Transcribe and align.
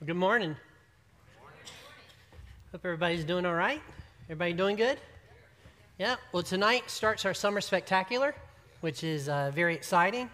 Well, 0.00 0.06
good 0.06 0.16
morning. 0.16 0.56
Hope 2.72 2.80
everybody's 2.86 3.22
doing 3.22 3.44
all 3.44 3.52
right. 3.52 3.82
Everybody 4.30 4.54
doing 4.54 4.76
good? 4.76 4.98
Yeah. 5.98 6.16
Well, 6.32 6.42
tonight 6.42 6.88
starts 6.88 7.26
our 7.26 7.34
summer 7.34 7.60
spectacular, 7.60 8.34
which 8.80 9.04
is 9.04 9.28
uh, 9.28 9.50
very 9.54 9.74
exciting. 9.74 10.30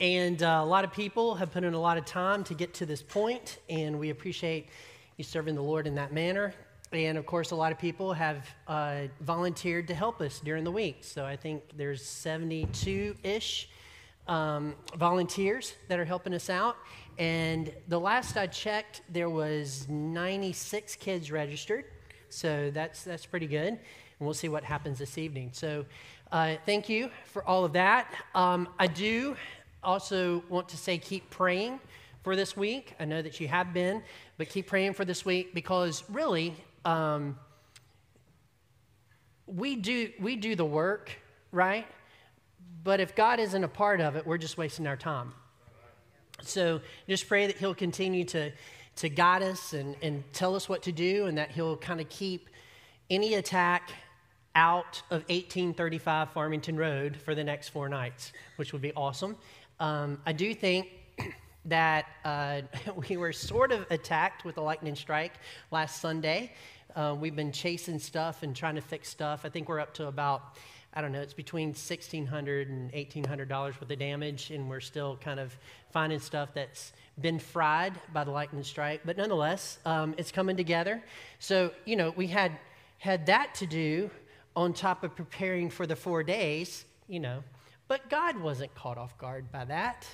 And 0.00 0.42
uh, 0.42 0.60
a 0.62 0.64
lot 0.64 0.84
of 0.84 0.92
people 0.94 1.34
have 1.34 1.52
put 1.52 1.64
in 1.64 1.74
a 1.74 1.78
lot 1.78 1.98
of 1.98 2.06
time 2.06 2.44
to 2.44 2.54
get 2.54 2.72
to 2.74 2.86
this 2.86 3.02
point, 3.02 3.58
and 3.68 4.00
we 4.00 4.08
appreciate 4.08 4.70
you 5.18 5.24
serving 5.24 5.54
the 5.54 5.62
Lord 5.62 5.86
in 5.86 5.96
that 5.96 6.14
manner. 6.14 6.54
And 6.90 7.18
of 7.18 7.26
course, 7.26 7.50
a 7.50 7.56
lot 7.56 7.72
of 7.72 7.78
people 7.78 8.14
have 8.14 8.48
uh, 8.66 9.00
volunteered 9.20 9.86
to 9.88 9.94
help 9.94 10.22
us 10.22 10.40
during 10.40 10.64
the 10.64 10.72
week. 10.72 11.00
So 11.02 11.26
I 11.26 11.36
think 11.36 11.62
there's 11.76 12.02
72 12.02 13.16
ish 13.22 13.68
um, 14.26 14.74
volunteers 14.96 15.74
that 15.88 15.98
are 15.98 16.04
helping 16.04 16.32
us 16.32 16.48
out. 16.48 16.76
And 17.18 17.72
the 17.88 17.98
last 17.98 18.36
I 18.36 18.46
checked, 18.46 19.02
there 19.08 19.30
was 19.30 19.86
96 19.88 20.96
kids 20.96 21.30
registered. 21.30 21.84
So 22.28 22.70
that's, 22.72 23.04
that's 23.04 23.26
pretty 23.26 23.46
good. 23.46 23.68
And 23.68 23.80
we'll 24.20 24.34
see 24.34 24.48
what 24.48 24.64
happens 24.64 24.98
this 24.98 25.18
evening. 25.18 25.50
So 25.52 25.84
uh, 26.32 26.56
thank 26.66 26.88
you 26.88 27.10
for 27.26 27.44
all 27.44 27.64
of 27.64 27.72
that. 27.74 28.12
Um, 28.34 28.68
I 28.78 28.86
do 28.86 29.36
also 29.82 30.42
want 30.48 30.68
to 30.70 30.76
say 30.76 30.98
keep 30.98 31.30
praying 31.30 31.78
for 32.22 32.34
this 32.34 32.56
week. 32.56 32.94
I 32.98 33.04
know 33.04 33.22
that 33.22 33.38
you 33.38 33.46
have 33.48 33.72
been, 33.72 34.02
but 34.38 34.48
keep 34.48 34.66
praying 34.66 34.94
for 34.94 35.04
this 35.04 35.24
week 35.24 35.54
because 35.54 36.02
really, 36.08 36.54
um, 36.84 37.38
we 39.46 39.76
do 39.76 40.10
we 40.18 40.36
do 40.36 40.56
the 40.56 40.64
work, 40.64 41.10
right? 41.52 41.86
But 42.82 43.00
if 43.00 43.14
God 43.14 43.40
isn't 43.40 43.62
a 43.62 43.68
part 43.68 44.00
of 44.00 44.16
it, 44.16 44.26
we're 44.26 44.38
just 44.38 44.58
wasting 44.58 44.86
our 44.86 44.96
time. 44.96 45.34
So 46.42 46.80
just 47.08 47.28
pray 47.28 47.46
that 47.46 47.56
He'll 47.56 47.74
continue 47.74 48.24
to, 48.24 48.50
to 48.96 49.08
guide 49.08 49.42
us 49.42 49.72
and, 49.72 49.96
and 50.02 50.24
tell 50.32 50.54
us 50.54 50.68
what 50.68 50.82
to 50.84 50.92
do, 50.92 51.26
and 51.26 51.38
that 51.38 51.50
He'll 51.50 51.76
kind 51.76 52.00
of 52.00 52.08
keep 52.08 52.48
any 53.10 53.34
attack 53.34 53.92
out 54.54 55.02
of 55.10 55.22
1835 55.22 56.30
Farmington 56.30 56.76
Road 56.76 57.16
for 57.16 57.34
the 57.34 57.42
next 57.42 57.70
four 57.70 57.88
nights, 57.88 58.32
which 58.56 58.72
would 58.72 58.82
be 58.82 58.92
awesome. 58.94 59.36
Um, 59.80 60.20
I 60.24 60.32
do 60.32 60.54
think 60.54 60.88
that 61.64 62.06
uh, 62.24 62.62
we 63.08 63.16
were 63.16 63.32
sort 63.32 63.72
of 63.72 63.86
attacked 63.90 64.44
with 64.44 64.56
a 64.58 64.60
lightning 64.60 64.94
strike 64.94 65.32
last 65.70 66.00
Sunday. 66.00 66.52
Uh, 66.94 67.16
we've 67.18 67.34
been 67.34 67.50
chasing 67.50 67.98
stuff 67.98 68.44
and 68.44 68.54
trying 68.54 68.76
to 68.76 68.80
fix 68.80 69.08
stuff. 69.08 69.40
I 69.44 69.48
think 69.48 69.68
we're 69.68 69.80
up 69.80 69.94
to 69.94 70.06
about 70.06 70.56
I 70.94 71.00
don't 71.00 71.10
know, 71.10 71.20
it's 71.20 71.34
between 71.34 71.74
$1,600 71.74 72.68
and 72.68 72.92
$1,800 72.92 73.50
worth 73.50 73.82
of 73.82 73.98
damage, 73.98 74.52
and 74.52 74.70
we're 74.70 74.80
still 74.80 75.16
kind 75.16 75.40
of 75.40 75.56
finding 75.90 76.20
stuff 76.20 76.50
that's 76.54 76.92
been 77.20 77.40
fried 77.40 77.94
by 78.12 78.22
the 78.22 78.30
lightning 78.30 78.62
strike. 78.62 79.00
But 79.04 79.16
nonetheless, 79.16 79.78
um, 79.84 80.14
it's 80.18 80.30
coming 80.30 80.56
together. 80.56 81.02
So, 81.40 81.72
you 81.84 81.96
know, 81.96 82.12
we 82.16 82.28
had, 82.28 82.52
had 82.98 83.26
that 83.26 83.54
to 83.56 83.66
do 83.66 84.08
on 84.54 84.72
top 84.72 85.02
of 85.02 85.16
preparing 85.16 85.68
for 85.68 85.84
the 85.84 85.96
four 85.96 86.22
days, 86.22 86.84
you 87.08 87.18
know. 87.18 87.42
But 87.88 88.08
God 88.08 88.38
wasn't 88.38 88.72
caught 88.76 88.96
off 88.96 89.18
guard 89.18 89.50
by 89.50 89.64
that, 89.64 90.06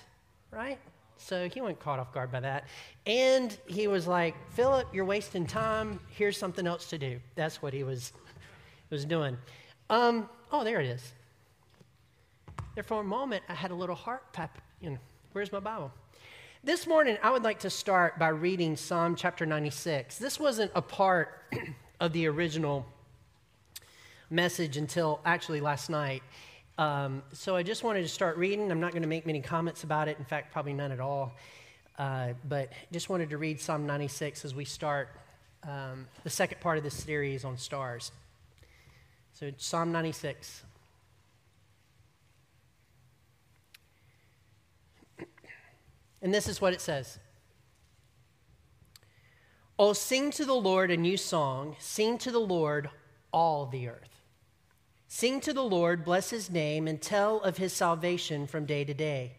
right? 0.50 0.78
So 1.18 1.48
he 1.48 1.60
wasn't 1.60 1.80
caught 1.80 1.98
off 1.98 2.12
guard 2.12 2.32
by 2.32 2.40
that. 2.40 2.64
And 3.04 3.56
he 3.66 3.86
was 3.86 4.06
like, 4.06 4.34
Philip, 4.52 4.88
you're 4.92 5.04
wasting 5.04 5.46
time. 5.46 6.00
Here's 6.08 6.38
something 6.38 6.66
else 6.66 6.88
to 6.88 6.98
do. 6.98 7.20
That's 7.34 7.60
what 7.60 7.74
he 7.74 7.84
was, 7.84 8.14
was 8.88 9.04
doing. 9.04 9.36
Um, 9.90 10.28
oh, 10.52 10.64
there 10.64 10.80
it 10.80 10.86
is. 10.86 11.12
There 12.74 12.84
for 12.84 13.00
a 13.00 13.04
moment, 13.04 13.42
I 13.48 13.54
had 13.54 13.70
a 13.70 13.74
little 13.74 13.94
heart 13.94 14.32
pap. 14.32 14.58
You 14.80 14.90
know, 14.90 14.98
where's 15.32 15.52
my 15.52 15.60
Bible? 15.60 15.92
This 16.62 16.86
morning, 16.86 17.16
I 17.22 17.30
would 17.30 17.42
like 17.42 17.60
to 17.60 17.70
start 17.70 18.18
by 18.18 18.28
reading 18.28 18.76
Psalm 18.76 19.16
chapter 19.16 19.46
96. 19.46 20.18
This 20.18 20.38
wasn't 20.38 20.70
a 20.74 20.82
part 20.82 21.42
of 22.00 22.12
the 22.12 22.26
original 22.26 22.84
message 24.28 24.76
until 24.76 25.20
actually 25.24 25.60
last 25.60 25.90
night. 25.90 26.22
Um, 26.78 27.22
so 27.32 27.56
I 27.56 27.62
just 27.62 27.82
wanted 27.82 28.02
to 28.02 28.08
start 28.08 28.36
reading. 28.36 28.70
I'm 28.70 28.80
not 28.80 28.92
going 28.92 29.02
to 29.02 29.08
make 29.08 29.26
many 29.26 29.40
comments 29.40 29.84
about 29.84 30.08
it. 30.08 30.18
In 30.18 30.24
fact, 30.24 30.52
probably 30.52 30.72
none 30.72 30.92
at 30.92 31.00
all. 31.00 31.32
Uh, 31.98 32.34
but 32.48 32.72
just 32.92 33.08
wanted 33.08 33.30
to 33.30 33.38
read 33.38 33.60
Psalm 33.60 33.86
96 33.86 34.44
as 34.44 34.54
we 34.54 34.64
start 34.64 35.08
um, 35.64 36.06
the 36.24 36.30
second 36.30 36.60
part 36.60 36.78
of 36.78 36.84
this 36.84 36.94
series 36.94 37.44
on 37.44 37.56
stars. 37.56 38.12
So, 39.40 39.50
Psalm 39.56 39.90
96. 39.90 40.64
And 46.20 46.34
this 46.34 46.46
is 46.46 46.60
what 46.60 46.74
it 46.74 46.82
says 46.82 47.18
Oh, 49.78 49.94
sing 49.94 50.30
to 50.32 50.44
the 50.44 50.52
Lord 50.52 50.90
a 50.90 50.96
new 50.98 51.16
song, 51.16 51.74
sing 51.78 52.18
to 52.18 52.30
the 52.30 52.38
Lord 52.38 52.90
all 53.32 53.64
the 53.64 53.88
earth. 53.88 54.20
Sing 55.08 55.40
to 55.40 55.54
the 55.54 55.64
Lord, 55.64 56.04
bless 56.04 56.28
his 56.28 56.50
name, 56.50 56.86
and 56.86 57.00
tell 57.00 57.40
of 57.40 57.56
his 57.56 57.72
salvation 57.72 58.46
from 58.46 58.66
day 58.66 58.84
to 58.84 58.92
day. 58.92 59.38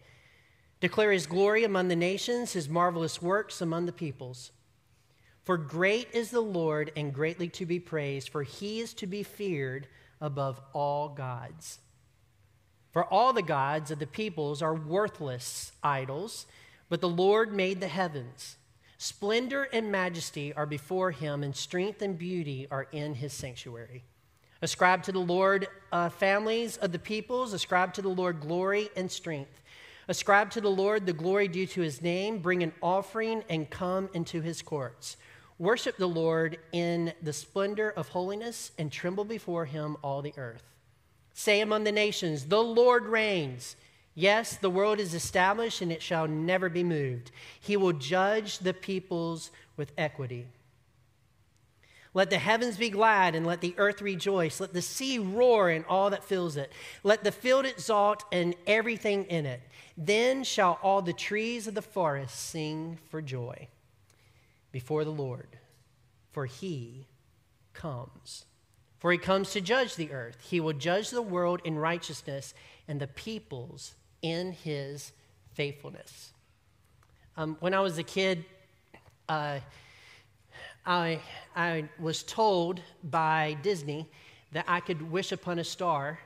Declare 0.80 1.12
his 1.12 1.26
glory 1.26 1.62
among 1.62 1.86
the 1.86 1.94
nations, 1.94 2.54
his 2.54 2.68
marvelous 2.68 3.22
works 3.22 3.60
among 3.60 3.86
the 3.86 3.92
peoples. 3.92 4.50
For 5.44 5.56
great 5.56 6.08
is 6.12 6.30
the 6.30 6.40
Lord 6.40 6.92
and 6.96 7.12
greatly 7.12 7.48
to 7.48 7.66
be 7.66 7.80
praised, 7.80 8.28
for 8.28 8.42
he 8.42 8.80
is 8.80 8.94
to 8.94 9.06
be 9.06 9.22
feared 9.22 9.88
above 10.20 10.60
all 10.72 11.08
gods. 11.08 11.80
For 12.92 13.04
all 13.04 13.32
the 13.32 13.42
gods 13.42 13.90
of 13.90 13.98
the 13.98 14.06
peoples 14.06 14.62
are 14.62 14.74
worthless 14.74 15.72
idols, 15.82 16.46
but 16.88 17.00
the 17.00 17.08
Lord 17.08 17.52
made 17.52 17.80
the 17.80 17.88
heavens. 17.88 18.56
Splendor 18.98 19.64
and 19.72 19.90
majesty 19.90 20.52
are 20.54 20.66
before 20.66 21.10
him, 21.10 21.42
and 21.42 21.56
strength 21.56 22.02
and 22.02 22.16
beauty 22.16 22.68
are 22.70 22.86
in 22.92 23.14
his 23.14 23.32
sanctuary. 23.32 24.04
Ascribe 24.60 25.02
to 25.04 25.12
the 25.12 25.18
Lord 25.18 25.66
uh, 25.90 26.08
families 26.08 26.76
of 26.76 26.92
the 26.92 26.98
peoples, 27.00 27.52
ascribe 27.52 27.94
to 27.94 28.02
the 28.02 28.08
Lord 28.08 28.40
glory 28.40 28.90
and 28.94 29.10
strength. 29.10 29.60
Ascribe 30.06 30.50
to 30.50 30.60
the 30.60 30.70
Lord 30.70 31.06
the 31.06 31.12
glory 31.12 31.48
due 31.48 31.66
to 31.66 31.80
his 31.80 32.00
name, 32.00 32.38
bring 32.38 32.62
an 32.62 32.72
offering 32.80 33.42
and 33.48 33.68
come 33.68 34.08
into 34.14 34.40
his 34.40 34.62
courts. 34.62 35.16
Worship 35.62 35.96
the 35.96 36.08
Lord 36.08 36.58
in 36.72 37.12
the 37.22 37.32
splendor 37.32 37.88
of 37.90 38.08
holiness 38.08 38.72
and 38.78 38.90
tremble 38.90 39.24
before 39.24 39.64
him, 39.64 39.96
all 40.02 40.20
the 40.20 40.34
earth. 40.36 40.64
Say 41.34 41.60
among 41.60 41.84
the 41.84 41.92
nations, 41.92 42.46
The 42.46 42.60
Lord 42.60 43.04
reigns. 43.04 43.76
Yes, 44.16 44.56
the 44.56 44.68
world 44.68 44.98
is 44.98 45.14
established 45.14 45.80
and 45.80 45.92
it 45.92 46.02
shall 46.02 46.26
never 46.26 46.68
be 46.68 46.82
moved. 46.82 47.30
He 47.60 47.76
will 47.76 47.92
judge 47.92 48.58
the 48.58 48.74
peoples 48.74 49.52
with 49.76 49.92
equity. 49.96 50.48
Let 52.12 52.30
the 52.30 52.38
heavens 52.38 52.76
be 52.76 52.90
glad 52.90 53.36
and 53.36 53.46
let 53.46 53.60
the 53.60 53.76
earth 53.78 54.02
rejoice. 54.02 54.58
Let 54.58 54.72
the 54.72 54.82
sea 54.82 55.20
roar 55.20 55.70
and 55.70 55.84
all 55.84 56.10
that 56.10 56.24
fills 56.24 56.56
it. 56.56 56.72
Let 57.04 57.22
the 57.22 57.30
field 57.30 57.66
exult 57.66 58.24
and 58.32 58.56
everything 58.66 59.26
in 59.26 59.46
it. 59.46 59.60
Then 59.96 60.42
shall 60.42 60.80
all 60.82 61.02
the 61.02 61.12
trees 61.12 61.68
of 61.68 61.76
the 61.76 61.82
forest 61.82 62.34
sing 62.34 62.98
for 63.10 63.22
joy 63.22 63.68
before 64.72 65.04
the 65.04 65.10
Lord, 65.10 65.58
for 66.32 66.46
he 66.46 67.06
comes. 67.74 68.46
For 68.98 69.12
he 69.12 69.18
comes 69.18 69.52
to 69.52 69.60
judge 69.60 69.96
the 69.96 70.12
earth. 70.12 70.38
He 70.42 70.60
will 70.60 70.72
judge 70.72 71.10
the 71.10 71.22
world 71.22 71.60
in 71.64 71.78
righteousness 71.78 72.54
and 72.88 73.00
the 73.00 73.06
peoples 73.06 73.94
in 74.22 74.52
his 74.52 75.12
faithfulness. 75.54 76.32
Um, 77.36 77.56
when 77.60 77.74
I 77.74 77.80
was 77.80 77.98
a 77.98 78.02
kid, 78.02 78.44
uh, 79.28 79.58
I, 80.84 81.20
I 81.54 81.88
was 81.98 82.22
told 82.22 82.80
by 83.04 83.56
Disney 83.62 84.08
that 84.52 84.64
I 84.68 84.80
could 84.80 85.10
wish 85.10 85.32
upon 85.32 85.58
a 85.58 85.64
star 85.64 86.18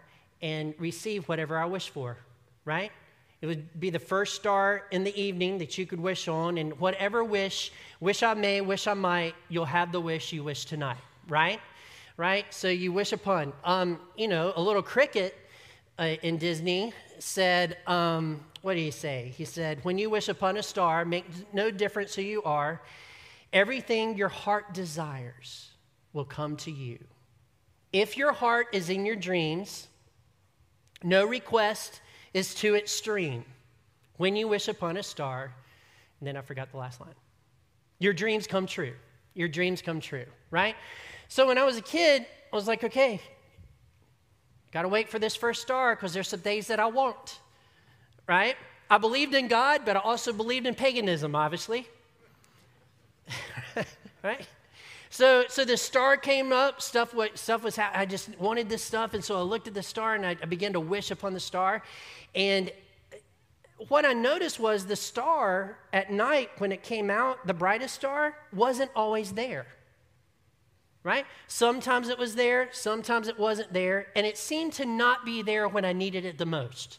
and 0.42 0.74
receive 0.78 1.28
whatever 1.28 1.58
I 1.58 1.66
wish 1.66 1.90
for, 1.90 2.18
right? 2.64 2.92
It 3.40 3.46
would 3.46 3.78
be 3.78 3.90
the 3.90 3.98
first 3.98 4.34
star 4.34 4.84
in 4.90 5.04
the 5.04 5.20
evening 5.20 5.58
that 5.58 5.76
you 5.76 5.86
could 5.86 6.00
wish 6.00 6.26
on, 6.26 6.58
and 6.58 6.78
whatever 6.80 7.22
wish, 7.22 7.70
wish 8.00 8.22
I 8.22 8.34
may, 8.34 8.60
wish 8.60 8.86
I 8.86 8.94
might, 8.94 9.34
you'll 9.48 9.66
have 9.66 9.92
the 9.92 10.00
wish 10.00 10.32
you 10.32 10.42
wish 10.42 10.64
tonight, 10.64 10.96
right? 11.28 11.60
Right? 12.16 12.46
So 12.50 12.68
you 12.68 12.92
wish 12.92 13.12
upon. 13.12 13.52
Um, 13.62 14.00
you 14.16 14.28
know, 14.28 14.52
a 14.56 14.62
little 14.62 14.82
cricket 14.82 15.36
uh, 15.98 16.14
in 16.22 16.38
Disney 16.38 16.94
said, 17.18 17.76
um, 17.86 18.40
what 18.62 18.74
did 18.74 18.80
he 18.80 18.90
say? 18.90 19.34
He 19.36 19.44
said, 19.44 19.84
when 19.84 19.98
you 19.98 20.08
wish 20.10 20.28
upon 20.28 20.56
a 20.56 20.62
star, 20.62 21.04
make 21.04 21.26
no 21.52 21.70
difference 21.70 22.14
who 22.14 22.22
you 22.22 22.42
are, 22.42 22.80
everything 23.52 24.16
your 24.16 24.28
heart 24.28 24.72
desires 24.72 25.70
will 26.12 26.24
come 26.24 26.56
to 26.56 26.70
you. 26.70 26.98
If 27.92 28.16
your 28.16 28.32
heart 28.32 28.68
is 28.72 28.90
in 28.90 29.06
your 29.06 29.16
dreams, 29.16 29.88
no 31.02 31.26
request 31.26 32.00
is 32.36 32.54
to 32.54 32.60
too 32.60 32.76
extreme. 32.76 33.46
When 34.18 34.36
you 34.36 34.46
wish 34.46 34.68
upon 34.68 34.98
a 34.98 35.02
star, 35.02 35.54
and 36.20 36.26
then 36.28 36.36
I 36.36 36.42
forgot 36.42 36.70
the 36.70 36.76
last 36.76 37.00
line. 37.00 37.14
Your 37.98 38.12
dreams 38.12 38.46
come 38.46 38.66
true. 38.66 38.92
Your 39.32 39.48
dreams 39.48 39.80
come 39.80 40.00
true, 40.00 40.26
right? 40.50 40.76
So 41.28 41.46
when 41.46 41.56
I 41.56 41.64
was 41.64 41.78
a 41.78 41.82
kid, 41.82 42.26
I 42.52 42.56
was 42.56 42.68
like, 42.68 42.84
okay, 42.84 43.22
got 44.70 44.82
to 44.82 44.88
wait 44.88 45.08
for 45.08 45.18
this 45.18 45.34
first 45.34 45.62
star 45.62 45.96
because 45.96 46.12
there's 46.12 46.28
some 46.28 46.40
days 46.40 46.66
that 46.66 46.78
I 46.78 46.86
won't, 46.88 47.40
right? 48.28 48.56
I 48.90 48.98
believed 48.98 49.34
in 49.34 49.48
God, 49.48 49.82
but 49.86 49.96
I 49.96 50.00
also 50.00 50.30
believed 50.30 50.66
in 50.66 50.74
paganism, 50.74 51.34
obviously. 51.34 51.88
right? 54.22 54.46
So, 55.16 55.46
so 55.48 55.64
the 55.64 55.78
star 55.78 56.18
came 56.18 56.52
up. 56.52 56.82
Stuff, 56.82 57.14
what 57.14 57.38
stuff 57.38 57.64
was. 57.64 57.78
I 57.78 58.04
just 58.04 58.38
wanted 58.38 58.68
this 58.68 58.82
stuff, 58.82 59.14
and 59.14 59.24
so 59.24 59.38
I 59.38 59.40
looked 59.40 59.66
at 59.66 59.72
the 59.72 59.82
star 59.82 60.14
and 60.14 60.26
I, 60.26 60.36
I 60.42 60.44
began 60.44 60.74
to 60.74 60.80
wish 60.80 61.10
upon 61.10 61.32
the 61.32 61.40
star. 61.40 61.82
And 62.34 62.70
what 63.88 64.04
I 64.04 64.12
noticed 64.12 64.60
was 64.60 64.84
the 64.84 64.94
star 64.94 65.78
at 65.90 66.12
night 66.12 66.50
when 66.58 66.70
it 66.70 66.82
came 66.82 67.08
out, 67.08 67.46
the 67.46 67.54
brightest 67.54 67.94
star 67.94 68.36
wasn't 68.52 68.90
always 68.94 69.32
there. 69.32 69.66
Right? 71.02 71.24
Sometimes 71.46 72.10
it 72.10 72.18
was 72.18 72.34
there, 72.34 72.68
sometimes 72.72 73.26
it 73.26 73.38
wasn't 73.38 73.72
there, 73.72 74.08
and 74.16 74.26
it 74.26 74.36
seemed 74.36 74.74
to 74.74 74.84
not 74.84 75.24
be 75.24 75.40
there 75.40 75.66
when 75.66 75.86
I 75.86 75.94
needed 75.94 76.26
it 76.26 76.36
the 76.36 76.44
most. 76.44 76.98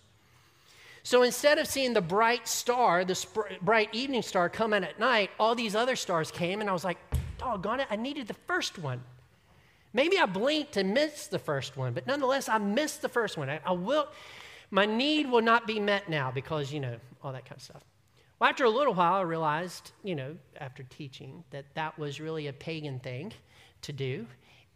So 1.04 1.22
instead 1.22 1.60
of 1.60 1.68
seeing 1.68 1.94
the 1.94 2.02
bright 2.02 2.48
star, 2.48 3.06
the 3.06 3.14
sp- 3.14 3.62
bright 3.62 3.90
evening 3.94 4.24
star 4.24 4.50
come 4.50 4.74
in 4.74 4.84
at 4.84 5.00
night, 5.00 5.30
all 5.40 5.54
these 5.54 5.76
other 5.76 5.96
stars 5.96 6.32
came, 6.32 6.62
and 6.62 6.68
I 6.70 6.74
was 6.74 6.84
like, 6.84 6.98
doggone 7.38 7.80
it, 7.80 7.88
I 7.90 7.96
needed 7.96 8.28
the 8.28 8.34
first 8.34 8.78
one. 8.80 9.02
Maybe 9.94 10.20
I 10.20 10.26
blinked 10.26 10.78
and 10.78 10.94
missed 10.94 11.32
the 11.32 11.40
first 11.40 11.78
one, 11.78 11.94
but 11.94 12.06
nonetheless, 12.06 12.50
I 12.50 12.58
missed 12.58 13.02
the 13.02 13.10
first 13.10 13.38
one. 13.38 13.50
I, 13.50 13.60
I 13.66 13.72
will, 13.72 14.08
my 14.70 14.86
need 14.86 15.30
will 15.30 15.42
not 15.42 15.66
be 15.66 15.80
met 15.80 16.10
now 16.10 16.30
because, 16.32 16.72
you 16.72 16.80
know, 16.80 16.98
all 17.24 17.32
that 17.32 17.46
kind 17.46 17.58
of 17.58 17.64
stuff. 17.64 17.84
Well, 18.40 18.50
after 18.50 18.66
a 18.66 18.70
little 18.70 18.94
while, 18.94 19.16
I 19.16 19.22
realized, 19.22 19.92
you 20.04 20.16
know, 20.16 20.36
after 20.60 20.84
teaching, 20.84 21.44
that 21.50 21.66
that 21.74 21.98
was 21.98 22.20
really 22.20 22.48
a 22.48 22.54
pagan 22.54 23.00
thing 23.00 23.34
to 23.82 23.92
do. 23.92 24.28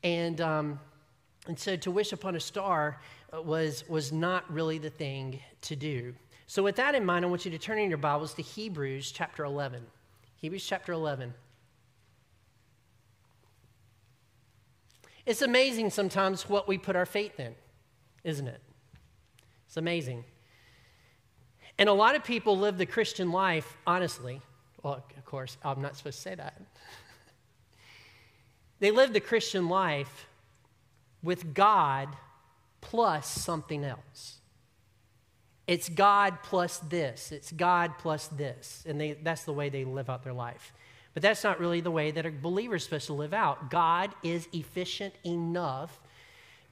And, 0.03 0.41
um, 0.41 0.79
and 1.47 1.59
so 1.59 1.75
to 1.75 1.91
wish 1.91 2.13
upon 2.13 2.35
a 2.35 2.39
star 2.39 2.99
uh, 3.31 3.41
was, 3.41 3.87
was 3.87 4.11
not 4.11 4.51
really 4.51 4.79
the 4.79 4.89
thing 4.89 5.39
to 5.61 5.75
do. 5.75 6.15
So, 6.47 6.63
with 6.63 6.75
that 6.77 6.95
in 6.95 7.05
mind, 7.05 7.23
I 7.23 7.29
want 7.29 7.45
you 7.45 7.51
to 7.51 7.57
turn 7.57 7.77
in 7.77 7.87
your 7.87 7.97
Bibles 7.97 8.33
to 8.33 8.41
Hebrews 8.41 9.11
chapter 9.11 9.45
11. 9.45 9.85
Hebrews 10.35 10.65
chapter 10.65 10.91
11. 10.91 11.33
It's 15.31 15.41
amazing 15.41 15.91
sometimes 15.91 16.49
what 16.49 16.67
we 16.67 16.77
put 16.77 16.97
our 16.97 17.05
faith 17.05 17.39
in, 17.39 17.55
isn't 18.25 18.49
it? 18.49 18.59
It's 19.65 19.77
amazing. 19.77 20.25
And 21.79 21.87
a 21.87 21.93
lot 21.93 22.17
of 22.17 22.25
people 22.25 22.57
live 22.57 22.77
the 22.77 22.85
Christian 22.85 23.31
life, 23.31 23.77
honestly. 23.87 24.41
Well, 24.83 25.05
of 25.15 25.23
course, 25.23 25.55
I'm 25.63 25.81
not 25.81 25.95
supposed 25.95 26.17
to 26.17 26.21
say 26.21 26.35
that. 26.35 26.61
they 28.81 28.91
live 28.91 29.13
the 29.13 29.21
Christian 29.21 29.69
life 29.69 30.27
with 31.23 31.53
God 31.53 32.09
plus 32.81 33.25
something 33.25 33.85
else. 33.85 34.39
It's 35.65 35.87
God 35.87 36.39
plus 36.43 36.79
this. 36.79 37.31
It's 37.31 37.53
God 37.53 37.93
plus 37.99 38.27
this. 38.27 38.83
And 38.85 38.99
they, 38.99 39.13
that's 39.13 39.45
the 39.45 39.53
way 39.53 39.69
they 39.69 39.85
live 39.85 40.09
out 40.09 40.25
their 40.25 40.33
life. 40.33 40.73
But 41.13 41.23
that's 41.23 41.43
not 41.43 41.59
really 41.59 41.81
the 41.81 41.91
way 41.91 42.11
that 42.11 42.25
a 42.25 42.31
believer 42.31 42.75
is 42.75 42.83
supposed 42.83 43.07
to 43.07 43.13
live 43.13 43.33
out. 43.33 43.69
God 43.69 44.11
is 44.23 44.47
efficient 44.53 45.13
enough 45.25 45.99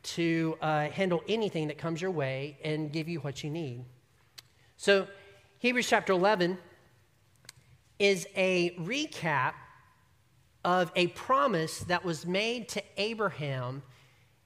to 0.02 0.58
uh, 0.62 0.88
handle 0.90 1.22
anything 1.28 1.68
that 1.68 1.78
comes 1.78 2.02
your 2.02 2.12
way 2.12 2.58
and 2.64 2.92
give 2.92 3.10
you 3.10 3.20
what 3.20 3.44
you 3.44 3.50
need. 3.50 3.84
So, 4.78 5.08
Hebrews 5.60 5.90
chapter 5.90 6.14
11 6.14 6.58
is 8.00 8.26
a 8.38 8.72
recap 8.80 9.54
of 10.64 10.92
a 10.96 11.08
promise 11.08 11.80
that 11.82 12.06
was 12.06 12.26
made 12.26 12.70
to 12.70 12.84
Abraham 12.96 13.82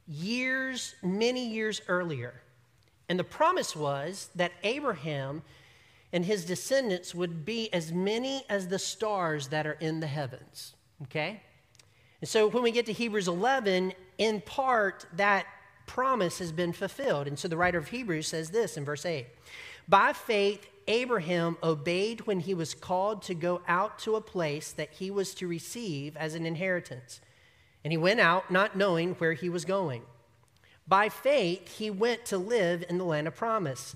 years, 0.08 0.96
many 1.04 1.48
years 1.48 1.82
earlier. 1.88 2.34
And 3.10 3.20
the 3.20 3.24
promise 3.24 3.76
was 3.76 4.30
that 4.36 4.52
Abraham 4.64 5.44
and 6.14 6.24
his 6.24 6.46
descendants 6.46 7.16
would 7.16 7.44
be 7.44 7.74
as 7.74 7.92
many 7.92 8.46
as 8.48 8.68
the 8.68 8.78
stars 8.78 9.48
that 9.48 9.66
are 9.66 9.78
in 9.82 10.00
the 10.00 10.08
heavens. 10.08 10.76
Okay? 11.02 11.42
And 12.22 12.30
so 12.30 12.48
when 12.48 12.62
we 12.62 12.72
get 12.72 12.86
to 12.86 12.94
Hebrews 12.94 13.28
11, 13.28 13.94
in 14.20 14.42
part, 14.42 15.08
that 15.14 15.48
promise 15.88 16.38
has 16.38 16.52
been 16.52 16.72
fulfilled. 16.72 17.28
And 17.28 17.38
so 17.38 17.48
the 17.48 17.58
writer 17.58 17.80
of 17.80 17.90
Hebrews 17.90 18.28
says 18.28 18.52
this 18.52 18.78
in 18.78 18.86
verse 18.86 19.06
8 19.06 19.26
By 19.90 20.14
faith, 20.14 20.70
Abraham 20.88 21.58
obeyed 21.64 22.22
when 22.22 22.42
he 22.42 22.54
was 22.54 22.76
called 22.76 23.24
to 23.24 23.34
go 23.34 23.62
out 23.68 23.98
to 24.00 24.16
a 24.16 24.22
place 24.22 24.72
that 24.72 24.92
he 24.92 25.10
was 25.10 25.34
to 25.36 25.48
receive 25.48 26.16
as 26.16 26.36
an 26.36 26.46
inheritance. 26.46 27.22
And 27.84 27.92
he 27.92 27.98
went 27.98 28.20
out 28.20 28.52
not 28.52 28.78
knowing 28.78 29.16
where 29.16 29.34
he 29.34 29.50
was 29.50 29.66
going. 29.66 30.04
By 30.88 31.10
faith, 31.10 31.78
he 31.78 31.90
went 31.90 32.26
to 32.26 32.38
live 32.38 32.84
in 32.88 32.98
the 32.98 33.04
land 33.06 33.28
of 33.28 33.36
promise 33.36 33.96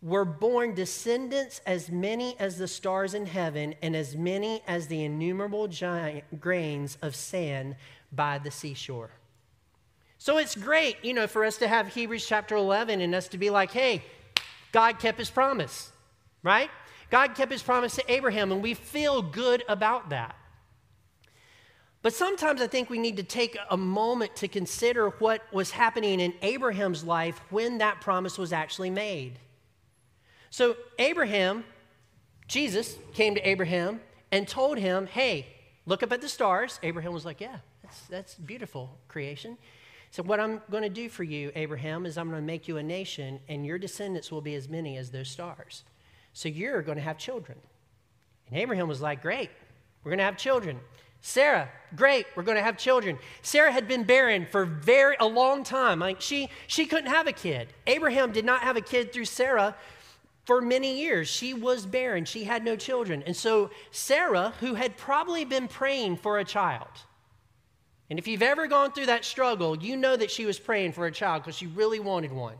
were 0.00 0.24
born 0.24 0.74
descendants 0.74 1.60
as 1.66 1.90
many 1.90 2.38
as 2.38 2.58
the 2.58 2.68
stars 2.68 3.14
in 3.14 3.26
heaven 3.26 3.74
and 3.82 3.96
as 3.96 4.16
many 4.16 4.62
as 4.66 4.86
the 4.86 5.02
innumerable 5.02 5.66
giant 5.66 6.40
grains 6.40 6.96
of 7.02 7.16
sand 7.16 7.74
by 8.12 8.38
the 8.38 8.50
seashore. 8.50 9.10
So 10.18 10.38
it's 10.38 10.54
great, 10.54 10.96
you 11.04 11.14
know, 11.14 11.26
for 11.26 11.44
us 11.44 11.58
to 11.58 11.68
have 11.68 11.88
Hebrews 11.88 12.26
chapter 12.26 12.56
11 12.56 13.00
and 13.00 13.14
us 13.14 13.28
to 13.28 13.38
be 13.38 13.50
like, 13.50 13.72
hey, 13.72 14.02
God 14.72 14.98
kept 14.98 15.18
his 15.18 15.30
promise, 15.30 15.92
right? 16.42 16.70
God 17.10 17.34
kept 17.34 17.50
his 17.50 17.62
promise 17.62 17.96
to 17.96 18.12
Abraham, 18.12 18.52
and 18.52 18.62
we 18.62 18.74
feel 18.74 19.22
good 19.22 19.64
about 19.68 20.10
that. 20.10 20.36
But 22.02 22.12
sometimes 22.12 22.60
I 22.60 22.66
think 22.66 22.90
we 22.90 22.98
need 22.98 23.16
to 23.16 23.22
take 23.22 23.56
a 23.70 23.76
moment 23.76 24.36
to 24.36 24.48
consider 24.48 25.10
what 25.10 25.42
was 25.52 25.70
happening 25.70 26.20
in 26.20 26.34
Abraham's 26.42 27.02
life 27.02 27.40
when 27.50 27.78
that 27.78 28.00
promise 28.00 28.38
was 28.38 28.52
actually 28.52 28.90
made. 28.90 29.38
So, 30.50 30.76
Abraham, 30.98 31.64
Jesus 32.46 32.96
came 33.12 33.34
to 33.34 33.48
Abraham 33.48 34.00
and 34.32 34.48
told 34.48 34.78
him, 34.78 35.06
Hey, 35.06 35.46
look 35.86 36.02
up 36.02 36.12
at 36.12 36.20
the 36.20 36.28
stars. 36.28 36.78
Abraham 36.82 37.12
was 37.12 37.24
like, 37.24 37.40
Yeah, 37.40 37.58
that's, 37.82 38.00
that's 38.02 38.34
beautiful 38.34 38.90
creation. 39.08 39.58
So, 40.10 40.22
what 40.22 40.40
I'm 40.40 40.62
going 40.70 40.82
to 40.82 40.88
do 40.88 41.08
for 41.08 41.24
you, 41.24 41.52
Abraham, 41.54 42.06
is 42.06 42.16
I'm 42.16 42.30
going 42.30 42.40
to 42.40 42.46
make 42.46 42.66
you 42.66 42.78
a 42.78 42.82
nation, 42.82 43.40
and 43.48 43.66
your 43.66 43.78
descendants 43.78 44.32
will 44.32 44.40
be 44.40 44.54
as 44.54 44.68
many 44.68 44.96
as 44.96 45.10
those 45.10 45.28
stars. 45.28 45.84
So, 46.32 46.48
you're 46.48 46.82
going 46.82 46.98
to 46.98 47.04
have 47.04 47.18
children. 47.18 47.58
And 48.48 48.58
Abraham 48.58 48.88
was 48.88 49.00
like, 49.00 49.20
Great, 49.20 49.50
we're 50.02 50.10
going 50.10 50.18
to 50.18 50.24
have 50.24 50.38
children. 50.38 50.80
Sarah, 51.20 51.68
great, 51.96 52.26
we're 52.36 52.44
going 52.44 52.56
to 52.56 52.62
have 52.62 52.76
children. 52.76 53.18
Sarah 53.42 53.72
had 53.72 53.88
been 53.88 54.04
barren 54.04 54.46
for 54.46 54.64
very 54.64 55.16
a 55.18 55.26
long 55.26 55.64
time. 55.64 55.98
Like 55.98 56.20
she 56.20 56.48
she 56.68 56.86
couldn't 56.86 57.10
have 57.10 57.26
a 57.26 57.32
kid. 57.32 57.68
Abraham 57.86 58.32
did 58.32 58.44
not 58.44 58.62
have 58.62 58.76
a 58.76 58.80
kid 58.80 59.12
through 59.12 59.24
Sarah 59.24 59.74
for 60.48 60.62
many 60.62 60.98
years. 60.98 61.28
She 61.28 61.52
was 61.52 61.84
barren, 61.84 62.24
she 62.24 62.44
had 62.44 62.64
no 62.64 62.74
children. 62.74 63.22
And 63.26 63.36
so, 63.36 63.68
Sarah, 63.90 64.54
who 64.60 64.72
had 64.76 64.96
probably 64.96 65.44
been 65.44 65.68
praying 65.68 66.16
for 66.16 66.38
a 66.38 66.44
child, 66.44 66.88
and 68.08 68.18
if 68.18 68.26
you've 68.26 68.40
ever 68.40 68.66
gone 68.66 68.92
through 68.92 69.06
that 69.06 69.26
struggle, 69.26 69.76
you 69.76 69.94
know 69.94 70.16
that 70.16 70.30
she 70.30 70.46
was 70.46 70.58
praying 70.58 70.92
for 70.92 71.04
a 71.04 71.12
child 71.12 71.42
because 71.42 71.54
she 71.54 71.66
really 71.66 72.00
wanted 72.00 72.32
one. 72.32 72.54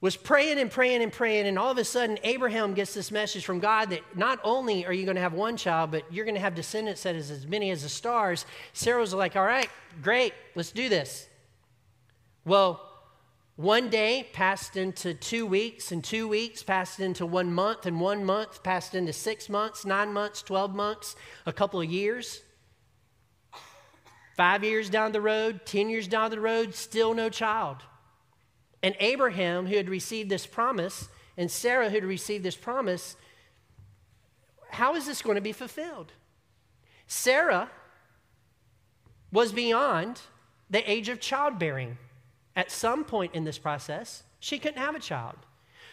Was 0.00 0.16
praying 0.16 0.58
and 0.58 0.72
praying 0.72 1.04
and 1.04 1.12
praying, 1.12 1.46
and 1.46 1.56
all 1.56 1.70
of 1.70 1.78
a 1.78 1.84
sudden, 1.84 2.18
Abraham 2.24 2.74
gets 2.74 2.94
this 2.94 3.12
message 3.12 3.44
from 3.44 3.60
God 3.60 3.90
that 3.90 4.00
not 4.16 4.40
only 4.42 4.84
are 4.84 4.92
you 4.92 5.04
going 5.04 5.14
to 5.14 5.22
have 5.22 5.34
one 5.34 5.56
child, 5.56 5.92
but 5.92 6.02
you're 6.12 6.24
going 6.24 6.34
to 6.34 6.40
have 6.40 6.56
descendants 6.56 7.04
that 7.04 7.14
is 7.14 7.30
as 7.30 7.46
many 7.46 7.70
as 7.70 7.84
the 7.84 7.88
stars. 7.88 8.44
Sarah 8.72 8.98
was 8.98 9.14
like, 9.14 9.36
All 9.36 9.46
right, 9.46 9.70
great, 10.02 10.34
let's 10.56 10.72
do 10.72 10.88
this. 10.88 11.28
Well, 12.44 12.89
one 13.60 13.90
day 13.90 14.26
passed 14.32 14.78
into 14.78 15.12
two 15.12 15.44
weeks, 15.44 15.92
and 15.92 16.02
two 16.02 16.26
weeks 16.26 16.62
passed 16.62 16.98
into 16.98 17.26
one 17.26 17.52
month, 17.52 17.84
and 17.84 18.00
one 18.00 18.24
month 18.24 18.62
passed 18.62 18.94
into 18.94 19.12
six 19.12 19.50
months, 19.50 19.84
nine 19.84 20.14
months, 20.14 20.40
12 20.40 20.74
months, 20.74 21.14
a 21.44 21.52
couple 21.52 21.78
of 21.78 21.90
years. 21.90 22.40
Five 24.34 24.64
years 24.64 24.88
down 24.88 25.12
the 25.12 25.20
road, 25.20 25.66
10 25.66 25.90
years 25.90 26.08
down 26.08 26.30
the 26.30 26.40
road, 26.40 26.74
still 26.74 27.12
no 27.12 27.28
child. 27.28 27.76
And 28.82 28.96
Abraham, 28.98 29.66
who 29.66 29.76
had 29.76 29.90
received 29.90 30.30
this 30.30 30.46
promise, 30.46 31.10
and 31.36 31.50
Sarah, 31.50 31.90
who 31.90 31.96
had 31.96 32.04
received 32.04 32.42
this 32.42 32.56
promise, 32.56 33.14
how 34.70 34.94
is 34.94 35.04
this 35.04 35.20
going 35.20 35.34
to 35.34 35.42
be 35.42 35.52
fulfilled? 35.52 36.12
Sarah 37.06 37.70
was 39.30 39.52
beyond 39.52 40.22
the 40.70 40.90
age 40.90 41.10
of 41.10 41.20
childbearing 41.20 41.98
at 42.60 42.70
some 42.70 43.04
point 43.04 43.34
in 43.34 43.44
this 43.44 43.58
process, 43.58 44.22
she 44.38 44.58
couldn't 44.58 44.82
have 44.82 44.94
a 44.94 45.00
child. 45.00 45.36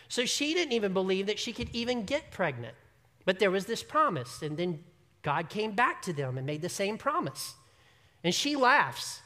So 0.09 0.25
she 0.25 0.53
didn't 0.53 0.74
even 0.74 0.91
believe 0.91 1.25
that 1.27 1.39
she 1.39 1.53
could 1.53 1.69
even 1.71 2.03
get 2.03 2.29
pregnant. 2.29 2.75
But 3.24 3.39
there 3.39 3.50
was 3.50 3.67
this 3.67 3.83
promise. 3.83 4.41
And 4.41 4.57
then 4.57 4.83
God 5.21 5.47
came 5.47 5.71
back 5.71 6.01
to 6.01 6.12
them 6.12 6.38
and 6.38 6.45
made 6.45 6.62
the 6.62 6.67
same 6.67 6.97
promise. 6.97 7.55
And 8.21 8.36
she 8.36 8.57
laughs. 8.57 9.21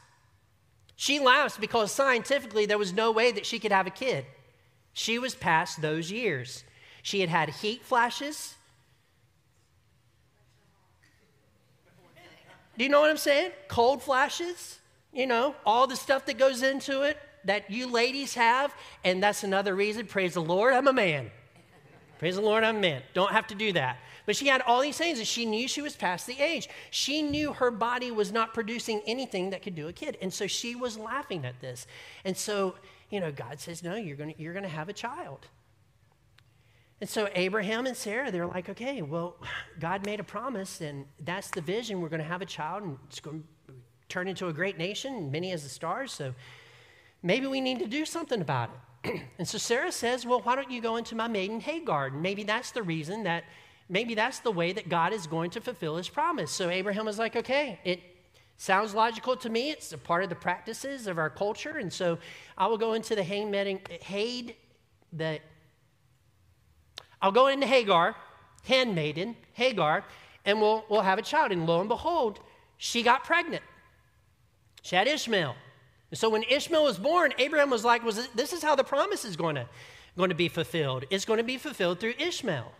She 0.94 1.18
laughs 1.18 1.56
because 1.58 1.90
scientifically 1.90 2.64
there 2.64 2.78
was 2.78 2.92
no 2.92 3.10
way 3.10 3.32
that 3.32 3.44
she 3.44 3.58
could 3.58 3.72
have 3.72 3.88
a 3.88 3.90
kid. 3.90 4.24
She 4.92 5.18
was 5.18 5.34
past 5.34 5.82
those 5.82 6.12
years. 6.12 6.62
She 7.02 7.18
had 7.18 7.28
had 7.28 7.48
heat 7.48 7.82
flashes. 7.82 8.54
Do 12.78 12.84
you 12.84 12.88
know 12.88 13.00
what 13.00 13.10
I'm 13.10 13.16
saying? 13.16 13.50
Cold 13.66 14.00
flashes, 14.00 14.78
you 15.12 15.26
know, 15.26 15.56
all 15.66 15.88
the 15.88 15.96
stuff 15.96 16.24
that 16.26 16.38
goes 16.38 16.62
into 16.62 17.02
it 17.02 17.18
that 17.44 17.70
you 17.70 17.86
ladies 17.86 18.34
have. 18.34 18.74
And 19.04 19.22
that's 19.22 19.44
another 19.44 19.74
reason, 19.74 20.06
praise 20.06 20.34
the 20.34 20.42
Lord, 20.42 20.74
I'm 20.74 20.88
a 20.88 20.92
man. 20.92 21.30
Praise 22.18 22.36
the 22.36 22.42
Lord, 22.42 22.62
I'm 22.62 22.76
a 22.76 22.80
man. 22.80 23.02
Don't 23.14 23.32
have 23.32 23.46
to 23.48 23.54
do 23.54 23.72
that. 23.72 23.98
But 24.26 24.36
she 24.36 24.46
had 24.46 24.62
all 24.62 24.80
these 24.80 24.96
things 24.96 25.18
and 25.18 25.26
she 25.26 25.44
knew 25.44 25.66
she 25.66 25.82
was 25.82 25.96
past 25.96 26.26
the 26.26 26.38
age. 26.38 26.68
She 26.90 27.22
knew 27.22 27.52
her 27.52 27.72
body 27.72 28.12
was 28.12 28.30
not 28.30 28.54
producing 28.54 29.02
anything 29.06 29.50
that 29.50 29.62
could 29.62 29.74
do 29.74 29.88
a 29.88 29.92
kid. 29.92 30.16
And 30.22 30.32
so 30.32 30.46
she 30.46 30.76
was 30.76 30.96
laughing 30.96 31.44
at 31.44 31.60
this. 31.60 31.86
And 32.24 32.36
so, 32.36 32.76
you 33.10 33.18
know, 33.18 33.32
God 33.32 33.58
says, 33.58 33.82
No, 33.82 33.96
you're 33.96 34.16
going 34.16 34.34
you're 34.38 34.52
going 34.52 34.62
to 34.62 34.68
have 34.68 34.88
a 34.88 34.92
child. 34.92 35.48
And 37.02 37.10
so 37.10 37.28
Abraham 37.34 37.86
and 37.86 37.96
Sarah, 37.96 38.30
they're 38.30 38.46
like, 38.46 38.68
okay, 38.68 39.02
well, 39.02 39.34
God 39.80 40.06
made 40.06 40.20
a 40.20 40.24
promise, 40.24 40.80
and 40.80 41.04
that's 41.18 41.50
the 41.50 41.60
vision. 41.60 42.00
We're 42.00 42.08
going 42.08 42.22
to 42.22 42.28
have 42.28 42.42
a 42.42 42.46
child, 42.46 42.84
and 42.84 42.96
it's 43.08 43.18
going 43.18 43.42
to 43.66 43.74
turn 44.08 44.28
into 44.28 44.46
a 44.46 44.52
great 44.52 44.78
nation, 44.78 45.28
many 45.28 45.50
as 45.50 45.64
the 45.64 45.68
stars. 45.68 46.12
So 46.12 46.32
maybe 47.22 47.46
we 47.46 47.60
need 47.60 47.78
to 47.78 47.86
do 47.86 48.04
something 48.04 48.40
about 48.40 48.70
it. 49.04 49.22
and 49.38 49.46
so 49.46 49.58
Sarah 49.58 49.92
says, 49.92 50.26
well, 50.26 50.40
why 50.40 50.56
don't 50.56 50.70
you 50.70 50.80
go 50.80 50.96
into 50.96 51.14
my 51.14 51.28
maiden 51.28 51.60
Hagar? 51.60 52.10
maybe 52.10 52.44
that's 52.44 52.70
the 52.70 52.82
reason 52.82 53.24
that, 53.24 53.44
maybe 53.88 54.14
that's 54.14 54.40
the 54.40 54.50
way 54.50 54.72
that 54.72 54.88
God 54.88 55.12
is 55.12 55.26
going 55.26 55.50
to 55.50 55.60
fulfill 55.60 55.96
his 55.96 56.08
promise. 56.08 56.50
So 56.50 56.70
Abraham 56.70 57.06
was 57.06 57.18
like, 57.18 57.36
okay, 57.36 57.80
it 57.84 58.00
sounds 58.56 58.94
logical 58.94 59.36
to 59.36 59.50
me. 59.50 59.70
It's 59.70 59.92
a 59.92 59.98
part 59.98 60.22
of 60.22 60.28
the 60.28 60.36
practices 60.36 61.06
of 61.06 61.18
our 61.18 61.30
culture. 61.30 61.78
And 61.78 61.92
so 61.92 62.18
I 62.56 62.66
will 62.66 62.78
go 62.78 62.92
into 62.92 63.14
the 63.14 63.22
Haid, 63.22 64.56
the 65.12 65.40
I'll 67.20 67.32
go 67.32 67.46
into 67.46 67.66
Hagar, 67.66 68.16
handmaiden, 68.64 69.36
Hagar, 69.52 70.04
and 70.44 70.60
we'll, 70.60 70.84
we'll 70.88 71.02
have 71.02 71.18
a 71.18 71.22
child. 71.22 71.52
And 71.52 71.66
lo 71.66 71.80
and 71.80 71.88
behold, 71.88 72.40
she 72.78 73.02
got 73.02 73.24
pregnant. 73.24 73.62
She 74.82 74.96
had 74.96 75.06
Ishmael. 75.06 75.54
And 76.12 76.18
so 76.18 76.28
when 76.28 76.42
Ishmael 76.42 76.84
was 76.84 76.98
born, 76.98 77.32
Abraham 77.38 77.70
was 77.70 77.86
like, 77.86 78.04
was 78.04 78.28
this 78.34 78.52
is 78.52 78.62
how 78.62 78.76
the 78.76 78.84
promise 78.84 79.24
is 79.24 79.34
going 79.34 79.54
to, 79.54 79.66
going 80.14 80.28
to 80.28 80.36
be 80.36 80.48
fulfilled. 80.48 81.06
It's 81.08 81.24
going 81.24 81.38
to 81.38 81.42
be 81.42 81.56
fulfilled 81.56 82.00
through 82.00 82.12
Ishmael. 82.18 82.70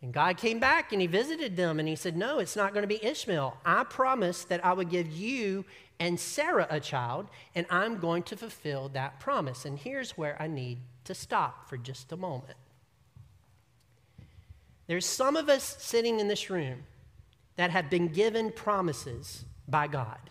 And 0.00 0.10
God 0.10 0.38
came 0.38 0.58
back 0.58 0.90
and 0.92 1.02
he 1.02 1.06
visited 1.06 1.54
them 1.54 1.78
and 1.78 1.86
he 1.86 1.94
said, 1.94 2.16
No, 2.16 2.38
it's 2.38 2.56
not 2.56 2.72
going 2.72 2.82
to 2.82 2.88
be 2.88 3.04
Ishmael. 3.04 3.58
I 3.66 3.84
promised 3.84 4.48
that 4.48 4.64
I 4.64 4.72
would 4.72 4.88
give 4.88 5.12
you 5.12 5.66
and 6.00 6.18
Sarah 6.18 6.66
a 6.70 6.80
child, 6.80 7.28
and 7.54 7.66
I'm 7.68 7.98
going 7.98 8.22
to 8.24 8.36
fulfill 8.36 8.88
that 8.90 9.20
promise. 9.20 9.66
And 9.66 9.78
here's 9.78 10.16
where 10.16 10.40
I 10.40 10.46
need 10.46 10.78
to 11.04 11.14
stop 11.14 11.68
for 11.68 11.76
just 11.76 12.10
a 12.10 12.16
moment. 12.16 12.56
There's 14.86 15.06
some 15.06 15.36
of 15.36 15.50
us 15.50 15.76
sitting 15.78 16.20
in 16.20 16.28
this 16.28 16.48
room 16.48 16.84
that 17.56 17.70
have 17.70 17.90
been 17.90 18.08
given 18.08 18.50
promises 18.50 19.44
by 19.68 19.88
God. 19.88 20.30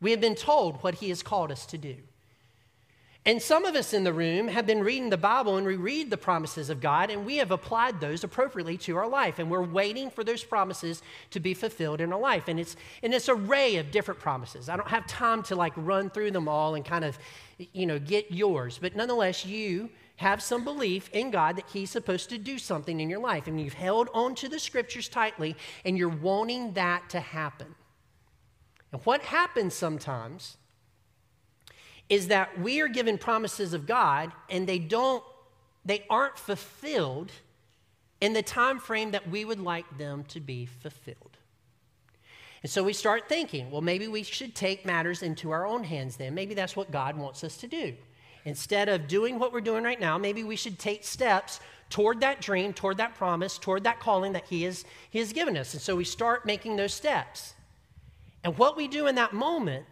We 0.00 0.10
have 0.10 0.20
been 0.20 0.34
told 0.34 0.82
what 0.82 0.96
He 0.96 1.08
has 1.08 1.22
called 1.22 1.50
us 1.50 1.66
to 1.66 1.78
do. 1.78 1.96
And 3.26 3.42
some 3.42 3.64
of 3.64 3.74
us 3.74 3.92
in 3.92 4.04
the 4.04 4.12
room 4.12 4.46
have 4.46 4.66
been 4.66 4.84
reading 4.84 5.10
the 5.10 5.16
Bible 5.16 5.56
and 5.56 5.66
we 5.66 5.74
read 5.74 6.10
the 6.10 6.16
promises 6.16 6.70
of 6.70 6.80
God 6.80 7.10
and 7.10 7.26
we 7.26 7.38
have 7.38 7.50
applied 7.50 8.00
those 8.00 8.22
appropriately 8.22 8.76
to 8.78 8.96
our 8.96 9.08
life. 9.08 9.40
And 9.40 9.50
we're 9.50 9.64
waiting 9.64 10.10
for 10.10 10.22
those 10.22 10.44
promises 10.44 11.02
to 11.32 11.40
be 11.40 11.52
fulfilled 11.52 12.00
in 12.00 12.12
our 12.12 12.20
life. 12.20 12.46
And 12.46 12.60
it's 12.60 12.76
an 13.02 13.12
it's 13.12 13.28
array 13.28 13.76
of 13.76 13.90
different 13.90 14.20
promises. 14.20 14.68
I 14.68 14.76
don't 14.76 14.86
have 14.86 15.08
time 15.08 15.42
to 15.44 15.56
like 15.56 15.72
run 15.74 16.08
through 16.08 16.30
them 16.30 16.46
all 16.46 16.76
and 16.76 16.84
kind 16.84 17.04
of, 17.04 17.18
you 17.72 17.84
know, 17.84 17.98
get 17.98 18.30
yours. 18.30 18.78
But 18.80 18.94
nonetheless, 18.94 19.44
you 19.44 19.90
have 20.16 20.40
some 20.40 20.62
belief 20.62 21.10
in 21.12 21.32
God 21.32 21.56
that 21.56 21.68
He's 21.72 21.90
supposed 21.90 22.30
to 22.30 22.38
do 22.38 22.58
something 22.58 23.00
in 23.00 23.10
your 23.10 23.20
life, 23.20 23.46
and 23.46 23.60
you've 23.60 23.74
held 23.74 24.08
on 24.14 24.34
to 24.36 24.48
the 24.48 24.58
scriptures 24.58 25.08
tightly, 25.08 25.56
and 25.84 25.98
you're 25.98 26.08
wanting 26.08 26.72
that 26.72 27.10
to 27.10 27.20
happen. 27.20 27.74
And 28.92 29.00
what 29.02 29.22
happens 29.22 29.74
sometimes 29.74 30.56
is 32.08 32.28
that 32.28 32.60
we 32.60 32.80
are 32.80 32.88
given 32.88 33.18
promises 33.18 33.72
of 33.74 33.86
God, 33.86 34.32
and 34.48 34.66
they 34.66 34.78
don't, 34.78 35.24
they 35.84 36.04
aren't 36.08 36.38
fulfilled 36.38 37.32
in 38.20 38.32
the 38.32 38.42
time 38.42 38.78
frame 38.78 39.10
that 39.10 39.28
we 39.28 39.44
would 39.44 39.60
like 39.60 39.98
them 39.98 40.24
to 40.24 40.40
be 40.40 40.66
fulfilled. 40.66 41.36
And 42.62 42.70
so 42.70 42.82
we 42.82 42.92
start 42.92 43.28
thinking, 43.28 43.70
well, 43.70 43.82
maybe 43.82 44.08
we 44.08 44.22
should 44.22 44.54
take 44.54 44.86
matters 44.86 45.22
into 45.22 45.50
our 45.50 45.66
own 45.66 45.84
hands 45.84 46.16
then. 46.16 46.34
Maybe 46.34 46.54
that's 46.54 46.74
what 46.74 46.90
God 46.90 47.16
wants 47.16 47.44
us 47.44 47.56
to 47.58 47.66
do. 47.66 47.94
Instead 48.44 48.88
of 48.88 49.08
doing 49.08 49.38
what 49.38 49.52
we're 49.52 49.60
doing 49.60 49.84
right 49.84 50.00
now, 50.00 50.16
maybe 50.16 50.44
we 50.44 50.56
should 50.56 50.78
take 50.78 51.04
steps 51.04 51.60
toward 51.90 52.20
that 52.20 52.40
dream, 52.40 52.72
toward 52.72 52.96
that 52.96 53.14
promise, 53.14 53.58
toward 53.58 53.84
that 53.84 54.00
calling 54.00 54.32
that 54.32 54.44
he, 54.46 54.64
is, 54.64 54.84
he 55.10 55.18
has 55.18 55.32
given 55.32 55.56
us. 55.56 55.74
And 55.74 55.82
so 55.82 55.96
we 55.96 56.04
start 56.04 56.46
making 56.46 56.76
those 56.76 56.94
steps. 56.94 57.54
And 58.46 58.56
what 58.58 58.76
we 58.76 58.86
do 58.86 59.08
in 59.08 59.16
that 59.16 59.32
moment 59.32 59.86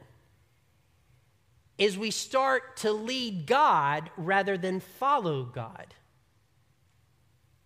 is 1.77 1.99
we 1.99 2.13
start 2.13 2.77
to 2.77 2.93
lead 2.93 3.49
God 3.49 4.13
rather 4.17 4.57
than 4.57 4.79
follow 4.79 5.43
God. 5.43 5.93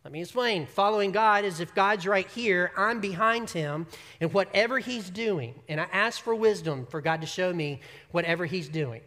Let 0.02 0.14
me 0.14 0.22
explain. 0.22 0.64
Following 0.64 1.12
God 1.12 1.44
is 1.44 1.60
if 1.60 1.74
God's 1.74 2.06
right 2.06 2.26
here, 2.28 2.72
I'm 2.74 3.00
behind 3.00 3.50
him, 3.50 3.86
and 4.18 4.32
whatever 4.32 4.78
he's 4.78 5.10
doing, 5.10 5.56
and 5.68 5.78
I 5.78 5.88
ask 5.92 6.22
for 6.22 6.34
wisdom 6.34 6.86
for 6.86 7.02
God 7.02 7.20
to 7.20 7.26
show 7.26 7.52
me 7.52 7.82
whatever 8.10 8.46
he's 8.46 8.70
doing 8.70 9.02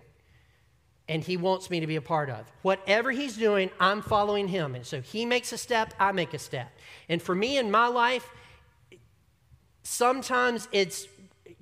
and 1.10 1.24
he 1.24 1.36
wants 1.36 1.72
me 1.72 1.80
to 1.80 1.88
be 1.88 1.96
a 1.96 2.02
part 2.02 2.30
of. 2.30 2.46
Whatever 2.62 3.10
he's 3.10 3.36
doing, 3.36 3.72
I'm 3.80 4.04
following 4.04 4.48
him. 4.48 4.76
And 4.76 4.86
so 4.86 5.02
he 5.02 5.26
makes 5.26 5.52
a 5.52 5.58
step, 5.58 5.96
I 6.00 6.12
make 6.12 6.36
a 6.36 6.40
step. 6.40 6.72
And 7.10 7.20
for 7.20 7.34
me 7.34 7.58
in 7.58 7.72
my 7.72 7.88
life, 7.88 8.32
sometimes 9.84 10.68
it's 10.72 11.08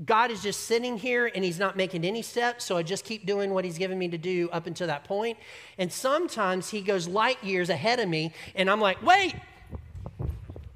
God 0.05 0.31
is 0.31 0.41
just 0.41 0.61
sitting 0.61 0.97
here 0.97 1.29
and 1.33 1.43
he's 1.43 1.59
not 1.59 1.75
making 1.75 2.05
any 2.05 2.21
steps, 2.21 2.63
so 2.63 2.77
I 2.77 2.83
just 2.83 3.03
keep 3.03 3.25
doing 3.25 3.53
what 3.53 3.65
he's 3.65 3.77
given 3.77 3.97
me 3.97 4.07
to 4.07 4.17
do 4.17 4.49
up 4.51 4.65
until 4.65 4.87
that 4.87 5.03
point. 5.03 5.37
And 5.77 5.91
sometimes 5.91 6.69
he 6.69 6.81
goes 6.81 7.07
light 7.07 7.43
years 7.43 7.69
ahead 7.69 7.99
of 7.99 8.07
me, 8.07 8.33
and 8.55 8.69
I'm 8.69 8.79
like, 8.79 9.01
wait, 9.03 9.35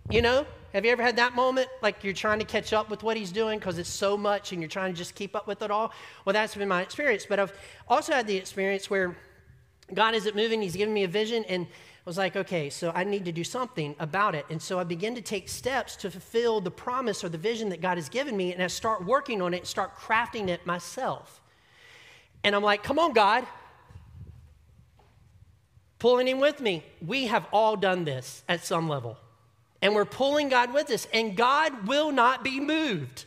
you 0.10 0.22
know? 0.22 0.46
Have 0.74 0.86
you 0.86 0.92
ever 0.92 1.04
had 1.04 1.18
that 1.18 1.36
moment? 1.36 1.70
Like 1.84 2.04
you're 2.04 2.14
trying 2.14 2.40
to 2.40 2.46
catch 2.46 2.74
up 2.74 2.90
with 2.90 3.04
what 3.04 3.16
he's 3.16 3.32
doing 3.32 3.60
because 3.60 3.78
it's 3.78 3.90
so 3.90 4.18
much 4.18 4.52
and 4.52 4.62
you're 4.62 4.70
trying 4.70 4.92
to 4.92 4.98
just 4.98 5.14
keep 5.14 5.36
up 5.36 5.46
with 5.46 5.62
it 5.62 5.70
all? 5.70 5.94
Well, 6.26 6.34
that's 6.34 6.56
been 6.56 6.68
my 6.68 6.82
experience. 6.82 7.28
But 7.30 7.40
I've 7.40 7.54
also 7.88 8.12
had 8.12 8.26
the 8.26 8.36
experience 8.36 8.90
where 8.90 9.16
God 9.94 10.16
isn't 10.16 10.36
moving, 10.36 10.64
he's 10.64 10.76
giving 10.76 10.94
me 10.94 11.04
a 11.04 11.08
vision, 11.08 11.46
and 11.46 11.68
was 12.06 12.18
like, 12.18 12.36
okay, 12.36 12.70
so 12.70 12.92
I 12.94 13.04
need 13.04 13.26
to 13.26 13.32
do 13.32 13.44
something 13.44 13.96
about 14.00 14.36
it. 14.36 14.46
And 14.50 14.62
so 14.62 14.80
I 14.80 14.84
begin 14.84 15.16
to 15.16 15.22
take 15.22 15.48
steps 15.48 15.96
to 15.98 16.12
fulfill 16.12 16.60
the 16.60 16.72
promise 16.72 17.24
or 17.24 17.30
the 17.30 17.38
vision 17.38 17.70
that 17.70 17.82
God 17.82 17.98
has 17.98 18.10
given 18.10 18.36
me, 18.36 18.54
and 18.54 18.62
I 18.62 18.68
start 18.68 19.06
working 19.06 19.42
on 19.42 19.54
it, 19.54 19.66
start 19.66 19.96
crafting 19.96 20.50
it 20.50 20.66
myself. 20.66 21.42
And 22.44 22.56
I'm 22.56 22.64
like, 22.64 22.84
come 22.84 23.00
on, 23.00 23.14
God. 23.14 23.46
Pulling 26.00 26.28
him 26.28 26.40
with 26.40 26.60
me. 26.60 26.84
We 27.06 27.28
have 27.28 27.46
all 27.54 27.78
done 27.78 28.04
this 28.04 28.44
at 28.50 28.66
some 28.66 28.90
level 28.90 29.18
and 29.84 29.94
we're 29.94 30.06
pulling 30.06 30.48
God 30.48 30.74
with 30.74 30.90
us, 30.92 31.10
and 31.14 31.36
God 31.36 31.88
will 31.88 32.14
not 32.14 32.42
be 32.42 32.58
moved. 32.62 33.26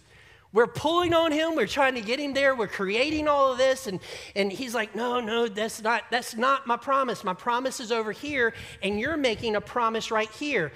We're 0.56 0.66
pulling 0.66 1.12
on 1.12 1.32
him, 1.32 1.54
we're 1.54 1.66
trying 1.66 1.96
to 1.96 2.00
get 2.00 2.18
him 2.18 2.32
there, 2.32 2.54
we're 2.54 2.66
creating 2.66 3.28
all 3.28 3.52
of 3.52 3.58
this, 3.58 3.86
and, 3.86 4.00
and 4.34 4.50
he's 4.50 4.74
like, 4.74 4.96
No, 4.96 5.20
no, 5.20 5.48
that's 5.48 5.82
not, 5.82 6.04
that's 6.10 6.34
not 6.34 6.66
my 6.66 6.78
promise. 6.78 7.22
My 7.22 7.34
promise 7.34 7.78
is 7.78 7.92
over 7.92 8.10
here, 8.10 8.54
and 8.82 8.98
you're 8.98 9.18
making 9.18 9.54
a 9.54 9.60
promise 9.60 10.10
right 10.10 10.30
here. 10.30 10.72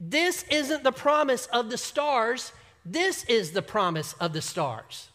This 0.00 0.42
isn't 0.50 0.82
the 0.82 0.90
promise 0.90 1.46
of 1.52 1.70
the 1.70 1.78
stars, 1.78 2.50
this 2.84 3.22
is 3.26 3.52
the 3.52 3.62
promise 3.62 4.14
of 4.14 4.32
the 4.32 4.42
stars. 4.42 5.08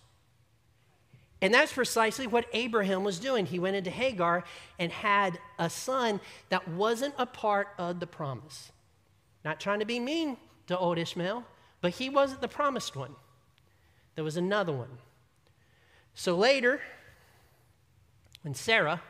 And 1.41 1.53
that's 1.53 1.73
precisely 1.73 2.27
what 2.27 2.45
Abraham 2.53 3.03
was 3.03 3.19
doing. 3.19 3.45
He 3.45 3.59
went 3.59 3.75
into 3.75 3.89
Hagar 3.89 4.45
and 4.79 4.89
had 4.89 5.37
a 5.59 5.69
son 5.69 6.21
that 6.47 6.65
wasn't 6.65 7.15
a 7.17 7.25
part 7.25 7.67
of 7.77 7.99
the 7.99 8.07
promise. 8.07 8.71
Not 9.43 9.59
trying 9.59 9.79
to 9.79 9.85
be 9.85 9.99
mean 9.99 10.37
to 10.67 10.77
old 10.77 10.97
Ishmael, 10.97 11.43
but 11.81 11.91
he 11.91 12.07
wasn't 12.07 12.39
the 12.39 12.47
promised 12.47 12.95
one. 12.95 13.17
There 14.15 14.23
was 14.23 14.37
another 14.37 14.71
one. 14.71 14.97
So 16.13 16.35
later, 16.35 16.81
when 18.41 18.53
Sarah 18.53 19.01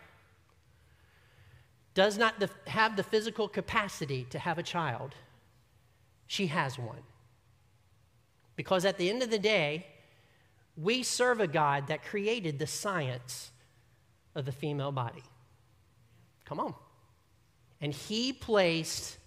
does 1.94 2.18
not 2.18 2.36
have 2.68 2.96
the 2.96 3.04
physical 3.04 3.48
capacity 3.48 4.26
to 4.30 4.40
have 4.40 4.58
a 4.58 4.64
child, 4.64 5.16
she 6.28 6.48
has 6.48 6.78
one. 6.80 7.04
Because 8.56 8.86
at 8.86 8.98
the 8.98 9.10
end 9.10 9.24
of 9.24 9.30
the 9.30 9.40
day, 9.40 9.88
we 10.78 11.04
serve 11.04 11.40
a 11.42 11.48
God 11.48 11.88
that 11.88 12.06
created 12.06 12.60
the 12.60 12.68
science 12.68 13.52
of 14.36 14.46
the 14.46 14.52
female 14.52 14.92
body. 14.92 15.24
Come 16.46 16.60
on. 16.60 16.74
And 17.82 17.94
he 17.94 18.32
placed 18.32 19.18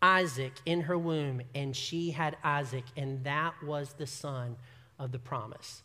Isaac 0.00 0.52
in 0.64 0.82
her 0.82 0.96
womb, 0.96 1.42
and 1.54 1.74
she 1.74 2.12
had 2.12 2.36
Isaac, 2.44 2.84
and 2.96 3.24
that 3.24 3.54
was 3.62 3.94
the 3.94 4.06
son 4.06 4.56
of 4.98 5.12
the 5.12 5.18
promise. 5.18 5.82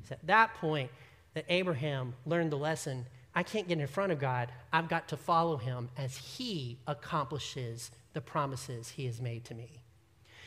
It's 0.00 0.12
at 0.12 0.26
that 0.26 0.54
point 0.54 0.90
that 1.34 1.44
Abraham 1.48 2.14
learned 2.26 2.52
the 2.52 2.56
lesson 2.56 3.06
I 3.34 3.42
can't 3.42 3.66
get 3.66 3.80
in 3.80 3.86
front 3.86 4.12
of 4.12 4.20
God. 4.20 4.52
I've 4.72 4.88
got 4.88 5.08
to 5.08 5.16
follow 5.16 5.56
him 5.56 5.88
as 5.96 6.16
he 6.16 6.78
accomplishes 6.86 7.90
the 8.12 8.20
promises 8.20 8.90
he 8.90 9.06
has 9.06 9.20
made 9.20 9.44
to 9.46 9.54
me. 9.54 9.82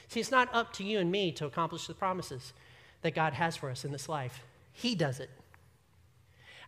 See, 0.07 0.21
it's 0.21 0.31
not 0.31 0.53
up 0.53 0.71
to 0.73 0.83
you 0.83 0.99
and 0.99 1.11
me 1.11 1.31
to 1.33 1.45
accomplish 1.45 1.87
the 1.87 1.93
promises 1.93 2.53
that 3.01 3.13
God 3.13 3.33
has 3.33 3.55
for 3.57 3.69
us 3.69 3.85
in 3.85 3.91
this 3.91 4.09
life, 4.09 4.43
He 4.71 4.95
does 4.95 5.19
it. 5.19 5.29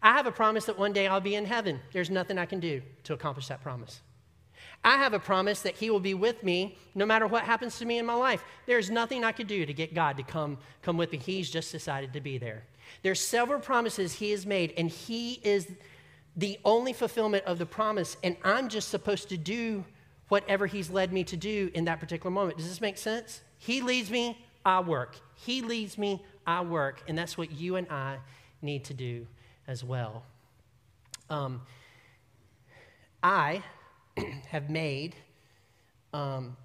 I 0.01 0.13
have 0.13 0.27
a 0.27 0.31
promise 0.31 0.65
that 0.65 0.77
one 0.79 0.93
day 0.93 1.07
I'll 1.07 1.19
be 1.19 1.35
in 1.35 1.45
heaven. 1.45 1.79
There's 1.91 2.09
nothing 2.09 2.37
I 2.37 2.45
can 2.45 2.59
do 2.59 2.81
to 3.03 3.13
accomplish 3.13 3.47
that 3.47 3.61
promise. 3.61 4.01
I 4.83 4.97
have 4.97 5.13
a 5.13 5.19
promise 5.19 5.61
that 5.63 5.75
He 5.75 5.89
will 5.89 5.99
be 5.99 6.13
with 6.13 6.43
me 6.43 6.77
no 6.95 7.05
matter 7.05 7.27
what 7.27 7.43
happens 7.43 7.77
to 7.79 7.85
me 7.85 7.97
in 7.97 8.05
my 8.05 8.13
life. 8.13 8.43
There's 8.65 8.89
nothing 8.89 9.23
I 9.23 9.31
could 9.31 9.47
do 9.47 9.65
to 9.65 9.73
get 9.73 9.93
God 9.93 10.17
to 10.17 10.23
come, 10.23 10.57
come 10.81 10.97
with 10.97 11.11
me. 11.11 11.17
He's 11.17 11.49
just 11.49 11.71
decided 11.71 12.13
to 12.13 12.21
be 12.21 12.37
there. 12.37 12.63
There's 13.03 13.19
several 13.19 13.59
promises 13.59 14.13
He 14.13 14.31
has 14.31 14.45
made, 14.45 14.73
and 14.77 14.89
He 14.89 15.33
is 15.43 15.67
the 16.35 16.57
only 16.63 16.93
fulfillment 16.93 17.43
of 17.45 17.59
the 17.59 17.65
promise, 17.65 18.15
and 18.23 18.37
I'm 18.43 18.69
just 18.69 18.89
supposed 18.89 19.29
to 19.29 19.37
do 19.37 19.83
whatever 20.29 20.65
He's 20.65 20.89
led 20.89 21.11
me 21.11 21.23
to 21.25 21.37
do 21.37 21.69
in 21.73 21.85
that 21.85 21.99
particular 21.99 22.31
moment. 22.31 22.57
Does 22.57 22.69
this 22.69 22.81
make 22.81 22.97
sense? 22.97 23.41
He 23.57 23.81
leads 23.81 24.09
me, 24.09 24.45
I 24.65 24.79
work. 24.79 25.17
He 25.35 25.61
leads 25.61 25.97
me, 25.97 26.23
I 26.47 26.61
work. 26.61 27.03
And 27.07 27.17
that's 27.17 27.37
what 27.37 27.51
you 27.51 27.75
and 27.75 27.87
I 27.89 28.17
need 28.61 28.85
to 28.85 28.93
do 28.93 29.27
as 29.67 29.83
well. 29.83 30.23
Um, 31.29 31.61
I 33.21 33.63
have 34.49 34.69
made, 34.69 35.15
um, 36.13 36.55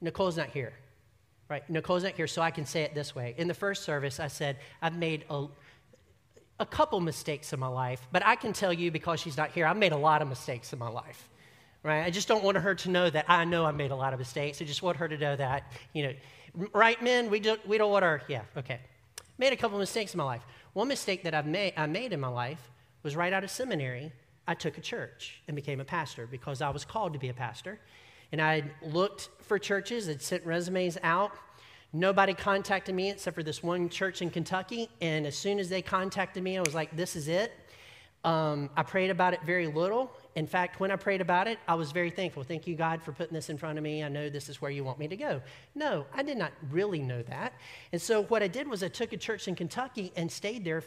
Nicole's 0.00 0.36
not 0.36 0.48
here, 0.48 0.72
right? 1.48 1.68
Nicole's 1.68 2.04
not 2.04 2.12
here, 2.12 2.26
so 2.26 2.42
I 2.42 2.50
can 2.50 2.64
say 2.64 2.82
it 2.82 2.94
this 2.94 3.14
way. 3.14 3.34
In 3.36 3.48
the 3.48 3.54
first 3.54 3.82
service, 3.82 4.20
I 4.20 4.28
said, 4.28 4.58
I've 4.80 4.96
made 4.96 5.24
a, 5.30 5.46
a 6.60 6.66
couple 6.66 7.00
mistakes 7.00 7.52
in 7.52 7.60
my 7.60 7.68
life, 7.68 8.06
but 8.12 8.24
I 8.24 8.36
can 8.36 8.52
tell 8.52 8.72
you 8.72 8.90
because 8.90 9.20
she's 9.20 9.36
not 9.36 9.50
here, 9.50 9.66
I've 9.66 9.76
made 9.76 9.92
a 9.92 9.96
lot 9.96 10.22
of 10.22 10.28
mistakes 10.28 10.72
in 10.72 10.78
my 10.78 10.88
life, 10.88 11.28
right? 11.82 12.04
I 12.04 12.10
just 12.10 12.28
don't 12.28 12.44
want 12.44 12.56
her 12.58 12.74
to 12.74 12.90
know 12.90 13.10
that 13.10 13.24
I 13.28 13.44
know 13.44 13.64
I 13.64 13.72
made 13.72 13.90
a 13.90 13.96
lot 13.96 14.12
of 14.12 14.18
mistakes. 14.18 14.62
I 14.62 14.64
just 14.64 14.82
want 14.82 14.96
her 14.98 15.08
to 15.08 15.18
know 15.18 15.36
that, 15.36 15.72
you 15.92 16.04
know, 16.04 16.12
right, 16.72 17.00
men? 17.02 17.30
We 17.30 17.40
don't, 17.40 17.66
we 17.66 17.78
don't 17.78 17.90
want 17.90 18.04
our, 18.04 18.22
yeah, 18.28 18.42
okay. 18.56 18.80
Made 19.38 19.52
a 19.52 19.56
couple 19.56 19.78
mistakes 19.78 20.14
in 20.14 20.18
my 20.18 20.24
life. 20.24 20.42
One 20.72 20.88
mistake 20.88 21.22
that 21.24 21.34
I've 21.34 21.46
made, 21.46 21.74
I 21.76 21.86
made 21.86 22.12
in 22.12 22.20
my 22.20 22.28
life 22.28 22.70
was 23.02 23.16
right 23.16 23.32
out 23.32 23.44
of 23.44 23.50
seminary. 23.50 24.12
I 24.48 24.54
took 24.54 24.78
a 24.78 24.80
church 24.80 25.42
and 25.46 25.54
became 25.54 25.78
a 25.78 25.84
pastor 25.84 26.26
because 26.26 26.62
I 26.62 26.70
was 26.70 26.84
called 26.84 27.12
to 27.12 27.18
be 27.18 27.28
a 27.28 27.34
pastor. 27.34 27.78
And 28.32 28.40
I 28.40 28.64
looked 28.82 29.28
for 29.40 29.58
churches, 29.58 30.08
I'd 30.08 30.22
sent 30.22 30.44
resumes 30.44 30.96
out. 31.02 31.32
Nobody 31.92 32.32
contacted 32.32 32.94
me 32.94 33.10
except 33.10 33.34
for 33.34 33.42
this 33.42 33.62
one 33.62 33.90
church 33.90 34.22
in 34.22 34.30
Kentucky. 34.30 34.88
And 35.02 35.26
as 35.26 35.36
soon 35.36 35.58
as 35.58 35.68
they 35.68 35.82
contacted 35.82 36.42
me, 36.42 36.56
I 36.56 36.60
was 36.62 36.74
like, 36.74 36.96
this 36.96 37.14
is 37.14 37.28
it. 37.28 37.52
Um, 38.24 38.70
I 38.76 38.82
prayed 38.82 39.10
about 39.10 39.32
it 39.34 39.40
very 39.42 39.66
little. 39.66 40.10
In 40.34 40.46
fact, 40.46 40.80
when 40.80 40.90
I 40.90 40.96
prayed 40.96 41.20
about 41.20 41.46
it, 41.46 41.58
I 41.68 41.74
was 41.74 41.92
very 41.92 42.10
thankful. 42.10 42.42
Thank 42.42 42.66
you, 42.66 42.74
God, 42.74 43.02
for 43.02 43.12
putting 43.12 43.34
this 43.34 43.48
in 43.48 43.58
front 43.58 43.78
of 43.78 43.84
me. 43.84 44.02
I 44.02 44.08
know 44.08 44.28
this 44.28 44.48
is 44.48 44.60
where 44.60 44.70
you 44.70 44.82
want 44.82 44.98
me 44.98 45.08
to 45.08 45.16
go. 45.16 45.42
No, 45.74 46.06
I 46.12 46.22
did 46.22 46.36
not 46.36 46.52
really 46.70 47.00
know 47.00 47.22
that. 47.22 47.52
And 47.92 48.00
so 48.00 48.22
what 48.24 48.42
I 48.42 48.48
did 48.48 48.66
was 48.66 48.82
I 48.82 48.88
took 48.88 49.12
a 49.12 49.16
church 49.16 49.46
in 49.46 49.54
Kentucky 49.54 50.12
and 50.16 50.32
stayed 50.32 50.64
there 50.64 50.82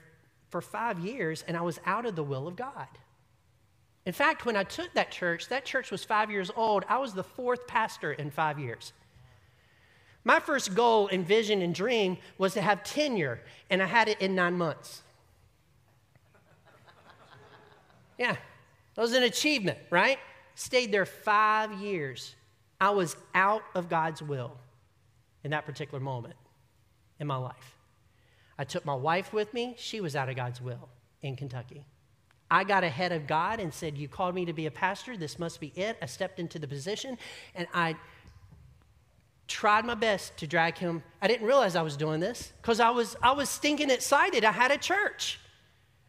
for 0.50 0.62
five 0.62 1.00
years, 1.00 1.44
and 1.48 1.56
I 1.56 1.62
was 1.62 1.80
out 1.86 2.06
of 2.06 2.16
the 2.16 2.24
will 2.24 2.48
of 2.48 2.56
God. 2.56 2.88
In 4.06 4.14
fact, 4.14 4.46
when 4.46 4.56
I 4.56 4.64
took 4.64 4.94
that 4.94 5.12
church, 5.12 5.48
that 5.50 5.64
church 5.66 5.92
was 5.92 6.04
five 6.04 6.32
years 6.32 6.50
old. 6.56 6.86
I 6.90 6.98
was 6.98 7.14
the 7.14 7.24
fourth 7.24 7.68
pastor 7.68 8.14
in 8.14 8.32
five 8.32 8.58
years. 8.58 8.94
My 10.24 10.40
first 10.40 10.76
goal 10.76 11.08
and 11.08 11.26
vision 11.26 11.62
and 11.62 11.74
dream 11.74 12.18
was 12.38 12.54
to 12.54 12.62
have 12.62 12.84
tenure, 12.84 13.42
and 13.70 13.82
I 13.82 13.86
had 13.86 14.08
it 14.08 14.20
in 14.22 14.36
nine 14.36 14.58
months. 14.58 15.02
Yeah, 18.18 18.36
that 18.96 19.02
was 19.02 19.14
an 19.14 19.24
achievement, 19.24 19.80
right? 19.90 20.20
Stayed 20.54 20.92
there 20.92 21.06
five 21.06 21.74
years. 21.74 22.36
I 22.80 22.92
was 22.92 23.16
out 23.34 23.64
of 23.74 23.90
God's 23.90 24.22
will 24.22 24.58
in 25.44 25.52
that 25.52 25.66
particular 25.66 26.00
moment 26.00 26.36
in 27.20 27.26
my 27.26 27.38
life. 27.38 27.78
I 28.60 28.64
took 28.64 28.86
my 28.86 28.94
wife 28.94 29.34
with 29.34 29.54
me. 29.54 29.76
She 29.78 30.02
was 30.02 30.16
out 30.16 30.30
of 30.30 30.36
God's 30.36 30.62
will 30.62 30.90
in 31.24 31.36
Kentucky. 31.36 31.86
I 32.52 32.66
got 32.66 32.84
ahead 32.84 33.14
of 33.14 33.26
God 33.26 33.62
and 33.62 33.74
said, 33.74 33.98
You 33.98 34.10
called 34.10 34.36
me 34.36 34.44
to 34.44 34.54
be 34.54 34.66
a 34.66 34.72
pastor. 34.72 35.16
This 35.16 35.40
must 35.40 35.62
be 35.62 35.72
it. 35.76 35.98
I 36.02 36.06
stepped 36.06 36.38
into 36.38 36.60
the 36.60 36.68
position 36.68 37.18
and 37.56 37.66
I 37.74 37.96
tried 39.48 39.86
my 39.86 39.96
best 39.96 40.38
to 40.38 40.48
drag 40.48 40.78
him. 40.78 41.02
I 41.22 41.28
didn't 41.28 41.48
realize 41.48 41.78
I 41.78 41.82
was 41.82 41.96
doing 41.96 42.20
this 42.20 42.52
because 42.62 42.82
I 42.82 42.90
was, 42.90 43.16
I 43.24 43.32
was 43.32 43.50
stinking 43.50 43.90
excited. 43.90 44.44
I 44.44 44.52
had 44.52 44.70
a 44.70 44.78
church. 44.78 45.40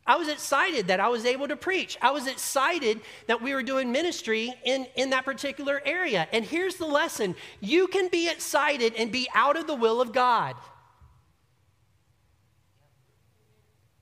I 0.05 0.17
was 0.17 0.27
excited 0.29 0.89
that 0.89 0.99
I 0.99 1.09
was 1.09 1.25
able 1.25 1.47
to 1.47 1.57
preach. 1.57 1.97
I 2.03 2.11
was 2.11 2.27
excited 2.27 3.01
that 3.29 3.41
we 3.41 3.55
were 3.55 3.63
doing 3.63 3.93
ministry 3.93 4.53
in, 4.65 4.89
in 4.97 5.11
that 5.11 5.25
particular 5.25 5.81
area. 5.85 6.27
And 6.33 6.45
here's 6.45 6.75
the 6.75 6.87
lesson 6.87 7.37
you 7.61 7.87
can 7.87 8.09
be 8.09 8.29
excited 8.29 8.95
and 8.97 9.13
be 9.13 9.29
out 9.33 9.57
of 9.57 9.69
the 9.69 9.77
will 9.77 10.01
of 10.01 10.13
God. 10.13 10.57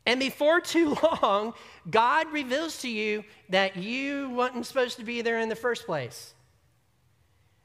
And 0.07 0.19
before 0.19 0.61
too 0.61 0.97
long, 1.23 1.55
God 1.91 2.33
reveals 2.33 2.79
to 2.83 2.89
you 2.89 3.25
that 3.49 3.77
you 3.77 4.31
wasn't 4.31 4.67
supposed 4.67 4.99
to 4.99 5.05
be 5.05 5.23
there 5.23 5.39
in 5.39 5.49
the 5.49 5.57
first 5.57 5.87
place. 5.87 6.35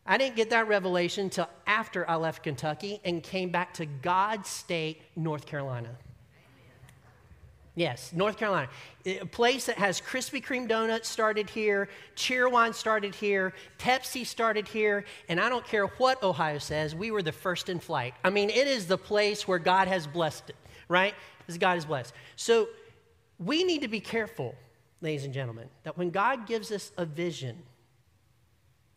I 0.06 0.18
didn't 0.18 0.36
get 0.36 0.52
that 0.52 0.68
revelation 0.68 1.26
until 1.26 1.50
after 1.66 2.08
I 2.08 2.16
left 2.16 2.44
Kentucky 2.44 3.02
and 3.04 3.24
came 3.24 3.50
back 3.50 3.74
to 3.76 3.86
God's 3.86 4.50
state, 4.50 5.02
North 5.16 5.48
Carolina. 5.48 5.90
Yes, 7.74 8.14
North 8.14 8.38
Carolina. 8.38 8.70
A 9.06 9.26
place 9.26 9.66
that 9.66 9.78
has 9.78 10.00
Krispy 10.00 10.44
Kreme 10.44 10.68
donuts 10.68 11.10
started 11.10 11.50
here, 11.50 11.90
Cheerwine 12.16 12.74
started 12.74 13.14
here, 13.14 13.54
Pepsi 13.80 14.26
started 14.26 14.66
here, 14.66 15.04
and 15.28 15.42
I 15.42 15.50
don't 15.50 15.66
care 15.66 15.88
what 15.88 16.24
Ohio 16.24 16.58
says, 16.58 16.96
we 16.96 17.12
were 17.12 17.22
the 17.22 17.34
first 17.34 17.68
in 17.68 17.80
flight. 17.80 18.14
I 18.24 18.30
mean, 18.30 18.50
it 18.50 18.68
is 18.68 18.88
the 18.88 18.98
place 18.98 19.46
where 19.46 19.60
God 19.60 19.90
has 19.90 20.08
blessed 20.08 20.52
it, 20.52 20.56
right? 20.88 21.16
Because 21.46 21.58
God 21.58 21.78
is 21.78 21.86
blessed. 21.86 22.14
So 22.36 22.68
we 23.40 23.64
need 23.64 23.82
to 23.82 23.88
be 23.88 24.00
careful, 24.00 24.56
ladies 25.02 25.26
and 25.26 25.34
gentlemen, 25.34 25.68
that 25.84 25.98
when 25.98 26.10
God 26.10 26.48
gives 26.48 26.72
us 26.72 26.92
a 26.98 27.06
vision 27.06 27.58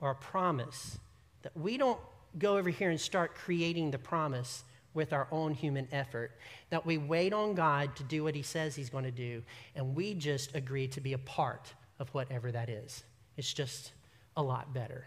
or 0.00 0.10
a 0.10 0.14
promise, 0.14 0.98
that 1.42 1.56
we 1.56 1.76
don't 1.76 2.00
go 2.38 2.56
over 2.56 2.70
here 2.70 2.90
and 2.90 3.00
start 3.00 3.34
creating 3.34 3.90
the 3.90 3.98
promise 3.98 4.64
with 4.94 5.12
our 5.12 5.28
own 5.30 5.52
human 5.52 5.86
effort, 5.92 6.32
that 6.70 6.84
we 6.84 6.98
wait 6.98 7.32
on 7.32 7.54
God 7.54 7.94
to 7.96 8.02
do 8.04 8.24
what 8.24 8.34
He 8.34 8.42
says 8.42 8.74
He's 8.74 8.90
going 8.90 9.04
to 9.04 9.10
do, 9.10 9.42
and 9.74 9.94
we 9.94 10.14
just 10.14 10.54
agree 10.54 10.88
to 10.88 11.00
be 11.00 11.12
a 11.12 11.18
part 11.18 11.72
of 11.98 12.08
whatever 12.10 12.50
that 12.52 12.68
is. 12.68 13.04
It's 13.36 13.52
just 13.52 13.92
a 14.36 14.42
lot 14.42 14.72
better. 14.72 15.04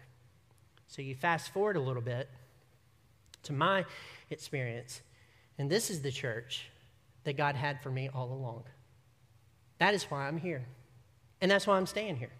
So 0.88 1.02
you 1.02 1.14
fast 1.14 1.52
forward 1.52 1.76
a 1.76 1.80
little 1.80 2.02
bit 2.02 2.28
to 3.44 3.52
my 3.52 3.84
experience, 4.30 5.02
and 5.58 5.68
this 5.70 5.90
is 5.90 6.02
the 6.02 6.10
church 6.10 6.70
that 7.24 7.36
God 7.36 7.54
had 7.54 7.82
for 7.82 7.90
me 7.90 8.08
all 8.12 8.32
along. 8.32 8.64
That 9.78 9.94
is 9.94 10.04
why 10.04 10.26
I'm 10.26 10.38
here. 10.38 10.64
And 11.40 11.50
that's 11.50 11.66
why 11.66 11.76
I'm 11.76 11.86
staying 11.86 12.16
here. 12.16 12.30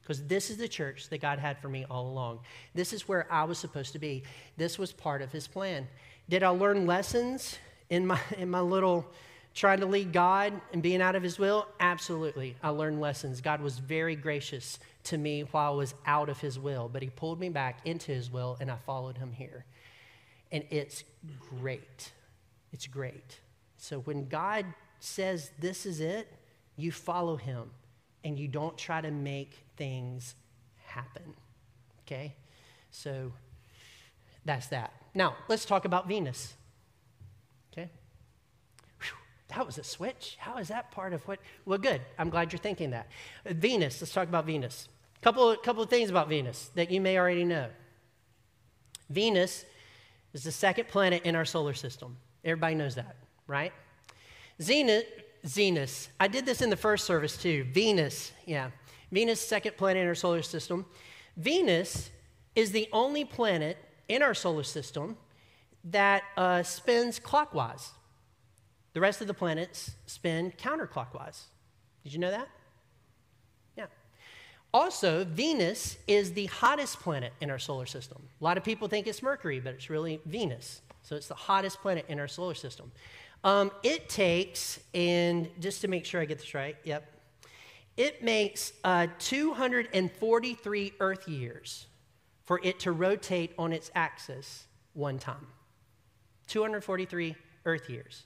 Because 0.00 0.24
this 0.24 0.50
is 0.50 0.56
the 0.56 0.68
church 0.68 1.08
that 1.08 1.20
God 1.20 1.40
had 1.40 1.58
for 1.58 1.68
me 1.68 1.84
all 1.90 2.08
along. 2.08 2.40
This 2.74 2.92
is 2.92 3.08
where 3.08 3.26
I 3.30 3.42
was 3.42 3.58
supposed 3.58 3.92
to 3.94 3.98
be. 3.98 4.22
This 4.56 4.78
was 4.78 4.92
part 4.92 5.20
of 5.20 5.32
His 5.32 5.48
plan. 5.48 5.88
Did 6.28 6.44
I 6.44 6.48
learn 6.50 6.86
lessons 6.86 7.58
in 7.90 8.06
my, 8.06 8.20
in 8.38 8.48
my 8.48 8.60
little 8.60 9.04
trying 9.52 9.80
to 9.80 9.86
lead 9.86 10.12
God 10.12 10.52
and 10.72 10.80
being 10.80 11.02
out 11.02 11.16
of 11.16 11.24
His 11.24 11.40
will? 11.40 11.66
Absolutely. 11.80 12.54
I 12.62 12.68
learned 12.68 13.00
lessons. 13.00 13.40
God 13.40 13.60
was 13.60 13.78
very 13.78 14.14
gracious 14.14 14.78
to 15.04 15.18
me 15.18 15.42
while 15.50 15.72
I 15.72 15.74
was 15.74 15.94
out 16.06 16.28
of 16.28 16.38
His 16.38 16.56
will, 16.56 16.88
but 16.88 17.02
He 17.02 17.10
pulled 17.10 17.40
me 17.40 17.48
back 17.48 17.80
into 17.84 18.12
His 18.12 18.30
will 18.30 18.56
and 18.60 18.70
I 18.70 18.76
followed 18.76 19.18
Him 19.18 19.32
here. 19.32 19.64
And 20.52 20.62
it's 20.70 21.02
great. 21.58 22.12
It's 22.72 22.86
great. 22.86 23.40
So 23.76 24.00
when 24.00 24.28
God 24.28 24.66
says 25.00 25.50
this 25.58 25.86
is 25.86 26.00
it, 26.00 26.32
you 26.76 26.92
follow 26.92 27.36
him 27.36 27.70
and 28.24 28.38
you 28.38 28.48
don't 28.48 28.76
try 28.76 29.00
to 29.00 29.10
make 29.10 29.64
things 29.76 30.34
happen. 30.84 31.34
Okay? 32.02 32.34
So 32.90 33.32
that's 34.44 34.68
that. 34.68 34.92
Now, 35.14 35.36
let's 35.48 35.64
talk 35.64 35.84
about 35.84 36.08
Venus. 36.08 36.54
Okay? 37.72 37.90
Whew, 39.00 39.16
that 39.48 39.66
was 39.66 39.78
a 39.78 39.84
switch. 39.84 40.36
How 40.38 40.58
is 40.58 40.68
that 40.68 40.90
part 40.90 41.12
of 41.12 41.26
what? 41.28 41.40
Well, 41.64 41.78
good. 41.78 42.00
I'm 42.18 42.30
glad 42.30 42.52
you're 42.52 42.60
thinking 42.60 42.90
that. 42.90 43.08
Venus, 43.44 44.00
let's 44.00 44.12
talk 44.12 44.28
about 44.28 44.46
Venus. 44.46 44.88
A 45.20 45.20
couple, 45.20 45.54
couple 45.56 45.82
of 45.82 45.90
things 45.90 46.10
about 46.10 46.28
Venus 46.28 46.70
that 46.74 46.90
you 46.90 47.00
may 47.00 47.18
already 47.18 47.44
know. 47.44 47.68
Venus 49.10 49.64
is 50.32 50.44
the 50.44 50.52
second 50.52 50.88
planet 50.88 51.22
in 51.24 51.36
our 51.36 51.44
solar 51.44 51.74
system. 51.74 52.16
Everybody 52.44 52.74
knows 52.74 52.94
that, 52.96 53.16
right? 53.46 53.72
Zenith, 54.60 55.06
Venus. 55.44 56.08
I 56.18 56.28
did 56.28 56.46
this 56.46 56.62
in 56.62 56.70
the 56.70 56.76
first 56.76 57.04
service 57.04 57.36
too. 57.36 57.64
Venus, 57.72 58.32
yeah. 58.46 58.70
Venus, 59.12 59.40
second 59.40 59.76
planet 59.76 60.02
in 60.02 60.08
our 60.08 60.14
solar 60.14 60.42
system. 60.42 60.86
Venus 61.36 62.10
is 62.54 62.72
the 62.72 62.88
only 62.92 63.24
planet 63.24 63.76
in 64.08 64.22
our 64.22 64.34
solar 64.34 64.62
system 64.62 65.16
that 65.84 66.24
uh, 66.36 66.62
spins 66.62 67.18
clockwise. 67.18 67.92
The 68.94 69.00
rest 69.00 69.20
of 69.20 69.26
the 69.26 69.34
planets 69.34 69.92
spin 70.06 70.52
counterclockwise. 70.58 71.42
Did 72.02 72.12
you 72.12 72.18
know 72.18 72.30
that? 72.30 72.48
Yeah. 73.76 73.86
Also, 74.72 75.24
Venus 75.24 75.98
is 76.06 76.32
the 76.32 76.46
hottest 76.46 76.98
planet 77.00 77.32
in 77.40 77.50
our 77.50 77.58
solar 77.58 77.86
system. 77.86 78.22
A 78.40 78.44
lot 78.44 78.56
of 78.56 78.64
people 78.64 78.88
think 78.88 79.06
it's 79.06 79.22
Mercury, 79.22 79.60
but 79.60 79.74
it's 79.74 79.90
really 79.90 80.20
Venus. 80.24 80.80
So 81.02 81.14
it's 81.14 81.28
the 81.28 81.34
hottest 81.34 81.80
planet 81.80 82.06
in 82.08 82.18
our 82.18 82.26
solar 82.26 82.54
system. 82.54 82.90
Um, 83.44 83.70
it 83.82 84.08
takes, 84.08 84.80
and 84.94 85.48
just 85.60 85.80
to 85.82 85.88
make 85.88 86.04
sure 86.04 86.20
I 86.20 86.24
get 86.24 86.38
this 86.38 86.54
right, 86.54 86.76
yep, 86.84 87.12
it 87.96 88.22
makes 88.22 88.72
uh, 88.84 89.06
243 89.18 90.92
Earth 91.00 91.28
years 91.28 91.86
for 92.44 92.60
it 92.62 92.80
to 92.80 92.92
rotate 92.92 93.52
on 93.58 93.72
its 93.72 93.90
axis 93.94 94.66
one 94.92 95.18
time. 95.18 95.46
243 96.48 97.34
Earth 97.64 97.88
years. 97.90 98.24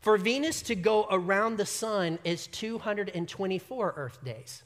For 0.00 0.16
Venus 0.16 0.62
to 0.62 0.74
go 0.74 1.06
around 1.10 1.58
the 1.58 1.66
sun 1.66 2.18
is 2.24 2.48
224 2.48 3.94
Earth 3.96 4.24
days. 4.24 4.62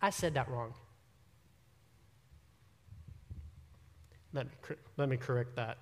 I 0.00 0.10
said 0.10 0.34
that 0.34 0.48
wrong. 0.48 0.74
Let 4.32 4.46
me, 4.46 4.52
let 4.96 5.08
me 5.08 5.16
correct 5.16 5.56
that. 5.56 5.78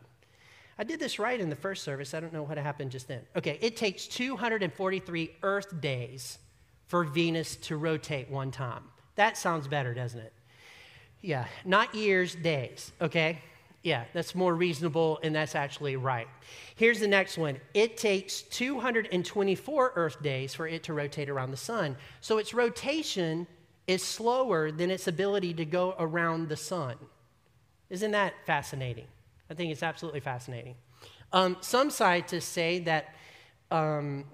I 0.78 0.84
did 0.84 1.00
this 1.00 1.18
right 1.18 1.40
in 1.40 1.48
the 1.48 1.56
first 1.56 1.82
service. 1.82 2.12
I 2.12 2.20
don't 2.20 2.32
know 2.32 2.42
what 2.42 2.58
happened 2.58 2.90
just 2.90 3.08
then. 3.08 3.22
Okay, 3.34 3.58
it 3.62 3.76
takes 3.76 4.06
243 4.06 5.30
Earth 5.42 5.80
days 5.80 6.38
for 6.86 7.04
Venus 7.04 7.56
to 7.56 7.76
rotate 7.76 8.30
one 8.30 8.50
time. 8.50 8.84
That 9.14 9.38
sounds 9.38 9.66
better, 9.66 9.94
doesn't 9.94 10.20
it? 10.20 10.32
Yeah, 11.22 11.46
not 11.64 11.94
years, 11.94 12.34
days, 12.34 12.92
okay? 13.00 13.40
Yeah, 13.82 14.04
that's 14.12 14.34
more 14.34 14.54
reasonable 14.54 15.18
and 15.22 15.34
that's 15.34 15.54
actually 15.54 15.96
right. 15.96 16.28
Here's 16.74 17.00
the 17.00 17.08
next 17.08 17.38
one 17.38 17.58
it 17.72 17.96
takes 17.96 18.42
224 18.42 19.92
Earth 19.94 20.22
days 20.22 20.54
for 20.54 20.66
it 20.66 20.82
to 20.84 20.92
rotate 20.92 21.30
around 21.30 21.52
the 21.52 21.56
sun. 21.56 21.96
So 22.20 22.38
its 22.38 22.52
rotation 22.52 23.46
is 23.86 24.02
slower 24.02 24.72
than 24.72 24.90
its 24.90 25.06
ability 25.06 25.54
to 25.54 25.64
go 25.64 25.94
around 25.98 26.48
the 26.48 26.56
sun. 26.56 26.96
Isn't 27.88 28.10
that 28.10 28.34
fascinating? 28.44 29.06
I 29.50 29.54
think 29.54 29.72
it's 29.72 29.82
absolutely 29.82 30.20
fascinating. 30.20 30.74
Um, 31.32 31.56
some 31.60 31.90
scientists 31.90 32.46
say 32.46 32.80
that 32.80 33.14
um, 33.70 34.24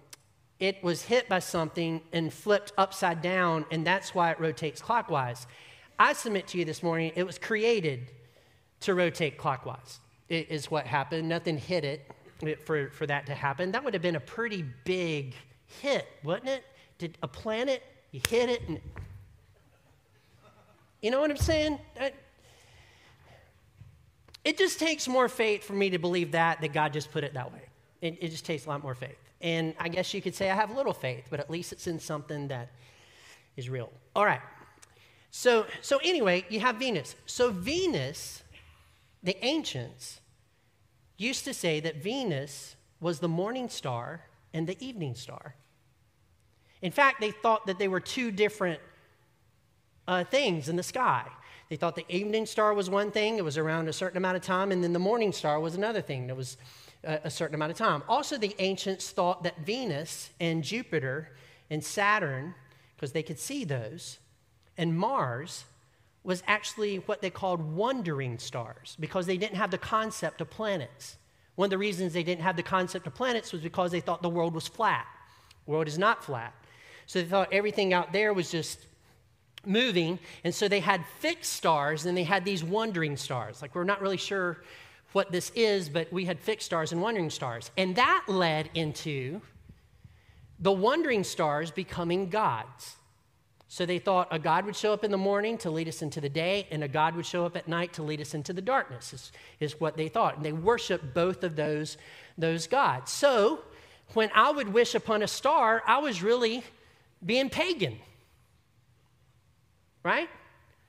it 0.58 0.82
was 0.82 1.02
hit 1.02 1.28
by 1.28 1.38
something 1.38 2.00
and 2.12 2.32
flipped 2.32 2.72
upside 2.78 3.22
down, 3.22 3.64
and 3.70 3.86
that's 3.86 4.14
why 4.14 4.30
it 4.30 4.40
rotates 4.40 4.80
clockwise. 4.80 5.46
I 5.98 6.12
submit 6.12 6.46
to 6.48 6.58
you 6.58 6.64
this 6.64 6.82
morning, 6.82 7.12
it 7.14 7.24
was 7.24 7.38
created 7.38 8.10
to 8.80 8.94
rotate 8.94 9.38
clockwise, 9.38 10.00
it 10.28 10.50
is 10.50 10.70
what 10.70 10.86
happened. 10.86 11.28
Nothing 11.28 11.56
hit 11.56 11.84
it 11.84 12.10
for, 12.64 12.90
for 12.90 13.06
that 13.06 13.26
to 13.26 13.34
happen. 13.34 13.70
That 13.72 13.84
would 13.84 13.94
have 13.94 14.02
been 14.02 14.16
a 14.16 14.20
pretty 14.20 14.64
big 14.84 15.34
hit, 15.80 16.06
wouldn't 16.24 16.48
it? 16.48 16.64
Did 16.98 17.18
a 17.22 17.28
planet, 17.28 17.82
you 18.10 18.20
hit 18.28 18.48
it, 18.48 18.62
and 18.68 18.80
you 21.00 21.10
know 21.10 21.20
what 21.20 21.30
I'm 21.30 21.36
saying? 21.36 21.78
It 24.44 24.58
just 24.58 24.78
takes 24.78 25.06
more 25.06 25.28
faith 25.28 25.64
for 25.64 25.74
me 25.74 25.90
to 25.90 25.98
believe 25.98 26.32
that, 26.32 26.60
that 26.60 26.72
God 26.72 26.92
just 26.92 27.10
put 27.12 27.24
it 27.24 27.34
that 27.34 27.52
way. 27.52 27.62
It, 28.00 28.18
it 28.20 28.28
just 28.28 28.44
takes 28.44 28.66
a 28.66 28.68
lot 28.68 28.82
more 28.82 28.94
faith. 28.94 29.18
And 29.40 29.74
I 29.78 29.88
guess 29.88 30.12
you 30.14 30.22
could 30.22 30.34
say 30.34 30.50
I 30.50 30.54
have 30.54 30.74
little 30.74 30.92
faith, 30.92 31.26
but 31.30 31.40
at 31.40 31.50
least 31.50 31.72
it's 31.72 31.86
in 31.86 31.98
something 31.98 32.48
that 32.48 32.70
is 33.56 33.68
real. 33.68 33.90
All 34.16 34.24
right. 34.24 34.40
So, 35.30 35.66
so 35.80 35.98
anyway, 36.04 36.44
you 36.48 36.60
have 36.60 36.76
Venus. 36.76 37.16
So 37.26 37.50
Venus, 37.50 38.42
the 39.22 39.42
ancients 39.44 40.20
used 41.16 41.44
to 41.44 41.54
say 41.54 41.80
that 41.80 42.02
Venus 42.02 42.76
was 43.00 43.20
the 43.20 43.28
morning 43.28 43.68
star 43.68 44.22
and 44.52 44.66
the 44.66 44.76
evening 44.84 45.14
star. 45.14 45.54
In 46.82 46.92
fact, 46.92 47.20
they 47.20 47.30
thought 47.30 47.66
that 47.66 47.78
they 47.78 47.88
were 47.88 48.00
two 48.00 48.30
different 48.30 48.80
uh, 50.06 50.24
things 50.24 50.68
in 50.68 50.76
the 50.76 50.82
sky. 50.82 51.24
They 51.72 51.76
thought 51.76 51.96
the 51.96 52.04
evening 52.14 52.44
star 52.44 52.74
was 52.74 52.90
one 52.90 53.10
thing, 53.10 53.38
it 53.38 53.44
was 53.44 53.56
around 53.56 53.88
a 53.88 53.94
certain 53.94 54.18
amount 54.18 54.36
of 54.36 54.42
time, 54.42 54.72
and 54.72 54.84
then 54.84 54.92
the 54.92 54.98
morning 54.98 55.32
star 55.32 55.58
was 55.58 55.74
another 55.74 56.02
thing 56.02 56.26
that 56.26 56.36
was 56.36 56.58
a, 57.02 57.20
a 57.24 57.30
certain 57.30 57.54
amount 57.54 57.72
of 57.72 57.78
time. 57.78 58.02
Also, 58.10 58.36
the 58.36 58.54
ancients 58.58 59.08
thought 59.08 59.42
that 59.44 59.58
Venus 59.60 60.28
and 60.38 60.62
Jupiter 60.62 61.30
and 61.70 61.82
Saturn, 61.82 62.54
because 62.94 63.12
they 63.12 63.22
could 63.22 63.38
see 63.38 63.64
those, 63.64 64.18
and 64.76 64.94
Mars 64.94 65.64
was 66.24 66.42
actually 66.46 66.96
what 66.96 67.22
they 67.22 67.30
called 67.30 67.62
wandering 67.62 68.38
stars 68.38 68.94
because 69.00 69.24
they 69.24 69.38
didn't 69.38 69.56
have 69.56 69.70
the 69.70 69.78
concept 69.78 70.42
of 70.42 70.50
planets. 70.50 71.16
One 71.54 71.68
of 71.68 71.70
the 71.70 71.78
reasons 71.78 72.12
they 72.12 72.22
didn't 72.22 72.42
have 72.42 72.56
the 72.56 72.62
concept 72.62 73.06
of 73.06 73.14
planets 73.14 73.50
was 73.50 73.62
because 73.62 73.92
they 73.92 74.00
thought 74.00 74.20
the 74.20 74.28
world 74.28 74.54
was 74.54 74.68
flat. 74.68 75.06
The 75.64 75.70
world 75.70 75.88
is 75.88 75.96
not 75.96 76.22
flat. 76.22 76.52
So 77.06 77.22
they 77.22 77.26
thought 77.26 77.50
everything 77.50 77.94
out 77.94 78.12
there 78.12 78.34
was 78.34 78.50
just 78.50 78.88
moving. 79.64 80.18
And 80.44 80.54
so 80.54 80.68
they 80.68 80.80
had 80.80 81.04
fixed 81.18 81.52
stars 81.52 82.06
and 82.06 82.16
they 82.16 82.24
had 82.24 82.44
these 82.44 82.64
wandering 82.64 83.16
stars. 83.16 83.62
Like, 83.62 83.74
we're 83.74 83.84
not 83.84 84.00
really 84.00 84.16
sure 84.16 84.62
what 85.12 85.30
this 85.30 85.50
is, 85.54 85.88
but 85.88 86.12
we 86.12 86.24
had 86.24 86.40
fixed 86.40 86.66
stars 86.66 86.92
and 86.92 87.02
wandering 87.02 87.30
stars. 87.30 87.70
And 87.76 87.96
that 87.96 88.24
led 88.26 88.70
into 88.74 89.40
the 90.58 90.72
wandering 90.72 91.24
stars 91.24 91.70
becoming 91.70 92.30
gods. 92.30 92.96
So 93.68 93.86
they 93.86 93.98
thought 93.98 94.28
a 94.30 94.38
God 94.38 94.66
would 94.66 94.76
show 94.76 94.92
up 94.92 95.02
in 95.02 95.10
the 95.10 95.16
morning 95.16 95.56
to 95.58 95.70
lead 95.70 95.88
us 95.88 96.02
into 96.02 96.20
the 96.20 96.28
day, 96.28 96.66
and 96.70 96.84
a 96.84 96.88
God 96.88 97.16
would 97.16 97.24
show 97.24 97.46
up 97.46 97.56
at 97.56 97.68
night 97.68 97.94
to 97.94 98.02
lead 98.02 98.20
us 98.20 98.34
into 98.34 98.52
the 98.52 98.60
darkness, 98.60 99.14
is, 99.14 99.32
is 99.60 99.80
what 99.80 99.96
they 99.96 100.08
thought. 100.08 100.36
And 100.36 100.44
they 100.44 100.52
worshiped 100.52 101.14
both 101.14 101.42
of 101.42 101.56
those, 101.56 101.96
those 102.36 102.66
gods. 102.66 103.10
So 103.10 103.62
when 104.12 104.30
I 104.34 104.50
would 104.50 104.68
wish 104.68 104.94
upon 104.94 105.22
a 105.22 105.26
star, 105.28 105.82
I 105.86 105.98
was 105.98 106.22
really 106.22 106.62
being 107.24 107.48
pagan 107.48 107.98
right? 110.02 110.28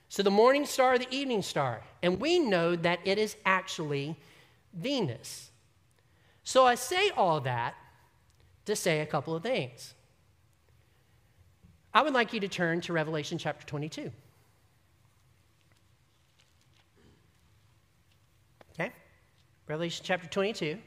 So 0.10 0.22
the 0.22 0.32
morning 0.32 0.66
star, 0.66 0.98
the 0.98 1.08
evening 1.10 1.42
star. 1.42 1.82
And 2.02 2.20
we 2.20 2.40
know 2.40 2.76
that 2.76 3.00
it 3.04 3.18
is 3.18 3.36
actually 3.46 4.16
Venus. 4.74 5.50
So 6.44 6.66
I 6.66 6.76
say 6.76 7.10
all 7.12 7.40
that 7.42 7.76
to 8.66 8.76
say 8.76 9.00
a 9.00 9.06
couple 9.06 9.36
of 9.36 9.44
things. 9.44 9.94
I 11.94 12.02
would 12.02 12.14
like 12.14 12.34
you 12.34 12.40
to 12.40 12.48
turn 12.48 12.82
to 12.82 12.94
Revelation 12.94 13.38
chapter 13.38 13.66
22. 13.66 14.12
Okay? 18.74 18.92
Revelation 19.68 20.04
chapter 20.06 20.28
22. 20.28 20.80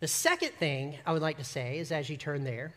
The 0.00 0.08
second 0.08 0.50
thing 0.50 0.98
I 1.06 1.12
would 1.12 1.22
like 1.22 1.38
to 1.38 1.44
say 1.44 1.78
is 1.78 1.92
as 1.92 2.10
you 2.10 2.16
turn 2.16 2.44
there, 2.44 2.74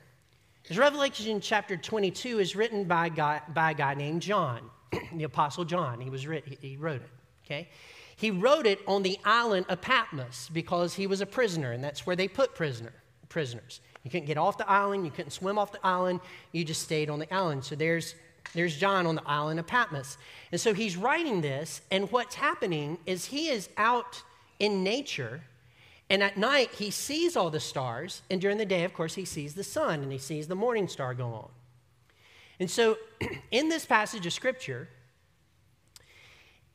because 0.67 0.80
Revelation 0.80 1.39
chapter 1.39 1.77
22 1.77 2.39
is 2.39 2.53
written 2.53 2.84
by, 2.84 3.08
God, 3.08 3.41
by 3.53 3.71
a 3.71 3.73
guy 3.73 3.93
named 3.93 4.21
John, 4.21 4.69
the 5.15 5.23
Apostle 5.23 5.63
John. 5.63 6.01
He, 6.01 6.10
was 6.10 6.27
writ- 6.27 6.43
he 6.60 6.75
wrote 6.75 7.01
it, 7.03 7.10
okay? 7.45 7.69
He 8.17 8.32
wrote 8.32 8.67
it 8.67 8.82
on 8.86 9.01
the 9.01 9.17
island 9.23 9.67
of 9.69 9.80
Patmos 9.80 10.49
because 10.51 10.93
he 10.93 11.08
was 11.08 11.21
a 11.21 11.25
prisoner, 11.25 11.71
and 11.71 11.82
that's 11.82 12.06
where 12.06 12.17
they 12.17 12.27
put 12.27 12.53
prisoner, 12.53 12.91
prisoners. 13.30 13.80
You 14.03 14.12
couldn't 14.12 14.25
get 14.25 14.38
off 14.38 14.58
the 14.58 14.69
island, 14.69 15.06
you 15.06 15.12
couldn't 15.12 15.32
swim 15.32 15.58
off 15.58 15.71
the 15.71 15.80
island, 15.86 16.19
you 16.51 16.65
just 16.65 16.82
stayed 16.82 17.10
on 17.10 17.19
the 17.19 17.34
island. 17.34 17.63
So 17.63 17.75
there's, 17.75 18.15
there's 18.53 18.75
John 18.75 19.08
on 19.08 19.15
the 19.15 19.25
island 19.25 19.62
of 19.62 19.67
Patmos. 19.67 20.17
And 20.51 20.60
so 20.60 20.73
he's 20.73 20.97
writing 20.97 21.39
this, 21.39 21.80
and 21.91 22.12
what's 22.12 22.36
happening 22.36 22.97
is 23.06 23.23
he 23.23 23.47
is 23.47 23.69
out 23.77 24.21
in 24.60 24.84
nature 24.84 25.43
and 26.09 26.23
at 26.23 26.37
night, 26.37 26.71
he 26.75 26.89
sees 26.89 27.35
all 27.35 27.49
the 27.49 27.59
stars. 27.59 28.21
And 28.29 28.39
during 28.39 28.57
the 28.57 28.65
day, 28.65 28.83
of 28.83 28.93
course, 28.93 29.15
he 29.15 29.25
sees 29.25 29.55
the 29.55 29.63
sun 29.63 30.01
and 30.01 30.11
he 30.11 30.17
sees 30.17 30.47
the 30.47 30.55
morning 30.55 30.87
star 30.87 31.13
go 31.13 31.27
on. 31.33 31.49
And 32.59 32.71
so, 32.71 32.97
in 33.51 33.69
this 33.69 33.85
passage 33.85 34.25
of 34.25 34.33
scripture, 34.33 34.87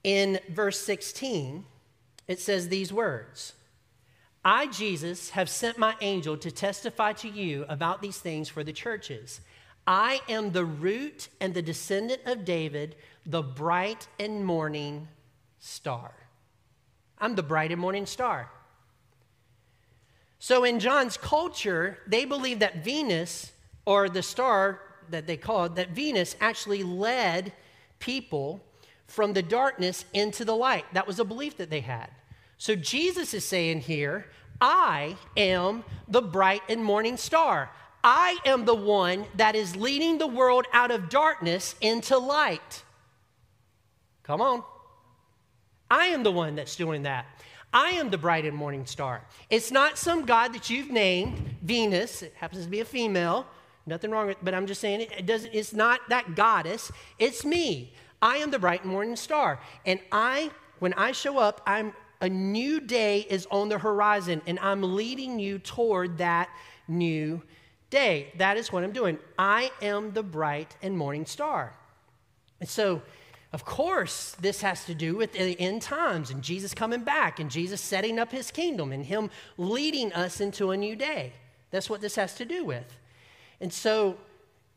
in 0.05 0.39
verse 0.49 0.79
16, 0.81 1.65
it 2.29 2.41
says 2.41 2.69
these 2.69 2.93
words 2.93 3.55
I, 4.45 4.67
Jesus, 4.67 5.31
have 5.31 5.49
sent 5.49 5.79
my 5.79 5.95
angel 6.01 6.37
to 6.37 6.51
testify 6.51 7.13
to 7.15 7.29
you 7.29 7.65
about 7.69 8.03
these 8.03 8.19
things 8.19 8.49
for 8.49 8.63
the 8.63 8.73
churches. 8.73 9.41
I 9.87 10.21
am 10.29 10.53
the 10.53 10.65
root 10.65 11.29
and 11.41 11.55
the 11.55 11.63
descendant 11.63 12.21
of 12.27 12.45
David, 12.45 12.97
the 13.25 13.43
bright 13.43 14.07
and 14.21 14.45
morning 14.45 15.09
star. 15.59 16.13
I'm 17.19 17.35
the 17.35 17.43
bright 17.43 17.73
and 17.73 17.81
morning 17.81 18.07
star. 18.07 18.51
So 20.43 20.65
in 20.65 20.81
John's 20.81 21.17
culture, 21.17 21.99
they 22.05 22.25
believed 22.25 22.63
that 22.63 22.83
Venus, 22.83 23.53
or 23.87 24.09
the 24.09 24.25
star 24.25 24.81
that 25.09 25.29
they 25.29 25.37
called, 25.37 25.77
that 25.77 25.91
Venus 25.91 26.35
actually 26.41 26.83
led 26.83 27.53
people 28.01 28.61
from 29.07 29.35
the 29.35 29.43
darkness 29.45 30.05
into 30.13 30.45
the 30.45 30.57
light. 30.57 30.85
That 30.95 31.07
was 31.07 31.21
a 31.21 31.25
belief 31.25 31.59
that 31.59 31.71
they 31.71 31.79
had. 31.79 32.11
So 32.59 32.75
Jesus 32.75 33.35
is 33.35 33.45
saying 33.45 33.83
here, 33.83 34.27
I 34.61 35.17
am 35.37 35.85
the 36.09 36.23
bright 36.23 36.63
and 36.69 36.85
morning 36.85 37.17
star. 37.17 37.71
I 38.03 38.37
am 38.45 38.65
the 38.65 38.75
one 38.75 39.27
that 39.37 39.55
is 39.55 39.77
leading 39.77 40.19
the 40.19 40.27
world 40.27 40.67
out 40.73 40.91
of 40.91 41.09
darkness 41.09 41.77
into 41.81 42.19
light. 42.19 42.83
Come 44.25 44.41
on. 44.41 44.65
I 45.89 46.07
am 46.07 46.25
the 46.25 46.33
one 46.33 46.57
that's 46.57 46.75
doing 46.75 47.05
that. 47.05 47.27
I 47.73 47.91
am 47.91 48.11
the 48.11 48.19
bright 48.19 48.45
and 48.45 48.57
morning 48.57 48.87
star. 48.87 49.23
It's 49.49 49.71
not 49.71 49.97
some 49.97 50.27
God 50.27 50.53
that 50.55 50.69
you've 50.69 50.91
named, 50.91 51.57
Venus. 51.63 52.23
It 52.23 52.35
happens 52.37 52.65
to 52.65 52.71
be 52.71 52.81
a 52.81 52.85
female. 52.85 53.47
Nothing 53.87 54.11
wrong 54.11 54.27
with 54.27 54.37
it, 54.37 54.45
but 54.45 54.55
I'm 54.55 54.67
just 54.67 54.81
saying 54.81 55.01
it, 55.01 55.13
it 55.19 55.27
doesn't, 55.27 55.53
it's 55.53 55.73
not 55.73 56.01
that 56.09 56.35
goddess. 56.35 56.93
It's 57.19 57.45
me. 57.45 57.93
I 58.21 58.37
am 58.37 58.51
the 58.51 58.59
bright 58.59 58.83
and 58.83 58.93
morning 58.93 59.17
star. 59.17 59.59
And 59.87 59.99
I, 60.13 60.51
when 60.79 60.93
I 60.95 61.13
show 61.13 61.39
up, 61.39 61.63
I'm 61.67 61.93
a 62.21 62.29
new 62.29 62.79
day 62.79 63.27
is 63.29 63.49
on 63.51 63.69
the 63.69 63.79
horizon, 63.79 64.43
and 64.47 64.59
I'm 64.61 64.95
leading 64.95 65.41
you 65.41 65.59
toward 65.59 66.19
that 66.19 66.49
new 66.87 67.43
day. 67.91 68.33
That 68.39 68.57
is 68.57 68.71
what 68.71 68.85
I'm 68.85 68.93
doing. 68.93 69.19
I 69.39 69.73
am 69.83 70.13
the 70.13 70.23
bright 70.23 70.77
and 70.83 70.97
morning 70.97 71.27
star. 71.27 71.75
And 72.61 72.69
so 72.69 73.03
of 73.53 73.65
course, 73.67 74.35
this 74.41 74.63
has 74.63 74.85
to 74.87 74.95
do 74.95 75.15
with 75.15 75.33
the 75.33 75.61
end 75.61 75.83
times 75.83 76.31
and 76.31 76.43
Jesus 76.43 76.73
coming 76.73 77.03
back 77.03 77.39
and 77.39 77.51
Jesus 77.51 77.81
setting 77.81 78.19
up 78.19 78.33
his 78.33 78.51
kingdom 78.51 78.93
and 78.93 79.05
him 79.05 79.31
leading 79.59 80.13
us 80.15 80.41
into 80.41 80.71
a 80.71 80.77
new 80.77 80.97
day. 80.97 81.33
That's 81.71 81.91
what 81.91 82.01
this 82.01 82.17
has 82.17 82.35
to 82.37 82.47
do 82.47 82.65
with. 82.65 82.97
And 83.61 83.73
so 83.73 84.17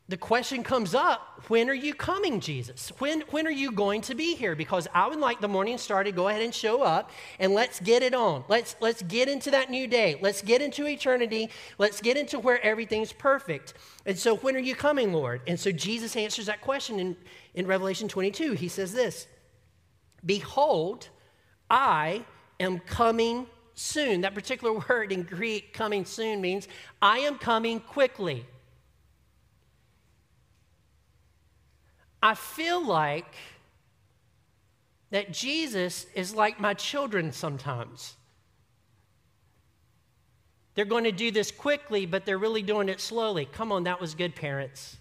the 0.07 0.17
question 0.17 0.61
comes 0.61 0.93
up 0.93 1.43
when 1.47 1.67
are 1.67 1.73
you 1.73 1.93
coming, 1.93 2.39
Jesus? 2.39 2.91
When, 2.99 3.21
when 3.31 3.47
are 3.47 3.51
you 3.51 3.71
going 3.71 4.01
to 4.01 4.15
be 4.15 4.35
here? 4.35 4.55
Because 4.55 4.87
I 4.93 5.07
would 5.07 5.19
like 5.19 5.41
the 5.41 5.47
morning 5.47 5.79
star 5.79 6.03
to 6.03 6.11
go 6.11 6.27
ahead 6.27 6.43
and 6.43 6.53
show 6.53 6.83
up 6.83 7.09
and 7.39 7.53
let's 7.53 7.79
get 7.79 8.03
it 8.03 8.13
on. 8.13 8.43
Let's, 8.47 8.75
let's 8.81 9.01
get 9.01 9.27
into 9.27 9.49
that 9.51 9.71
new 9.71 9.87
day. 9.87 10.19
Let's 10.21 10.43
get 10.43 10.61
into 10.61 10.85
eternity. 10.85 11.49
Let's 11.79 12.01
get 12.01 12.17
into 12.17 12.39
where 12.39 12.63
everything's 12.63 13.13
perfect. 13.13 13.73
And 14.05 14.17
so, 14.17 14.37
when 14.37 14.55
are 14.55 14.59
you 14.59 14.75
coming, 14.75 15.11
Lord? 15.11 15.41
And 15.47 15.59
so, 15.59 15.71
Jesus 15.71 16.15
answers 16.15 16.45
that 16.45 16.61
question 16.61 16.99
in, 16.99 17.17
in 17.55 17.65
Revelation 17.65 18.07
22. 18.07 18.53
He 18.53 18.67
says 18.67 18.93
this 18.93 19.27
Behold, 20.23 21.09
I 21.69 22.25
am 22.59 22.79
coming 22.79 23.47
soon. 23.73 24.21
That 24.21 24.35
particular 24.35 24.79
word 24.89 25.11
in 25.11 25.23
Greek, 25.23 25.73
coming 25.73 26.05
soon, 26.05 26.41
means 26.41 26.67
I 27.01 27.19
am 27.19 27.37
coming 27.39 27.79
quickly. 27.79 28.45
I 32.25 32.33
feel 32.33 32.83
like 32.83 33.35
that 35.11 35.31
Jesus 35.31 36.07
is 36.15 36.33
like 36.33 36.59
my 36.59 36.73
children 36.73 37.31
sometimes. 37.31 38.15
They're 40.73 40.85
going 40.85 41.03
to 41.03 41.11
do 41.11 41.29
this 41.29 41.51
quickly, 41.51 42.07
but 42.07 42.25
they're 42.25 42.39
really 42.39 42.63
doing 42.63 42.89
it 42.89 42.99
slowly. 42.99 43.45
Come 43.45 43.71
on, 43.71 43.83
that 43.83 44.01
was 44.01 44.15
good, 44.15 44.35
parents. 44.35 44.97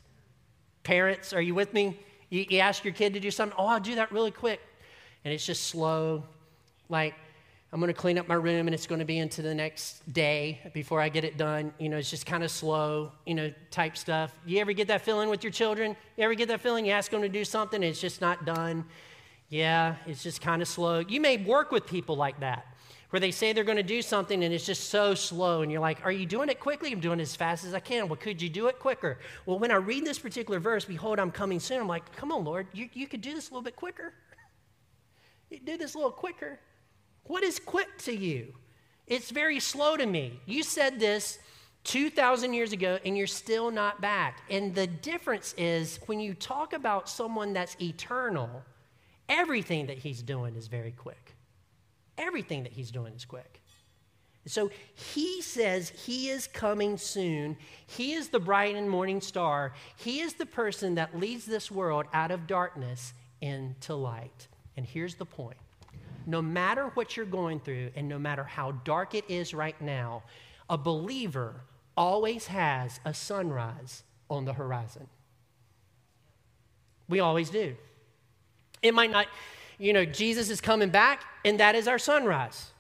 Parents, 0.83 1.33
are 1.33 1.41
you 1.41 1.55
with 1.55 1.73
me? 1.73 1.99
You, 2.29 2.45
you 2.47 2.59
ask 2.59 2.85
your 2.85 2.93
kid 2.93 3.15
to 3.15 3.21
do 3.21 3.31
something, 3.31 3.57
oh, 3.59 3.69
I'll 3.69 3.81
do 3.81 3.95
that 3.95 4.13
really 4.13 4.31
quick. 4.31 4.61
And 5.25 5.33
it's 5.33 5.47
just 5.47 5.69
slow. 5.69 6.25
Like, 6.91 7.15
I'm 7.75 7.81
going 7.81 7.93
to 7.93 8.01
clean 8.01 8.19
up 8.19 8.29
my 8.29 8.37
room 8.37 8.69
and 8.69 8.75
it's 8.75 8.87
going 8.87 9.01
to 9.01 9.05
be 9.05 9.19
into 9.19 9.43
the 9.43 9.53
next 9.53 10.01
day 10.13 10.61
before 10.75 11.01
I 11.01 11.09
get 11.09 11.25
it 11.25 11.37
done. 11.37 11.75
You 11.81 11.89
know, 11.89 11.97
it's 11.97 12.09
just 12.09 12.25
kind 12.25 12.45
of 12.45 12.53
slow, 12.53 13.11
you 13.27 13.35
know, 13.35 13.53
type 13.73 13.97
stuff. 13.97 14.33
You 14.47 14.61
ever 14.61 14.73
get 14.73 14.87
that 14.87 15.01
feeling 15.01 15.29
with 15.29 15.43
your 15.43 15.51
children? 15.51 15.97
You 16.17 16.23
ever 16.23 16.35
get 16.35 16.47
that 16.47 16.61
feeling 16.61 16.87
you 16.87 16.93
ask 16.93 17.11
them 17.11 17.21
to 17.23 17.29
do 17.29 17.45
something 17.45 17.83
and 17.83 17.91
it's 17.91 18.01
just 18.01 18.21
not 18.21 18.45
done? 18.45 18.85
Yeah, 19.49 19.97
it's 20.07 20.23
just 20.23 20.41
kind 20.41 20.63
of 20.63 20.69
slow. 20.69 21.01
You 21.01 21.21
may 21.21 21.37
work 21.37 21.73
with 21.73 21.85
people 21.85 22.15
like 22.15 22.39
that 22.39 22.65
where 23.11 23.19
they 23.19 23.33
say 23.33 23.53
they're 23.53 23.65
going 23.65 23.77
to 23.77 23.83
do 23.83 24.03
something 24.03 24.45
and 24.45 24.55
it's 24.55 24.67
just 24.67 24.91
so 24.91 25.17
slow 25.17 25.63
and 25.63 25.73
you're 25.73 25.81
like 25.81 26.05
are 26.05 26.11
you 26.11 26.27
doing 26.27 26.49
it 26.49 26.59
quickly 26.59 26.91
i'm 26.91 26.99
doing 26.99 27.21
it 27.21 27.23
as 27.23 27.37
fast 27.37 27.65
as 27.65 27.73
i 27.73 27.79
can 27.79 28.09
well 28.09 28.17
could 28.17 28.43
you 28.43 28.49
do 28.49 28.67
it 28.67 28.81
quicker 28.81 29.21
well 29.47 29.57
when 29.57 29.71
i 29.71 29.77
read 29.77 30.05
this 30.05 30.19
particular 30.19 30.59
verse 30.59 30.85
behold 30.85 31.21
i'm 31.21 31.31
coming 31.31 31.61
soon 31.61 31.81
i'm 31.81 31.87
like 31.87 32.11
come 32.17 32.33
on 32.33 32.45
lord 32.45 32.67
you, 32.73 32.89
you 32.93 33.07
could 33.07 33.21
do 33.21 33.33
this 33.33 33.51
a 33.51 33.53
little 33.53 33.63
bit 33.63 33.77
quicker 33.77 34.15
you 35.49 35.61
do 35.61 35.77
this 35.77 35.95
a 35.95 35.97
little 35.97 36.11
quicker 36.11 36.59
what 37.25 37.43
is 37.43 37.59
quick 37.59 37.99
to 37.99 38.15
you? 38.15 38.55
It's 39.07 39.31
very 39.31 39.61
slow 39.61 39.97
to 39.97 40.07
me. 40.07 40.41
You 40.47 40.63
said 40.63 40.99
this 40.99 41.39
2,000 41.85 42.55
years 42.55 42.73
ago 42.73 42.99
and 43.05 43.17
you're 43.17 43.27
still 43.27 43.71
not 43.71 44.01
back. 44.01 44.43
And 44.51 44.75
the 44.75 44.87
difference 44.87 45.55
is 45.59 46.01
when 46.07 46.21
you 46.21 46.35
talk 46.35 46.73
about 46.73 47.09
someone 47.09 47.53
that's 47.53 47.77
eternal, 47.81 48.63
everything 49.29 49.87
that 49.87 49.99
he's 49.99 50.23
doing 50.23 50.57
is 50.57 50.67
very 50.67 50.93
quick. 50.93 51.35
Everything 52.17 52.63
that 52.63 52.73
he's 52.73 52.91
doing 52.91 53.15
is 53.15 53.25
quick. 53.25 53.61
So 54.47 54.71
he 54.95 55.41
says 55.41 55.89
he 55.89 56.29
is 56.29 56.47
coming 56.47 56.99
soon. 56.99 57.57
He 57.87 58.13
is 58.13 58.29
the 58.29 58.41
bright 58.41 58.75
and 58.75 58.89
morning 58.89 59.21
star. 59.21 59.73
He 59.97 60.21
is 60.21 60.35
the 60.35 60.47
person 60.47 60.97
that 60.97 61.19
leads 61.19 61.47
this 61.47 61.71
world 61.71 62.07
out 62.13 62.31
of 62.31 62.47
darkness 62.47 63.15
into 63.41 63.95
light. 63.95 64.49
And 64.77 64.85
here's 64.85 65.15
the 65.15 65.25
point 65.25 65.57
no 66.27 66.41
matter 66.43 66.91
what 66.95 67.17
you're 67.17 67.27
going 67.27 67.61
through 67.61 67.91
and 67.95 68.09
no 68.09 68.19
matter 68.19 68.45
how 68.45 68.73
dark 68.73 69.15
it 69.15 69.25
is 69.29 69.55
right 69.55 69.81
now, 69.81 70.23
a 70.69 70.79
believer 70.79 71.63
always 71.97 72.47
has 72.47 73.01
a 73.05 73.15
sunrise 73.15 74.03
on 74.31 74.45
the 74.45 74.53
horizon. 74.53 75.07
We 77.09 77.21
always 77.21 77.51
do. 77.51 77.77
It 78.83 78.95
might 78.95 79.11
not, 79.11 79.27
you 79.79 79.93
know, 79.93 80.05
Jesus 80.05 80.51
is 80.51 80.61
coming 80.61 80.91
back, 80.91 81.25
and 81.45 81.61
that 81.61 81.75
is 81.75 81.87
our 81.87 81.99
sunrise. 81.99 82.71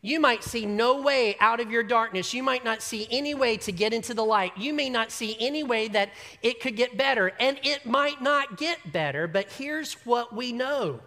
You 0.00 0.20
might 0.20 0.44
see 0.44 0.64
no 0.64 1.00
way 1.02 1.36
out 1.40 1.58
of 1.58 1.70
your 1.70 1.82
darkness. 1.82 2.32
You 2.32 2.42
might 2.42 2.64
not 2.64 2.82
see 2.82 3.08
any 3.10 3.34
way 3.34 3.56
to 3.58 3.72
get 3.72 3.92
into 3.92 4.14
the 4.14 4.24
light. 4.24 4.56
You 4.56 4.72
may 4.72 4.88
not 4.88 5.10
see 5.10 5.36
any 5.40 5.64
way 5.64 5.88
that 5.88 6.10
it 6.40 6.60
could 6.60 6.76
get 6.76 6.96
better, 6.96 7.32
and 7.40 7.58
it 7.64 7.84
might 7.84 8.22
not 8.22 8.56
get 8.56 8.92
better, 8.92 9.26
but 9.26 9.50
here's 9.52 9.94
what 10.04 10.34
we 10.34 10.52
know 10.52 11.00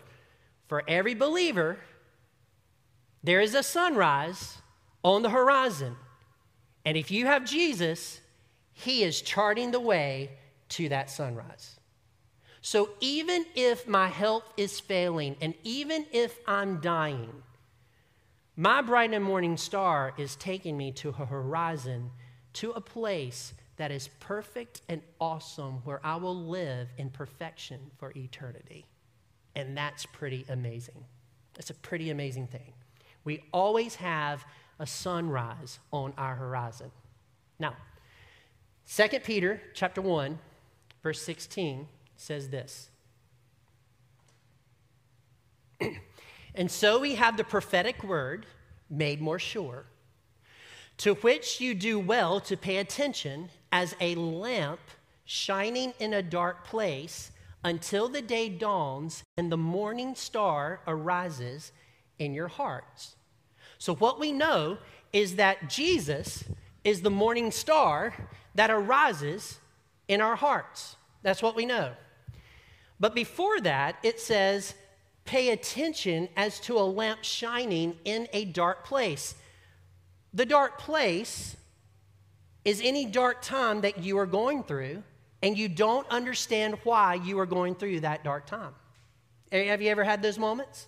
for 0.71 0.85
every 0.87 1.13
believer, 1.13 1.77
there 3.21 3.41
is 3.41 3.55
a 3.55 3.61
sunrise 3.61 4.59
on 5.03 5.21
the 5.21 5.29
horizon. 5.29 5.97
And 6.85 6.95
if 6.95 7.11
you 7.11 7.25
have 7.25 7.43
Jesus, 7.43 8.21
He 8.71 9.03
is 9.03 9.21
charting 9.21 9.71
the 9.71 9.81
way 9.81 10.29
to 10.69 10.87
that 10.87 11.09
sunrise. 11.09 11.77
So 12.61 12.91
even 13.01 13.45
if 13.53 13.85
my 13.85 14.07
health 14.07 14.45
is 14.55 14.79
failing 14.79 15.35
and 15.41 15.55
even 15.65 16.05
if 16.13 16.39
I'm 16.47 16.79
dying, 16.79 17.43
my 18.55 18.81
bright 18.81 19.11
and 19.11 19.25
morning 19.25 19.57
star 19.57 20.13
is 20.17 20.37
taking 20.37 20.77
me 20.77 20.93
to 20.93 21.09
a 21.09 21.25
horizon, 21.25 22.11
to 22.53 22.71
a 22.71 22.79
place 22.79 23.53
that 23.75 23.91
is 23.91 24.07
perfect 24.21 24.83
and 24.87 25.01
awesome 25.19 25.81
where 25.83 25.99
I 26.01 26.15
will 26.15 26.45
live 26.45 26.87
in 26.97 27.09
perfection 27.09 27.91
for 27.97 28.13
eternity. 28.15 28.85
And 29.55 29.75
that's 29.75 30.05
pretty 30.05 30.45
amazing. 30.49 31.03
That's 31.53 31.69
a 31.69 31.75
pretty 31.75 32.09
amazing 32.09 32.47
thing. 32.47 32.73
We 33.23 33.43
always 33.53 33.95
have 33.95 34.45
a 34.79 34.87
sunrise 34.87 35.79
on 35.91 36.13
our 36.17 36.35
horizon. 36.35 36.91
Now, 37.59 37.75
2 38.95 39.19
Peter 39.19 39.61
chapter 39.73 40.01
1, 40.01 40.39
verse 41.03 41.21
16 41.21 41.87
says 42.15 42.49
this. 42.49 42.89
and 46.55 46.69
so 46.69 46.99
we 46.99 47.15
have 47.15 47.37
the 47.37 47.43
prophetic 47.43 48.03
word 48.03 48.45
made 48.89 49.21
more 49.21 49.39
sure, 49.39 49.85
to 50.97 51.13
which 51.15 51.61
you 51.61 51.73
do 51.73 51.99
well 51.99 52.39
to 52.41 52.57
pay 52.57 52.77
attention 52.77 53.49
as 53.71 53.95
a 54.01 54.15
lamp 54.15 54.79
shining 55.25 55.93
in 55.99 56.13
a 56.13 56.21
dark 56.21 56.65
place 56.65 57.31
until 57.63 58.09
the 58.09 58.21
day 58.21 58.49
dawns 58.49 59.23
and 59.37 59.51
the 59.51 59.57
morning 59.57 60.15
star 60.15 60.81
arises 60.87 61.71
in 62.19 62.33
your 62.33 62.47
hearts. 62.47 63.15
So, 63.77 63.95
what 63.95 64.19
we 64.19 64.31
know 64.31 64.77
is 65.13 65.35
that 65.35 65.69
Jesus 65.69 66.43
is 66.83 67.01
the 67.01 67.09
morning 67.09 67.51
star 67.51 68.13
that 68.55 68.69
arises 68.69 69.59
in 70.07 70.21
our 70.21 70.35
hearts. 70.35 70.95
That's 71.23 71.41
what 71.41 71.55
we 71.55 71.65
know. 71.65 71.93
But 72.99 73.15
before 73.15 73.59
that, 73.61 73.97
it 74.03 74.19
says, 74.19 74.75
pay 75.25 75.49
attention 75.49 76.29
as 76.35 76.59
to 76.61 76.77
a 76.77 76.81
lamp 76.81 77.23
shining 77.23 77.97
in 78.05 78.27
a 78.33 78.45
dark 78.45 78.85
place. 78.85 79.35
The 80.33 80.45
dark 80.45 80.79
place 80.79 81.55
is 82.63 82.81
any 82.83 83.05
dark 83.05 83.41
time 83.41 83.81
that 83.81 84.03
you 84.03 84.17
are 84.17 84.25
going 84.25 84.63
through 84.63 85.03
and 85.41 85.57
you 85.57 85.67
don't 85.67 86.07
understand 86.09 86.77
why 86.83 87.15
you 87.15 87.39
are 87.39 87.45
going 87.45 87.75
through 87.75 88.01
that 88.01 88.23
dark 88.23 88.45
time. 88.45 88.73
Have 89.51 89.81
you 89.81 89.89
ever 89.89 90.03
had 90.03 90.21
those 90.21 90.37
moments? 90.37 90.87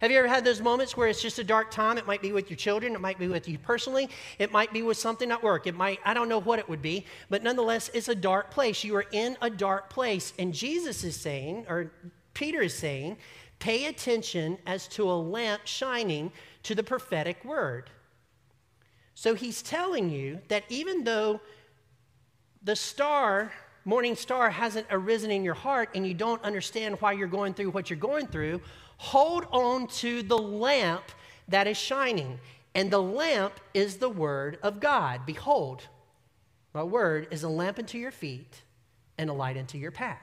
Have 0.00 0.10
you 0.10 0.18
ever 0.18 0.26
had 0.26 0.44
those 0.44 0.60
moments 0.60 0.96
where 0.96 1.06
it's 1.06 1.22
just 1.22 1.38
a 1.38 1.44
dark 1.44 1.70
time? 1.70 1.96
It 1.96 2.08
might 2.08 2.20
be 2.20 2.32
with 2.32 2.50
your 2.50 2.56
children, 2.56 2.94
it 2.94 3.00
might 3.00 3.20
be 3.20 3.28
with 3.28 3.48
you 3.48 3.56
personally, 3.56 4.08
it 4.40 4.50
might 4.50 4.72
be 4.72 4.82
with 4.82 4.96
something 4.96 5.30
at 5.30 5.40
work. 5.42 5.68
It 5.68 5.76
might, 5.76 6.00
I 6.04 6.12
don't 6.12 6.28
know 6.28 6.40
what 6.40 6.58
it 6.58 6.68
would 6.68 6.82
be, 6.82 7.06
but 7.30 7.44
nonetheless, 7.44 7.88
it's 7.94 8.08
a 8.08 8.14
dark 8.14 8.50
place. 8.50 8.82
You 8.82 8.96
are 8.96 9.06
in 9.12 9.36
a 9.40 9.48
dark 9.48 9.90
place. 9.90 10.32
And 10.40 10.52
Jesus 10.52 11.04
is 11.04 11.14
saying, 11.14 11.66
or 11.68 11.92
Peter 12.34 12.62
is 12.62 12.74
saying, 12.74 13.16
pay 13.60 13.86
attention 13.86 14.58
as 14.66 14.88
to 14.88 15.08
a 15.08 15.14
lamp 15.14 15.62
shining 15.66 16.32
to 16.64 16.74
the 16.74 16.82
prophetic 16.82 17.44
word. 17.44 17.88
So 19.14 19.36
he's 19.36 19.62
telling 19.62 20.10
you 20.10 20.40
that 20.48 20.64
even 20.68 21.04
though 21.04 21.40
the 22.64 22.74
star 22.74 23.52
morning 23.84 24.14
star 24.14 24.50
hasn't 24.50 24.86
arisen 24.90 25.30
in 25.30 25.42
your 25.42 25.54
heart 25.54 25.90
and 25.94 26.06
you 26.06 26.14
don't 26.14 26.42
understand 26.44 26.96
why 27.00 27.12
you're 27.12 27.26
going 27.26 27.54
through 27.54 27.70
what 27.70 27.90
you're 27.90 27.98
going 27.98 28.26
through, 28.26 28.60
hold 28.96 29.46
on 29.50 29.86
to 29.88 30.22
the 30.22 30.38
lamp 30.38 31.04
that 31.48 31.66
is 31.66 31.76
shining. 31.76 32.38
And 32.74 32.90
the 32.90 33.02
lamp 33.02 33.60
is 33.74 33.96
the 33.96 34.08
word 34.08 34.58
of 34.62 34.80
God. 34.80 35.26
Behold, 35.26 35.82
my 36.72 36.82
word 36.82 37.28
is 37.30 37.42
a 37.42 37.48
lamp 37.48 37.78
unto 37.78 37.98
your 37.98 38.10
feet 38.10 38.62
and 39.18 39.28
a 39.28 39.32
light 39.32 39.58
unto 39.58 39.76
your 39.76 39.90
path. 39.90 40.22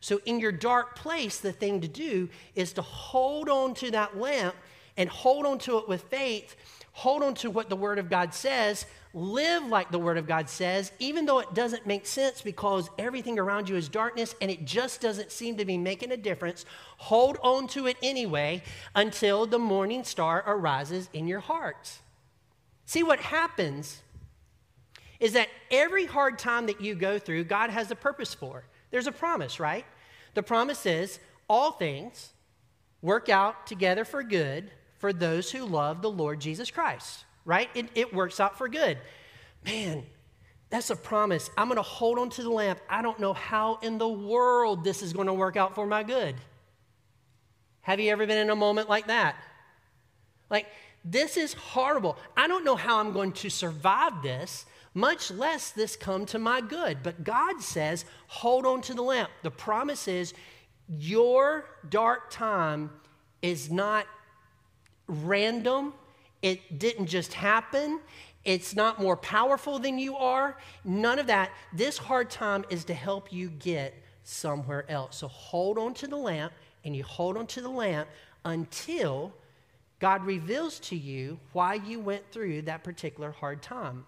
So, 0.00 0.20
in 0.26 0.38
your 0.40 0.52
dark 0.52 0.96
place, 0.96 1.38
the 1.38 1.52
thing 1.52 1.80
to 1.80 1.88
do 1.88 2.28
is 2.54 2.74
to 2.74 2.82
hold 2.82 3.48
on 3.48 3.72
to 3.74 3.90
that 3.92 4.18
lamp 4.18 4.54
and 4.96 5.08
hold 5.08 5.46
on 5.46 5.58
to 5.60 5.78
it 5.78 5.88
with 5.88 6.02
faith. 6.02 6.56
Hold 6.94 7.24
on 7.24 7.34
to 7.34 7.50
what 7.50 7.68
the 7.68 7.76
Word 7.76 7.98
of 7.98 8.08
God 8.08 8.32
says. 8.32 8.86
Live 9.12 9.66
like 9.66 9.90
the 9.90 9.98
Word 9.98 10.16
of 10.16 10.28
God 10.28 10.48
says, 10.48 10.92
even 11.00 11.26
though 11.26 11.40
it 11.40 11.52
doesn't 11.52 11.86
make 11.86 12.06
sense 12.06 12.40
because 12.40 12.88
everything 12.98 13.36
around 13.36 13.68
you 13.68 13.76
is 13.76 13.88
darkness 13.88 14.34
and 14.40 14.48
it 14.48 14.64
just 14.64 15.00
doesn't 15.00 15.32
seem 15.32 15.56
to 15.56 15.64
be 15.64 15.76
making 15.76 16.12
a 16.12 16.16
difference. 16.16 16.64
Hold 16.98 17.38
on 17.42 17.66
to 17.68 17.86
it 17.88 17.96
anyway 18.00 18.62
until 18.94 19.44
the 19.44 19.58
morning 19.58 20.04
star 20.04 20.44
arises 20.46 21.08
in 21.12 21.26
your 21.26 21.40
hearts. 21.40 21.98
See 22.86 23.02
what 23.02 23.18
happens 23.18 24.00
is 25.18 25.32
that 25.32 25.48
every 25.72 26.06
hard 26.06 26.38
time 26.38 26.66
that 26.66 26.80
you 26.80 26.94
go 26.94 27.18
through, 27.18 27.44
God 27.44 27.70
has 27.70 27.90
a 27.90 27.96
purpose 27.96 28.34
for. 28.34 28.64
There's 28.92 29.08
a 29.08 29.12
promise, 29.12 29.58
right? 29.58 29.84
The 30.34 30.44
promise 30.44 30.86
is 30.86 31.18
all 31.48 31.72
things 31.72 32.30
work 33.02 33.28
out 33.28 33.66
together 33.66 34.04
for 34.04 34.22
good 34.22 34.70
for 35.04 35.12
those 35.12 35.50
who 35.50 35.66
love 35.66 36.00
the 36.00 36.10
Lord 36.10 36.40
Jesus 36.40 36.70
Christ, 36.70 37.26
right? 37.44 37.68
It, 37.74 37.90
it 37.94 38.14
works 38.14 38.40
out 38.40 38.56
for 38.56 38.70
good. 38.70 38.96
Man, 39.62 40.02
that's 40.70 40.88
a 40.88 40.96
promise. 40.96 41.50
I'm 41.58 41.68
going 41.68 41.76
to 41.76 41.82
hold 41.82 42.18
on 42.18 42.30
to 42.30 42.42
the 42.42 42.48
lamp. 42.48 42.80
I 42.88 43.02
don't 43.02 43.20
know 43.20 43.34
how 43.34 43.80
in 43.82 43.98
the 43.98 44.08
world 44.08 44.82
this 44.82 45.02
is 45.02 45.12
going 45.12 45.26
to 45.26 45.34
work 45.34 45.58
out 45.58 45.74
for 45.74 45.86
my 45.86 46.04
good. 46.04 46.36
Have 47.82 48.00
you 48.00 48.10
ever 48.12 48.26
been 48.26 48.38
in 48.38 48.48
a 48.48 48.56
moment 48.56 48.88
like 48.88 49.08
that? 49.08 49.36
Like, 50.48 50.68
this 51.04 51.36
is 51.36 51.52
horrible. 51.52 52.16
I 52.34 52.48
don't 52.48 52.64
know 52.64 52.74
how 52.74 52.98
I'm 52.98 53.12
going 53.12 53.32
to 53.32 53.50
survive 53.50 54.22
this, 54.22 54.64
much 54.94 55.30
less 55.30 55.70
this 55.70 55.96
come 55.96 56.24
to 56.24 56.38
my 56.38 56.62
good. 56.62 57.02
But 57.02 57.24
God 57.24 57.60
says, 57.60 58.06
hold 58.26 58.64
on 58.64 58.80
to 58.80 58.94
the 58.94 59.02
lamp. 59.02 59.28
The 59.42 59.50
promise 59.50 60.08
is 60.08 60.32
your 60.88 61.66
dark 61.90 62.30
time 62.30 62.88
is 63.42 63.70
not 63.70 64.06
random, 65.06 65.92
it 66.42 66.78
didn't 66.78 67.06
just 67.06 67.32
happen. 67.32 68.00
It's 68.44 68.76
not 68.76 69.00
more 69.00 69.16
powerful 69.16 69.78
than 69.78 69.98
you 69.98 70.16
are. 70.16 70.58
None 70.84 71.18
of 71.18 71.26
that. 71.28 71.50
This 71.72 71.96
hard 71.96 72.30
time 72.30 72.64
is 72.68 72.84
to 72.84 72.94
help 72.94 73.32
you 73.32 73.48
get 73.48 73.94
somewhere 74.22 74.84
else. 74.90 75.16
So 75.16 75.28
hold 75.28 75.78
on 75.78 75.94
to 75.94 76.06
the 76.06 76.16
lamp 76.16 76.52
and 76.84 76.94
you 76.94 77.04
hold 77.04 77.36
on 77.36 77.46
to 77.48 77.60
the 77.60 77.68
lamp 77.68 78.08
until 78.44 79.32
God 80.00 80.24
reveals 80.26 80.78
to 80.80 80.96
you 80.96 81.38
why 81.52 81.74
you 81.74 82.00
went 82.00 82.30
through 82.30 82.62
that 82.62 82.84
particular 82.84 83.30
hard 83.30 83.62
time. 83.62 84.04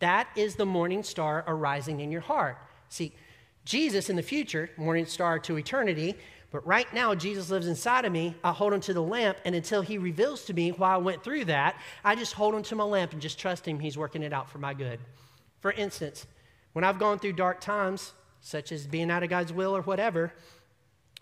That 0.00 0.28
is 0.34 0.56
the 0.56 0.66
morning 0.66 1.02
star 1.02 1.44
arising 1.46 2.00
in 2.00 2.10
your 2.10 2.22
heart. 2.22 2.58
See, 2.88 3.12
Jesus 3.64 4.10
in 4.10 4.16
the 4.16 4.22
future, 4.22 4.70
morning 4.76 5.06
star 5.06 5.38
to 5.40 5.56
eternity, 5.56 6.16
but 6.50 6.66
right 6.66 6.92
now 6.92 7.14
Jesus 7.14 7.50
lives 7.50 7.66
inside 7.66 8.04
of 8.04 8.12
me. 8.12 8.34
I 8.42 8.52
hold 8.52 8.72
onto 8.72 8.92
the 8.92 9.02
lamp, 9.02 9.38
and 9.44 9.54
until 9.54 9.82
he 9.82 9.98
reveals 9.98 10.44
to 10.46 10.54
me 10.54 10.70
why 10.70 10.94
I 10.94 10.98
went 10.98 11.22
through 11.22 11.46
that, 11.46 11.76
I 12.04 12.14
just 12.14 12.32
hold 12.32 12.54
onto 12.54 12.74
my 12.74 12.84
lamp 12.84 13.12
and 13.12 13.22
just 13.22 13.38
trust 13.38 13.66
him 13.66 13.78
he's 13.78 13.96
working 13.96 14.22
it 14.22 14.32
out 14.32 14.50
for 14.50 14.58
my 14.58 14.74
good. 14.74 14.98
For 15.60 15.72
instance, 15.72 16.26
when 16.72 16.84
I've 16.84 16.98
gone 16.98 17.18
through 17.18 17.34
dark 17.34 17.60
times, 17.60 18.12
such 18.40 18.72
as 18.72 18.86
being 18.86 19.10
out 19.10 19.22
of 19.22 19.30
God's 19.30 19.52
will 19.52 19.76
or 19.76 19.82
whatever, 19.82 20.32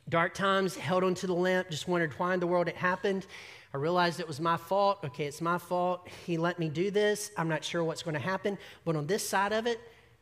dark 0.08 0.34
times, 0.34 0.76
held 0.76 1.04
onto 1.04 1.26
the 1.26 1.34
lamp, 1.34 1.70
just 1.70 1.88
wondered 1.88 2.12
why 2.18 2.34
in 2.34 2.40
the 2.40 2.46
world 2.46 2.68
it 2.68 2.76
happened. 2.76 3.26
I 3.74 3.76
realized 3.76 4.20
it 4.20 4.28
was 4.28 4.40
my 4.40 4.56
fault. 4.56 5.00
Okay, 5.04 5.26
it's 5.26 5.42
my 5.42 5.58
fault. 5.58 6.08
He 6.26 6.38
let 6.38 6.58
me 6.58 6.68
do 6.68 6.90
this. 6.90 7.30
I'm 7.36 7.48
not 7.48 7.62
sure 7.62 7.84
what's 7.84 8.02
going 8.02 8.14
to 8.14 8.20
happen. 8.20 8.56
But 8.84 8.96
on 8.96 9.06
this 9.06 9.28
side 9.28 9.52
of 9.52 9.66
it, 9.66 9.78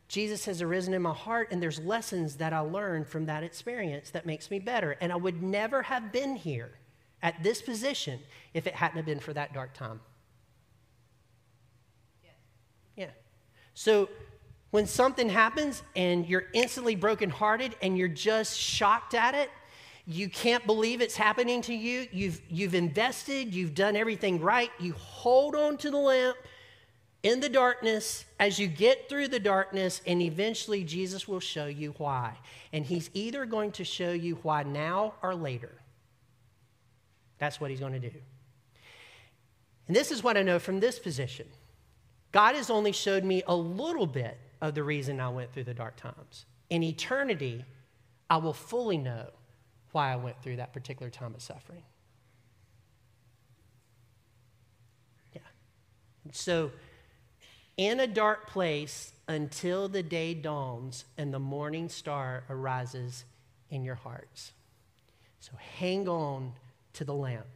Jesus 0.07 0.45
has 0.45 0.61
arisen 0.61 0.93
in 0.93 1.01
my 1.01 1.13
heart, 1.13 1.49
and 1.51 1.61
there's 1.61 1.79
lessons 1.79 2.37
that 2.37 2.53
I 2.53 2.59
learned 2.59 3.07
from 3.07 3.25
that 3.25 3.43
experience 3.43 4.09
that 4.11 4.25
makes 4.25 4.49
me 4.49 4.59
better. 4.59 4.95
And 5.01 5.11
I 5.11 5.17
would 5.17 5.43
never 5.43 5.81
have 5.83 6.11
been 6.11 6.35
here 6.35 6.71
at 7.21 7.41
this 7.43 7.61
position 7.61 8.19
if 8.53 8.67
it 8.67 8.75
hadn't 8.75 8.97
have 8.97 9.05
been 9.05 9.19
for 9.19 9.33
that 9.33 9.53
dark 9.53 9.73
time. 9.73 9.99
Yeah. 12.23 12.29
yeah. 12.95 13.11
So 13.73 14.07
when 14.71 14.85
something 14.85 15.27
happens 15.27 15.83
and 15.95 16.25
you're 16.25 16.45
instantly 16.53 16.95
brokenhearted 16.95 17.75
and 17.81 17.97
you're 17.97 18.07
just 18.07 18.57
shocked 18.57 19.13
at 19.13 19.35
it, 19.35 19.49
you 20.05 20.29
can't 20.29 20.65
believe 20.65 21.01
it's 21.01 21.17
happening 21.17 21.61
to 21.63 21.73
you. 21.73 22.07
You've, 22.13 22.41
you've 22.49 22.75
invested, 22.75 23.53
you've 23.53 23.75
done 23.75 23.97
everything 23.97 24.39
right. 24.39 24.71
You 24.79 24.93
hold 24.93 25.53
on 25.53 25.75
to 25.77 25.91
the 25.91 25.97
lamp 25.97 26.37
in 27.23 27.39
the 27.39 27.49
darkness 27.49 28.25
as 28.39 28.59
you 28.59 28.67
get 28.67 29.09
through 29.09 29.27
the 29.29 29.39
darkness, 29.39 30.01
and 30.05 30.21
eventually 30.21 30.83
Jesus 30.83 31.27
will 31.27 31.39
show 31.39 31.65
you 31.65 31.93
why. 31.97 32.37
And 32.71 32.85
He's 32.85 33.09
either 33.13 33.45
going 33.45 33.71
to 33.73 33.83
show 33.83 34.11
you 34.11 34.35
why 34.43 34.63
now 34.63 35.13
or 35.21 35.35
later. 35.35 35.71
That's 37.39 37.59
what 37.59 37.71
He's 37.71 37.79
going 37.79 37.93
to 37.93 37.99
do. 37.99 38.13
And 39.87 39.95
this 39.95 40.11
is 40.11 40.23
what 40.23 40.37
I 40.37 40.41
know 40.41 40.59
from 40.59 40.79
this 40.79 40.99
position 40.99 41.47
God 42.31 42.55
has 42.55 42.69
only 42.69 42.91
showed 42.91 43.23
me 43.23 43.43
a 43.47 43.55
little 43.55 44.07
bit 44.07 44.37
of 44.61 44.75
the 44.75 44.83
reason 44.83 45.19
I 45.19 45.29
went 45.29 45.53
through 45.53 45.63
the 45.63 45.73
dark 45.73 45.95
times. 45.95 46.45
In 46.69 46.83
eternity, 46.83 47.63
I 48.29 48.37
will 48.37 48.53
fully 48.53 48.97
know 48.97 49.27
why 49.91 50.11
I 50.11 50.17
went 50.17 50.41
through 50.43 50.57
that 50.57 50.73
particular 50.73 51.09
time 51.09 51.33
of 51.33 51.41
suffering. 51.41 51.83
Yeah. 55.33 55.41
And 56.25 56.35
So, 56.35 56.71
in 57.77 57.99
a 57.99 58.07
dark 58.07 58.47
place 58.49 59.13
until 59.27 59.87
the 59.87 60.03
day 60.03 60.33
dawns 60.33 61.05
and 61.17 61.33
the 61.33 61.39
morning 61.39 61.89
star 61.89 62.43
arises 62.49 63.23
in 63.69 63.83
your 63.83 63.95
hearts. 63.95 64.51
So, 65.39 65.51
hang 65.77 66.09
on 66.09 66.53
to 66.93 67.03
the 67.03 67.13
lamp. 67.13 67.47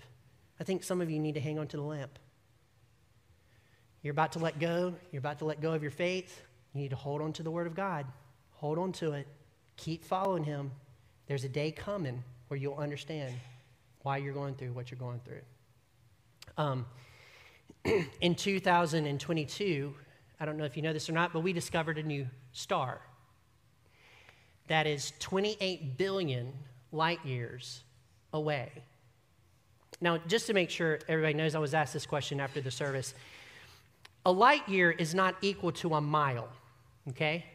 I 0.60 0.64
think 0.64 0.84
some 0.84 1.02
of 1.02 1.10
you 1.10 1.20
need 1.20 1.34
to 1.34 1.42
hang 1.42 1.58
on 1.58 1.68
to 1.68 1.78
the 1.78 1.84
lamp. 1.84 2.20
You're 4.04 4.12
about 4.12 4.34
to 4.34 4.40
let 4.40 4.60
go. 4.60 4.94
You're 5.12 5.20
about 5.20 5.40
to 5.40 5.46
let 5.46 5.62
go 5.62 5.74
of 5.74 5.82
your 5.82 5.92
faith. 5.92 6.42
You 6.74 6.82
need 6.82 6.90
to 6.90 6.96
hold 6.96 7.22
on 7.22 7.34
to 7.34 7.44
the 7.44 7.52
Word 7.52 7.68
of 7.68 7.76
God. 7.76 8.06
Hold 8.52 8.78
on 8.78 8.92
to 8.94 9.14
it. 9.14 9.28
Keep 9.78 10.06
following 10.06 10.44
Him. 10.44 10.72
There's 11.28 11.44
a 11.44 11.50
day 11.50 11.72
coming 11.72 12.24
where 12.48 12.60
you'll 12.60 12.76
understand 12.76 13.34
why 14.04 14.18
you're 14.18 14.34
going 14.34 14.56
through 14.56 14.74
what 14.74 14.92
you're 14.92 15.00
going 15.00 15.20
through. 15.26 15.42
Um, 16.58 16.86
in 18.22 18.36
2022, 18.36 19.94
I 20.42 20.46
don't 20.46 20.58
know 20.58 20.64
if 20.64 20.76
you 20.76 20.82
know 20.82 20.92
this 20.92 21.08
or 21.08 21.12
not, 21.14 21.34
but 21.34 21.42
we 21.42 21.54
discovered 21.54 22.00
a 22.00 22.04
new 22.04 22.26
star 22.52 23.00
that 24.70 24.88
is 24.88 25.14
28 25.20 26.00
billion 26.00 26.52
light 26.92 27.24
years 27.24 27.84
away. 28.34 28.72
Now, 30.02 30.18
just 30.18 30.48
to 30.48 30.54
make 30.54 30.72
sure 30.72 30.98
everybody 31.08 31.36
knows, 31.36 31.54
I 31.54 31.60
was 31.60 31.76
asked 31.76 31.94
this 31.94 32.08
question 32.08 32.40
after 32.40 32.60
the 32.60 32.72
service. 32.72 33.14
A 34.26 34.32
light 34.32 34.68
year 34.68 34.90
is 34.90 35.14
not 35.14 35.36
equal 35.44 35.72
to 35.74 35.94
a 35.94 36.02
mile, 36.02 36.50
okay? 37.10 37.46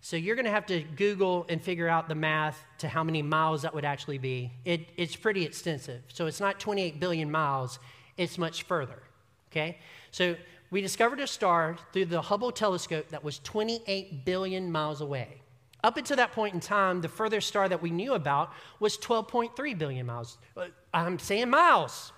So 0.00 0.16
you're 0.16 0.36
to 0.36 0.48
have 0.48 0.66
to 0.66 0.82
Google 0.94 1.46
and 1.48 1.60
figure 1.60 1.88
out 1.88 2.08
the 2.08 2.14
math 2.14 2.62
to 2.78 2.86
how 2.86 3.02
many 3.02 3.22
miles 3.22 3.62
that 3.62 3.74
would 3.74 3.84
actually 3.84 4.18
be. 4.18 4.52
It, 4.64 4.86
it's 4.96 5.16
pretty 5.16 5.44
extensive. 5.44 6.02
So 6.12 6.26
it's 6.26 6.38
not 6.38 6.60
28 6.60 7.00
billion 7.00 7.28
miles, 7.28 7.80
it's 8.16 8.38
much 8.38 8.62
further. 8.62 9.02
Okay? 9.50 9.78
So 10.12 10.36
we 10.70 10.80
discovered 10.80 11.20
a 11.20 11.26
star 11.26 11.76
through 11.92 12.06
the 12.06 12.20
Hubble 12.20 12.52
telescope 12.52 13.08
that 13.10 13.22
was 13.22 13.38
28 13.40 14.24
billion 14.24 14.70
miles 14.70 15.00
away. 15.00 15.40
Up 15.84 15.96
until 15.96 16.16
that 16.16 16.32
point 16.32 16.54
in 16.54 16.60
time, 16.60 17.00
the 17.00 17.08
furthest 17.08 17.46
star 17.46 17.68
that 17.68 17.80
we 17.80 17.90
knew 17.90 18.14
about 18.14 18.52
was 18.80 18.98
12.3 18.98 19.78
billion 19.78 20.06
miles. 20.06 20.38
Uh, 20.56 20.66
I'm 20.92 21.18
saying 21.18 21.50
miles. 21.50 22.12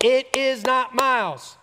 It 0.00 0.28
is 0.36 0.64
not 0.64 0.94
miles. 0.94 1.56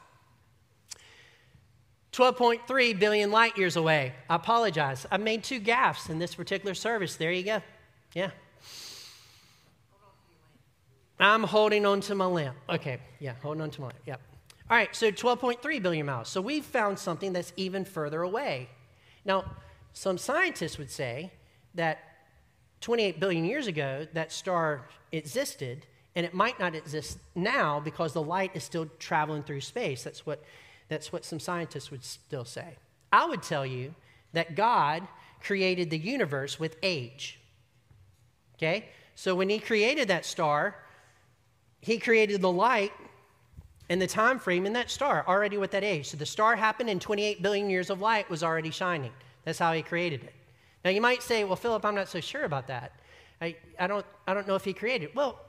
12.3 2.12 3.00
billion 3.00 3.32
light 3.32 3.58
years 3.58 3.78
away. 3.78 4.14
I 4.30 4.36
apologize. 4.36 5.06
I 5.10 5.18
made 5.18 5.44
two 5.44 5.62
gaffes 5.62 6.10
in 6.10 6.20
this 6.20 6.36
particular 6.36 6.74
service. 6.74 7.16
There 7.16 7.32
you 7.32 7.44
go. 7.44 7.62
Yeah. 8.14 8.32
I'm 11.20 11.44
holding 11.44 11.86
on 11.86 12.02
to 12.02 12.16
my 12.16 12.26
lamp. 12.26 12.58
Okay, 12.68 12.98
yeah, 13.20 13.36
holding 13.42 13.62
on 13.62 13.70
to 13.70 13.82
my 13.82 13.88
lamp. 13.88 14.00
Yep. 14.06 14.22
All 14.72 14.78
right, 14.78 14.96
so 14.96 15.12
12.3 15.12 15.84
billion 15.84 16.06
miles. 16.06 16.30
So 16.30 16.40
we've 16.40 16.64
found 16.64 16.98
something 16.98 17.34
that's 17.34 17.52
even 17.58 17.84
further 17.84 18.22
away. 18.22 18.70
Now, 19.26 19.44
some 19.92 20.18
scientists 20.18 20.78
would 20.78 20.90
say 20.90 21.34
that 21.76 22.00
28 22.80 23.20
billion 23.20 23.44
years 23.44 23.68
ago, 23.68 24.08
that 24.14 24.32
star 24.32 24.88
existed, 25.12 25.86
and 26.16 26.26
it 26.26 26.34
might 26.34 26.58
not 26.58 26.74
exist 26.74 27.18
now 27.36 27.82
because 27.82 28.14
the 28.14 28.22
light 28.22 28.52
is 28.54 28.64
still 28.64 28.88
traveling 28.98 29.44
through 29.44 29.60
space. 29.60 30.06
That's 30.06 30.26
what 30.26 30.42
that's 30.88 31.12
what 31.12 31.26
some 31.26 31.40
scientists 31.42 31.92
would 31.92 32.06
still 32.06 32.46
say. 32.46 32.78
I 33.12 33.26
would 33.26 33.44
tell 33.44 33.66
you 33.66 33.94
that 34.32 34.56
God 34.56 35.06
created 35.42 35.90
the 35.90 35.98
universe 35.98 36.62
with 36.62 36.78
age. 36.82 37.42
Okay? 38.56 38.88
So 39.16 39.36
when 39.36 39.50
he 39.50 39.60
created 39.60 40.08
that 40.08 40.26
star, 40.26 40.76
he 41.82 41.98
created 41.98 42.42
the 42.42 42.52
light 42.52 42.94
and 43.92 44.02
the 44.02 44.08
time 44.08 44.40
frame 44.40 44.66
in 44.66 44.72
that 44.72 44.90
star 44.90 45.26
already 45.28 45.58
with 45.58 45.70
that 45.72 45.84
age. 45.84 46.08
So 46.08 46.16
the 46.16 46.26
star 46.26 46.56
happened 46.56 46.90
in 46.90 46.98
28 46.98 47.42
billion 47.42 47.70
years 47.70 47.90
of 47.90 48.00
light 48.00 48.30
was 48.30 48.42
already 48.42 48.72
shining. 48.72 49.12
That's 49.44 49.60
how 49.60 49.74
he 49.74 49.82
created 49.82 50.24
it. 50.24 50.34
Now 50.86 50.92
you 50.92 51.02
might 51.02 51.22
say, 51.22 51.44
well, 51.44 51.58
Philip, 51.58 51.84
I'm 51.84 51.94
not 51.94 52.08
so 52.08 52.22
sure 52.22 52.46
about 52.46 52.68
that. 52.68 52.94
I, 53.42 53.54
I, 53.78 53.88
don't, 53.88 54.06
I 54.26 54.34
don't 54.34 54.48
know 54.48 54.56
if 54.56 54.64
he 54.64 54.72
created. 54.72 55.14
Well, 55.14 55.42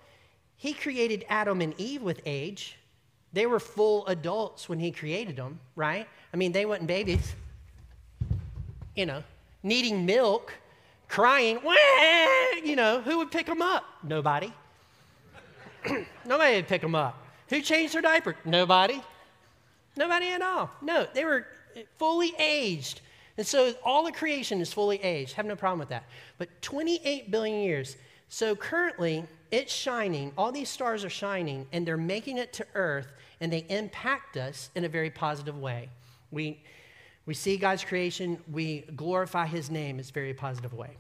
he 0.57 0.73
created 0.73 1.25
Adam 1.29 1.61
and 1.61 1.73
Eve 1.79 2.03
with 2.03 2.21
age. 2.27 2.79
They 3.33 3.47
were 3.47 3.61
full 3.61 4.05
adults 4.09 4.69
when 4.69 4.81
he 4.81 4.91
created 4.91 5.37
them, 5.37 5.61
right? 5.77 6.09
I 6.35 6.37
mean, 6.37 6.51
they 6.51 6.67
weren't 6.67 6.89
babies, 6.89 7.37
you 8.97 9.07
know, 9.07 9.23
needing 9.63 10.05
milk, 10.05 10.53
crying, 11.09 11.61
Wah! 11.63 11.77
you 12.65 12.75
know, 12.75 13.03
who 13.03 13.19
would 13.19 13.31
pick 13.31 13.47
them 13.47 13.63
up? 13.63 13.85
Nobody. 14.03 14.53
Nobody 16.27 16.57
would 16.57 16.67
pick 16.67 16.81
them 16.81 16.97
up. 16.97 17.22
Who 17.53 17.61
changed 17.61 17.93
their 17.93 18.01
diaper? 18.01 18.35
Nobody. 18.47 19.03
Nobody 19.95 20.31
at 20.31 20.41
all. 20.41 20.71
No, 20.81 21.07
they 21.13 21.27
were 21.27 21.47
fully 21.99 22.33
aged. 22.39 23.03
And 23.37 23.47
so 23.47 23.75
all 23.85 24.05
the 24.05 24.13
creation 24.13 24.63
is 24.63 24.73
fully 24.73 24.97
aged. 25.03 25.35
Have 25.35 25.45
no 25.45 25.55
problem 25.55 25.79
with 25.79 25.91
that. 25.91 26.05
But 26.39 26.49
28 26.63 27.31
billion 27.31 27.61
years. 27.61 27.99
So 28.31 28.57
currently, 28.57 29.25
it's 29.51 29.71
shining. 29.71 30.33
All 30.39 30.51
these 30.51 30.71
stars 30.71 31.05
are 31.05 31.11
shining, 31.11 31.67
and 31.73 31.87
they're 31.87 31.99
making 31.99 32.39
it 32.39 32.55
to 32.55 32.67
Earth, 32.75 33.13
and 33.43 33.53
they 33.53 33.67
impact 33.69 34.39
us 34.39 34.71
in 34.75 34.87
a 34.87 34.89
very 34.89 35.11
positive 35.11 35.59
way. 35.59 35.91
We, 36.31 36.59
we 37.27 37.35
see 37.35 37.59
God's 37.59 37.85
creation, 37.85 38.39
we 38.51 38.81
glorify 38.97 39.45
His 39.45 39.71
name 39.71 39.99
in 39.99 40.07
a 40.07 40.09
very 40.09 40.33
positive 40.33 40.73
way. 40.73 40.97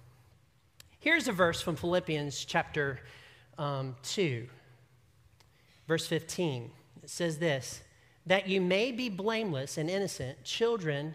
Here's 1.00 1.28
a 1.28 1.32
verse 1.32 1.62
from 1.62 1.76
Philippians 1.76 2.44
chapter 2.44 3.00
um, 3.56 3.96
2. 4.02 4.46
Verse 5.92 6.06
15, 6.06 6.70
it 7.02 7.10
says 7.10 7.36
this 7.36 7.82
that 8.24 8.48
you 8.48 8.62
may 8.62 8.92
be 8.92 9.10
blameless 9.10 9.76
and 9.76 9.90
innocent, 9.90 10.42
children 10.42 11.14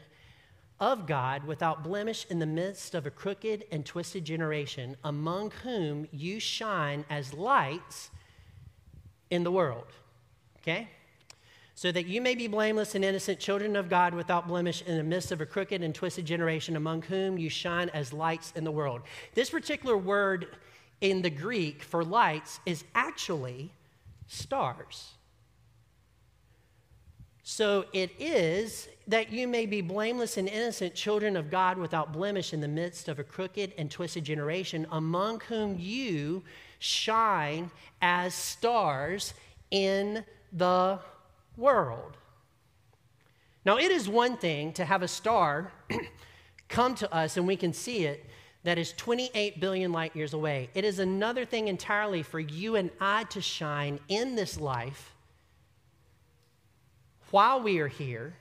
of 0.79 1.07
God, 1.07 1.45
without 1.45 1.83
blemish 1.83 2.27
in 2.29 2.37
the 2.37 2.45
midst 2.45 2.93
of 2.93 3.07
a 3.07 3.09
crooked 3.09 3.65
and 3.71 3.83
twisted 3.83 4.23
generation, 4.23 4.95
among 5.03 5.49
whom 5.63 6.07
you 6.11 6.39
shine 6.39 7.05
as 7.09 7.33
lights 7.33 8.11
in 9.31 9.43
the 9.43 9.51
world. 9.51 9.87
Okay? 10.59 10.89
So 11.73 11.91
that 11.91 12.05
you 12.05 12.21
may 12.21 12.35
be 12.35 12.45
blameless 12.45 12.93
and 12.93 13.03
innocent, 13.03 13.39
children 13.39 13.75
of 13.75 13.89
God, 13.89 14.13
without 14.13 14.47
blemish 14.47 14.83
in 14.83 14.95
the 14.95 15.03
midst 15.03 15.31
of 15.31 15.41
a 15.41 15.45
crooked 15.47 15.81
and 15.81 15.95
twisted 15.95 16.27
generation, 16.27 16.75
among 16.75 17.01
whom 17.01 17.39
you 17.39 17.49
shine 17.49 17.89
as 17.95 18.13
lights 18.13 18.53
in 18.55 18.63
the 18.63 18.69
world. 18.69 19.01
This 19.33 19.49
particular 19.49 19.97
word 19.97 20.55
in 21.01 21.23
the 21.23 21.31
Greek 21.31 21.81
for 21.81 22.03
lights 22.03 22.59
is 22.67 22.83
actually 22.93 23.71
stars. 24.27 25.13
So 27.43 27.85
it 27.93 28.11
is 28.19 28.89
that 29.07 29.31
you 29.31 29.47
may 29.47 29.65
be 29.65 29.79
blameless 29.79 30.35
and 30.35 30.49
innocent, 30.49 30.93
children 30.93 31.37
of 31.37 31.49
God 31.49 31.77
without 31.77 32.11
blemish 32.11 32.53
in 32.53 32.59
the 32.59 32.67
midst 32.67 33.07
of 33.07 33.19
a 33.19 33.23
crooked 33.23 33.71
and 33.77 33.89
twisted 33.89 34.25
generation, 34.25 34.85
among 34.91 35.39
whom 35.41 35.77
you 35.79 36.43
shine 36.79 37.71
as 38.01 38.33
stars 38.33 39.33
in 39.71 40.25
the 40.51 40.99
world. 41.55 42.17
Now, 43.65 43.77
it 43.77 43.91
is 43.91 44.09
one 44.09 44.35
thing 44.35 44.73
to 44.73 44.83
have 44.83 45.01
a 45.01 45.07
star 45.07 45.71
come 46.67 46.95
to 46.95 47.13
us 47.13 47.37
and 47.37 47.47
we 47.47 47.55
can 47.55 47.71
see 47.71 48.05
it 48.05 48.25
that 48.63 48.77
is 48.77 48.93
28 48.93 49.59
billion 49.59 49.91
light 49.91 50.15
years 50.15 50.33
away. 50.33 50.69
It 50.73 50.83
is 50.83 50.99
another 50.99 51.45
thing 51.45 51.67
entirely 51.67 52.23
for 52.23 52.39
you 52.39 52.75
and 52.75 52.89
I 52.99 53.23
to 53.25 53.41
shine 53.41 53.99
in 54.09 54.35
this 54.35 54.59
life 54.59 55.13
while 57.31 57.61
we 57.61 57.79
are 57.79 57.87
here. 57.87 58.35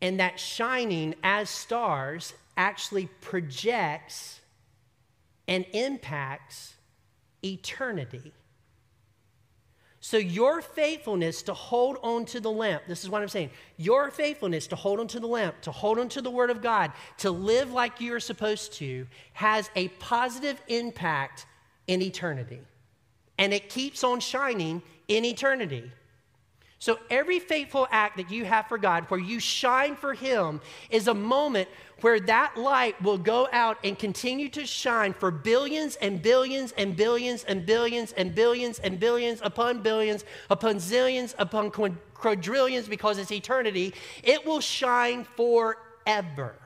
And 0.00 0.20
that 0.20 0.38
shining 0.38 1.14
as 1.22 1.48
stars 1.48 2.34
actually 2.56 3.06
projects 3.20 4.40
and 5.48 5.64
impacts 5.72 6.74
eternity. 7.42 8.32
So, 10.04 10.18
your 10.18 10.60
faithfulness 10.60 11.40
to 11.44 11.54
hold 11.54 11.96
on 12.02 12.26
to 12.26 12.38
the 12.38 12.50
lamp, 12.50 12.82
this 12.86 13.04
is 13.04 13.08
what 13.08 13.22
I'm 13.22 13.28
saying. 13.28 13.48
Your 13.78 14.10
faithfulness 14.10 14.66
to 14.66 14.76
hold 14.76 15.00
on 15.00 15.08
to 15.08 15.18
the 15.18 15.26
lamp, 15.26 15.62
to 15.62 15.72
hold 15.72 15.98
on 15.98 16.10
to 16.10 16.20
the 16.20 16.30
Word 16.30 16.50
of 16.50 16.60
God, 16.60 16.92
to 17.20 17.30
live 17.30 17.72
like 17.72 18.02
you 18.02 18.14
are 18.14 18.20
supposed 18.20 18.74
to, 18.74 19.06
has 19.32 19.70
a 19.76 19.88
positive 19.88 20.60
impact 20.68 21.46
in 21.86 22.02
eternity. 22.02 22.60
And 23.38 23.54
it 23.54 23.70
keeps 23.70 24.04
on 24.04 24.20
shining 24.20 24.82
in 25.08 25.24
eternity. 25.24 25.90
So, 26.78 26.98
every 27.08 27.38
faithful 27.38 27.88
act 27.90 28.18
that 28.18 28.30
you 28.30 28.44
have 28.44 28.66
for 28.66 28.76
God, 28.76 29.04
where 29.04 29.20
you 29.20 29.40
shine 29.40 29.96
for 29.96 30.12
Him, 30.12 30.60
is 30.90 31.08
a 31.08 31.14
moment 31.14 31.68
where 32.00 32.20
that 32.20 32.56
light 32.56 33.00
will 33.00 33.16
go 33.16 33.48
out 33.52 33.78
and 33.82 33.98
continue 33.98 34.48
to 34.50 34.66
shine 34.66 35.14
for 35.14 35.30
billions 35.30 35.96
and 35.96 36.20
billions 36.20 36.72
and 36.72 36.94
billions 36.94 37.44
and 37.44 37.64
billions 37.64 38.12
and 38.12 38.34
billions 38.34 38.78
and 38.80 39.00
billions 39.00 39.40
upon 39.42 39.80
billions 39.80 40.24
upon 40.50 40.76
zillions 40.76 41.34
upon 41.38 41.70
quadrillions 41.70 42.88
because 42.88 43.16
it's 43.16 43.32
eternity. 43.32 43.94
It 44.22 44.44
will 44.44 44.60
shine 44.60 45.24
forever. 45.24 46.56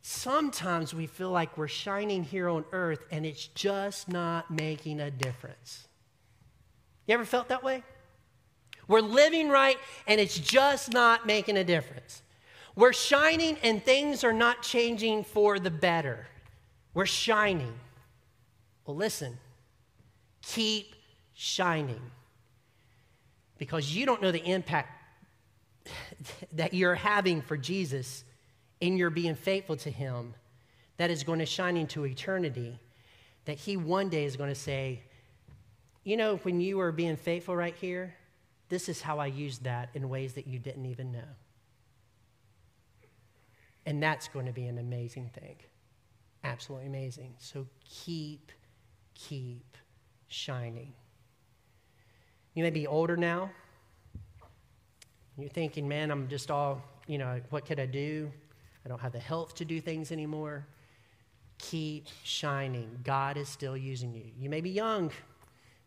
Sometimes 0.00 0.94
we 0.94 1.06
feel 1.06 1.30
like 1.30 1.56
we're 1.58 1.68
shining 1.68 2.24
here 2.24 2.48
on 2.48 2.64
earth 2.72 3.04
and 3.10 3.24
it's 3.24 3.46
just 3.48 4.08
not 4.08 4.50
making 4.50 5.00
a 5.00 5.10
difference. 5.10 5.86
You 7.06 7.14
ever 7.14 7.24
felt 7.24 7.48
that 7.48 7.62
way? 7.62 7.82
We're 8.88 9.00
living 9.00 9.48
right 9.48 9.78
and 10.06 10.20
it's 10.20 10.38
just 10.38 10.92
not 10.92 11.26
making 11.26 11.56
a 11.56 11.64
difference. 11.64 12.22
We're 12.74 12.92
shining 12.92 13.58
and 13.62 13.84
things 13.84 14.24
are 14.24 14.32
not 14.32 14.62
changing 14.62 15.24
for 15.24 15.58
the 15.58 15.70
better. 15.70 16.26
We're 16.94 17.06
shining. 17.06 17.74
Well, 18.86 18.96
listen, 18.96 19.38
keep 20.42 20.94
shining 21.34 22.00
because 23.58 23.94
you 23.94 24.06
don't 24.06 24.20
know 24.20 24.32
the 24.32 24.44
impact 24.44 24.88
that 26.52 26.74
you're 26.74 26.94
having 26.94 27.42
for 27.42 27.56
Jesus 27.56 28.24
in 28.80 28.96
your 28.96 29.10
being 29.10 29.34
faithful 29.34 29.76
to 29.76 29.90
Him 29.90 30.34
that 30.96 31.10
is 31.10 31.22
going 31.22 31.38
to 31.38 31.46
shine 31.46 31.76
into 31.76 32.04
eternity. 32.04 32.78
That 33.44 33.58
He 33.58 33.76
one 33.76 34.08
day 34.08 34.24
is 34.24 34.36
going 34.36 34.50
to 34.50 34.54
say, 34.54 35.02
you 36.04 36.16
know, 36.16 36.36
when 36.38 36.60
you 36.60 36.78
were 36.78 36.92
being 36.92 37.16
faithful 37.16 37.54
right 37.54 37.74
here, 37.74 38.14
this 38.68 38.88
is 38.88 39.00
how 39.00 39.18
I 39.18 39.26
used 39.26 39.64
that 39.64 39.90
in 39.94 40.08
ways 40.08 40.32
that 40.34 40.46
you 40.46 40.58
didn't 40.58 40.86
even 40.86 41.12
know. 41.12 41.28
And 43.86 44.02
that's 44.02 44.28
going 44.28 44.46
to 44.46 44.52
be 44.52 44.66
an 44.66 44.78
amazing 44.78 45.30
thing. 45.34 45.56
Absolutely 46.44 46.88
amazing. 46.88 47.34
So 47.38 47.66
keep, 47.84 48.50
keep 49.14 49.76
shining. 50.28 50.92
You 52.54 52.62
may 52.62 52.70
be 52.70 52.86
older 52.86 53.16
now. 53.16 53.50
You're 55.38 55.48
thinking, 55.48 55.88
man, 55.88 56.10
I'm 56.10 56.28
just 56.28 56.50
all, 56.50 56.82
you 57.06 57.18
know, 57.18 57.40
what 57.50 57.64
could 57.64 57.80
I 57.80 57.86
do? 57.86 58.30
I 58.84 58.88
don't 58.88 59.00
have 59.00 59.12
the 59.12 59.18
health 59.18 59.54
to 59.56 59.64
do 59.64 59.80
things 59.80 60.12
anymore. 60.12 60.66
Keep 61.58 62.06
shining. 62.24 62.98
God 63.04 63.36
is 63.36 63.48
still 63.48 63.76
using 63.76 64.12
you. 64.12 64.24
You 64.38 64.50
may 64.50 64.60
be 64.60 64.70
young 64.70 65.10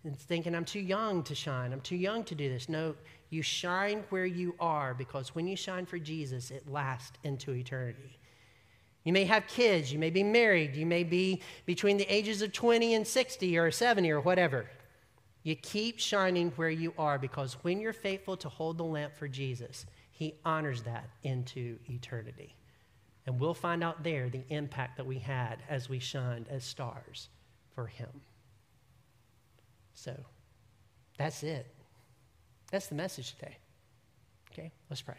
and 0.05 0.17
thinking, 0.17 0.55
I'm 0.55 0.65
too 0.65 0.79
young 0.79 1.23
to 1.23 1.35
shine. 1.35 1.73
I'm 1.73 1.81
too 1.81 1.95
young 1.95 2.23
to 2.25 2.35
do 2.35 2.47
this. 2.47 2.69
No, 2.69 2.95
you 3.29 3.41
shine 3.41 4.03
where 4.09 4.25
you 4.25 4.55
are 4.59 4.93
because 4.93 5.35
when 5.35 5.47
you 5.47 5.55
shine 5.55 5.85
for 5.85 5.99
Jesus, 5.99 6.51
it 6.51 6.69
lasts 6.69 7.17
into 7.23 7.51
eternity. 7.51 8.19
You 9.03 9.13
may 9.13 9.25
have 9.25 9.47
kids, 9.47 9.91
you 9.91 9.99
may 9.99 10.09
be 10.09 10.23
married, 10.23 10.75
you 10.75 10.85
may 10.85 11.03
be 11.03 11.41
between 11.65 11.97
the 11.97 12.11
ages 12.11 12.41
of 12.41 12.53
20 12.53 12.95
and 12.95 13.05
60 13.05 13.57
or 13.57 13.69
70 13.71 14.09
or 14.11 14.21
whatever. 14.21 14.65
You 15.43 15.55
keep 15.55 15.99
shining 15.99 16.51
where 16.55 16.71
you 16.71 16.93
are 16.97 17.19
because 17.19 17.53
when 17.63 17.79
you're 17.79 17.93
faithful 17.93 18.35
to 18.37 18.49
hold 18.49 18.79
the 18.79 18.83
lamp 18.83 19.15
for 19.15 19.27
Jesus, 19.27 19.85
He 20.09 20.35
honors 20.43 20.81
that 20.83 21.07
into 21.21 21.77
eternity. 21.87 22.55
And 23.27 23.39
we'll 23.39 23.53
find 23.53 23.83
out 23.83 24.03
there 24.03 24.29
the 24.29 24.43
impact 24.49 24.97
that 24.97 25.05
we 25.05 25.19
had 25.19 25.57
as 25.69 25.87
we 25.87 25.99
shined 25.99 26.47
as 26.49 26.63
stars 26.63 27.29
for 27.75 27.85
Him. 27.85 28.09
So 29.95 30.13
that's 31.17 31.41
it. 31.43 31.65
That's 32.71 32.87
the 32.87 32.95
message 32.95 33.35
today. 33.35 33.57
Okay, 34.51 34.71
let's 34.89 35.01
pray. 35.01 35.15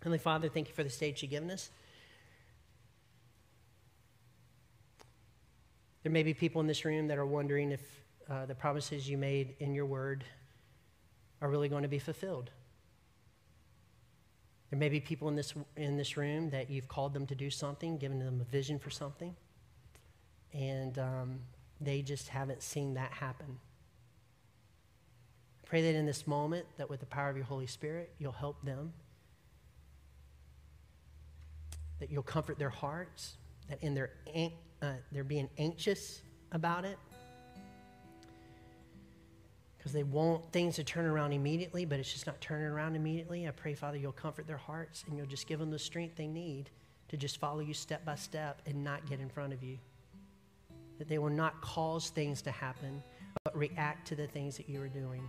Heavenly 0.00 0.18
Father, 0.18 0.48
thank 0.48 0.68
you 0.68 0.74
for 0.74 0.84
the 0.84 0.90
stage 0.90 1.22
you've 1.22 1.30
given 1.30 1.50
us. 1.50 1.70
There 6.02 6.12
may 6.12 6.22
be 6.22 6.32
people 6.32 6.60
in 6.60 6.66
this 6.66 6.84
room 6.84 7.08
that 7.08 7.18
are 7.18 7.26
wondering 7.26 7.72
if 7.72 7.80
uh, 8.30 8.46
the 8.46 8.54
promises 8.54 9.08
you 9.08 9.18
made 9.18 9.56
in 9.58 9.74
your 9.74 9.84
word 9.84 10.24
are 11.42 11.50
really 11.50 11.68
going 11.68 11.82
to 11.82 11.88
be 11.88 11.98
fulfilled. 11.98 12.50
There 14.70 14.78
may 14.78 14.88
be 14.88 15.00
people 15.00 15.28
in 15.28 15.34
this, 15.34 15.52
in 15.76 15.96
this 15.96 16.16
room 16.16 16.50
that 16.50 16.70
you've 16.70 16.88
called 16.88 17.12
them 17.12 17.26
to 17.26 17.34
do 17.34 17.50
something, 17.50 17.98
given 17.98 18.18
them 18.18 18.40
a 18.40 18.44
vision 18.44 18.78
for 18.78 18.88
something, 18.88 19.34
and 20.54 20.98
um, 20.98 21.40
they 21.80 22.02
just 22.02 22.28
haven't 22.28 22.62
seen 22.62 22.94
that 22.94 23.10
happen. 23.12 23.58
Pray 25.70 25.82
that 25.82 25.94
in 25.94 26.04
this 26.04 26.26
moment, 26.26 26.66
that 26.78 26.90
with 26.90 26.98
the 26.98 27.06
power 27.06 27.30
of 27.30 27.36
your 27.36 27.44
Holy 27.44 27.68
Spirit, 27.68 28.12
you'll 28.18 28.32
help 28.32 28.60
them, 28.64 28.92
that 32.00 32.10
you'll 32.10 32.24
comfort 32.24 32.58
their 32.58 32.70
hearts, 32.70 33.36
that 33.68 33.80
in 33.80 33.94
their 33.94 34.10
uh, 34.82 34.94
they're 35.12 35.22
being 35.22 35.48
anxious 35.58 36.22
about 36.50 36.84
it, 36.84 36.98
because 39.78 39.92
they 39.92 40.02
want 40.02 40.50
things 40.50 40.74
to 40.74 40.82
turn 40.82 41.06
around 41.06 41.32
immediately, 41.32 41.84
but 41.84 42.00
it's 42.00 42.12
just 42.12 42.26
not 42.26 42.40
turning 42.40 42.66
around 42.66 42.96
immediately. 42.96 43.46
I 43.46 43.52
pray, 43.52 43.74
Father, 43.74 43.96
you'll 43.96 44.10
comfort 44.10 44.48
their 44.48 44.56
hearts 44.56 45.04
and 45.06 45.16
you'll 45.16 45.26
just 45.28 45.46
give 45.46 45.60
them 45.60 45.70
the 45.70 45.78
strength 45.78 46.16
they 46.16 46.26
need 46.26 46.68
to 47.06 47.16
just 47.16 47.38
follow 47.38 47.60
you 47.60 47.74
step 47.74 48.04
by 48.04 48.16
step 48.16 48.60
and 48.66 48.82
not 48.82 49.08
get 49.08 49.20
in 49.20 49.28
front 49.28 49.52
of 49.52 49.62
you. 49.62 49.78
That 50.98 51.08
they 51.08 51.18
will 51.18 51.30
not 51.30 51.60
cause 51.60 52.10
things 52.10 52.42
to 52.42 52.50
happen, 52.50 53.04
but 53.44 53.56
react 53.56 54.08
to 54.08 54.16
the 54.16 54.26
things 54.26 54.56
that 54.56 54.68
you 54.68 54.82
are 54.82 54.88
doing. 54.88 55.22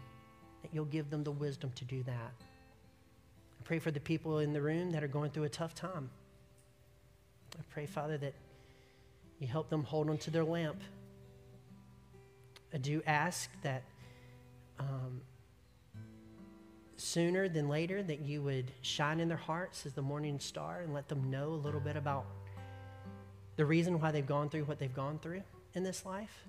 That 0.62 0.70
you'll 0.74 0.86
give 0.86 1.10
them 1.10 1.24
the 1.24 1.32
wisdom 1.32 1.72
to 1.76 1.86
do 1.86 2.04
that. 2.04 2.32
I 3.60 3.64
pray 3.64 3.80
for 3.80 3.92
the 3.92 4.00
people 4.00 4.40
in 4.40 4.54
the 4.54 4.62
room 4.62 4.92
that 4.92 5.04
are 5.04 5.08
going 5.08 5.32
through 5.32 5.44
a 5.44 5.50
tough 5.50 5.76
time. 5.76 6.10
I 7.58 7.62
pray, 7.70 7.86
Father, 7.86 8.18
that 8.18 8.34
you 9.40 9.48
help 9.48 9.70
them 9.70 9.84
hold 9.84 10.10
on 10.10 10.18
to 10.20 10.32
their 10.32 10.44
lamp. 10.44 10.82
I 12.74 12.78
do 12.78 13.02
ask 13.06 13.50
that 13.64 13.84
um, 14.80 15.22
sooner 16.96 17.50
than 17.50 17.68
later 17.68 18.02
that 18.04 18.22
you 18.22 18.42
would 18.44 18.72
shine 18.82 19.20
in 19.20 19.28
their 19.28 19.38
hearts 19.38 19.86
as 19.86 19.94
the 19.94 20.02
morning 20.02 20.40
star 20.40 20.82
and 20.82 20.94
let 20.94 21.08
them 21.10 21.30
know 21.30 21.50
a 21.50 21.60
little 21.60 21.80
bit 21.80 21.98
about 21.98 22.26
the 23.56 23.66
reason 23.66 24.00
why 24.00 24.12
they've 24.12 24.26
gone 24.26 24.50
through 24.50 24.64
what 24.64 24.80
they've 24.80 24.94
gone 24.94 25.20
through 25.20 25.42
in 25.74 25.84
this 25.84 26.06
life. 26.06 26.48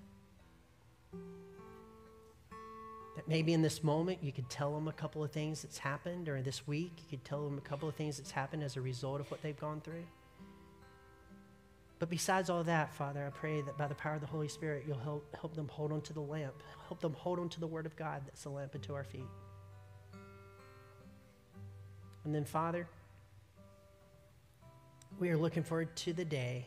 That 3.16 3.28
maybe 3.28 3.52
in 3.52 3.60
this 3.60 3.84
moment 3.84 4.18
you 4.22 4.32
could 4.32 4.48
tell 4.48 4.74
them 4.74 4.88
a 4.88 4.92
couple 4.92 5.22
of 5.22 5.30
things 5.30 5.62
that's 5.62 5.78
happened, 5.78 6.28
or 6.28 6.40
this 6.40 6.66
week 6.66 6.92
you 6.96 7.18
could 7.18 7.24
tell 7.24 7.44
them 7.44 7.58
a 7.58 7.60
couple 7.60 7.88
of 7.88 7.94
things 7.94 8.16
that's 8.16 8.30
happened 8.30 8.62
as 8.62 8.76
a 8.76 8.80
result 8.80 9.20
of 9.20 9.30
what 9.30 9.42
they've 9.42 9.58
gone 9.58 9.80
through. 9.80 10.04
But 11.98 12.10
besides 12.10 12.50
all 12.50 12.64
that, 12.64 12.92
Father, 12.92 13.24
I 13.24 13.30
pray 13.30 13.60
that 13.60 13.78
by 13.78 13.86
the 13.86 13.94
power 13.94 14.14
of 14.14 14.20
the 14.20 14.26
Holy 14.26 14.48
Spirit, 14.48 14.84
you'll 14.88 14.98
help, 14.98 15.36
help 15.36 15.54
them 15.54 15.68
hold 15.68 15.92
on 15.92 16.00
to 16.00 16.12
the 16.12 16.20
lamp. 16.20 16.54
Help 16.88 17.00
them 17.00 17.12
hold 17.12 17.38
on 17.38 17.48
to 17.50 17.60
the 17.60 17.66
Word 17.68 17.86
of 17.86 17.94
God 17.94 18.22
that's 18.26 18.42
the 18.42 18.48
lamp 18.48 18.74
unto 18.74 18.92
our 18.92 19.04
feet. 19.04 19.28
And 22.24 22.34
then, 22.34 22.44
Father, 22.44 22.88
we 25.20 25.30
are 25.30 25.36
looking 25.36 25.62
forward 25.62 25.94
to 25.96 26.12
the 26.12 26.24
day 26.24 26.66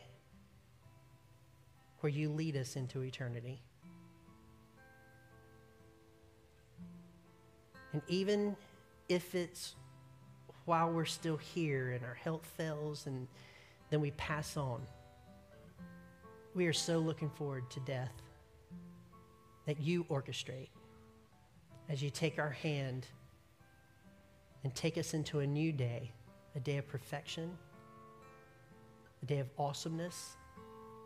where 2.00 2.10
you 2.10 2.30
lead 2.30 2.56
us 2.56 2.76
into 2.76 3.02
eternity. 3.02 3.60
And 7.96 8.02
even 8.08 8.54
if 9.08 9.34
it's 9.34 9.74
while 10.66 10.90
we're 10.90 11.06
still 11.06 11.38
here 11.38 11.92
and 11.92 12.04
our 12.04 12.12
health 12.12 12.44
fails 12.58 13.06
and 13.06 13.26
then 13.88 14.02
we 14.02 14.10
pass 14.10 14.58
on, 14.58 14.82
we 16.54 16.66
are 16.66 16.74
so 16.74 16.98
looking 16.98 17.30
forward 17.30 17.70
to 17.70 17.80
death 17.80 18.12
that 19.64 19.80
you 19.80 20.04
orchestrate 20.10 20.68
as 21.88 22.02
you 22.02 22.10
take 22.10 22.38
our 22.38 22.50
hand 22.50 23.06
and 24.62 24.74
take 24.74 24.98
us 24.98 25.14
into 25.14 25.38
a 25.38 25.46
new 25.46 25.72
day, 25.72 26.12
a 26.54 26.60
day 26.60 26.76
of 26.76 26.86
perfection, 26.86 27.56
a 29.22 29.24
day 29.24 29.38
of 29.38 29.48
awesomeness, 29.58 30.36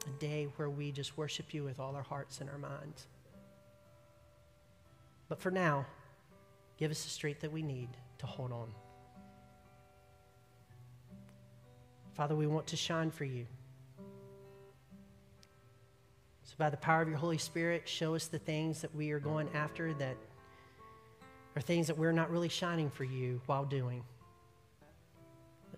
a 0.08 0.20
day 0.20 0.48
where 0.56 0.68
we 0.68 0.90
just 0.90 1.16
worship 1.16 1.54
you 1.54 1.62
with 1.62 1.78
all 1.78 1.94
our 1.94 2.02
hearts 2.02 2.40
and 2.40 2.50
our 2.50 2.58
minds. 2.58 3.06
But 5.28 5.40
for 5.40 5.52
now, 5.52 5.86
give 6.80 6.90
us 6.90 7.04
the 7.04 7.10
strength 7.10 7.40
that 7.42 7.52
we 7.52 7.62
need 7.62 7.90
to 8.18 8.26
hold 8.26 8.50
on. 8.50 8.72
Father, 12.14 12.34
we 12.34 12.46
want 12.46 12.66
to 12.68 12.76
shine 12.76 13.10
for 13.10 13.24
you. 13.24 13.46
So, 16.44 16.54
by 16.58 16.70
the 16.70 16.76
power 16.76 17.02
of 17.02 17.08
your 17.08 17.18
Holy 17.18 17.38
Spirit, 17.38 17.88
show 17.88 18.14
us 18.14 18.26
the 18.26 18.38
things 18.38 18.80
that 18.80 18.94
we 18.94 19.10
are 19.12 19.20
going 19.20 19.48
after 19.54 19.94
that 19.94 20.16
are 21.54 21.62
things 21.62 21.86
that 21.86 21.98
we're 21.98 22.12
not 22.12 22.30
really 22.30 22.48
shining 22.48 22.90
for 22.90 23.04
you 23.04 23.40
while 23.46 23.64
doing. 23.64 24.02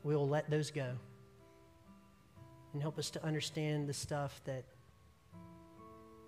We 0.05 0.15
will 0.15 0.29
let 0.29 0.49
those 0.49 0.71
go. 0.71 0.93
And 2.73 2.81
help 2.81 2.99
us 2.99 3.11
to 3.11 3.25
understand 3.25 3.89
the 3.89 3.93
stuff 3.93 4.41
that 4.45 4.65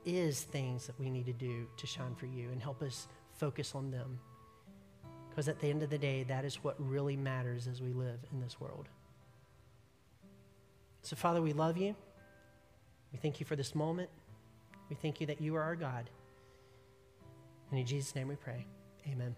is 0.05 0.43
things 0.43 0.87
that 0.87 0.99
we 1.01 1.09
need 1.09 1.27
to 1.27 1.33
do 1.33 1.66
to 1.77 1.87
shine 1.87 2.14
for 2.14 2.27
you 2.27 2.51
and 2.51 2.61
help 2.61 2.83
us 2.83 3.09
focus 3.33 3.75
on 3.75 3.91
them. 3.91 4.18
Because 5.35 5.49
at 5.49 5.59
the 5.59 5.68
end 5.68 5.82
of 5.82 5.91
the 5.91 5.99
day, 5.99 6.22
that 6.22 6.45
is 6.45 6.62
what 6.62 6.76
really 6.78 7.16
matters 7.16 7.66
as 7.66 7.82
we 7.82 7.93
live 7.93 8.20
in 8.32 8.41
this 8.41 8.61
world. 8.61 8.89
So, 11.03 11.16
Father, 11.16 11.43
we 11.43 11.53
love 11.53 11.76
you. 11.76 11.97
We 13.12 13.18
thank 13.18 13.41
you 13.41 13.47
for 13.47 13.57
this 13.57 13.74
moment. 13.74 14.11
We 14.89 14.95
thank 14.95 15.20
you 15.20 15.26
that 15.26 15.41
you 15.41 15.57
are 15.57 15.62
our 15.62 15.74
God. 15.74 16.09
And 17.70 17.80
in 17.80 17.85
Jesus' 17.85 18.14
name 18.14 18.28
we 18.28 18.37
pray. 18.37 18.64
Amen. 19.11 19.35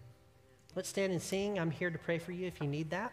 Let's 0.75 0.87
stand 0.87 1.13
and 1.13 1.21
sing. 1.21 1.57
I'm 1.57 1.71
here 1.71 1.89
to 1.89 1.97
pray 1.97 2.19
for 2.19 2.31
you 2.31 2.45
if 2.45 2.61
you 2.61 2.67
need 2.67 2.91
that. 2.91 3.11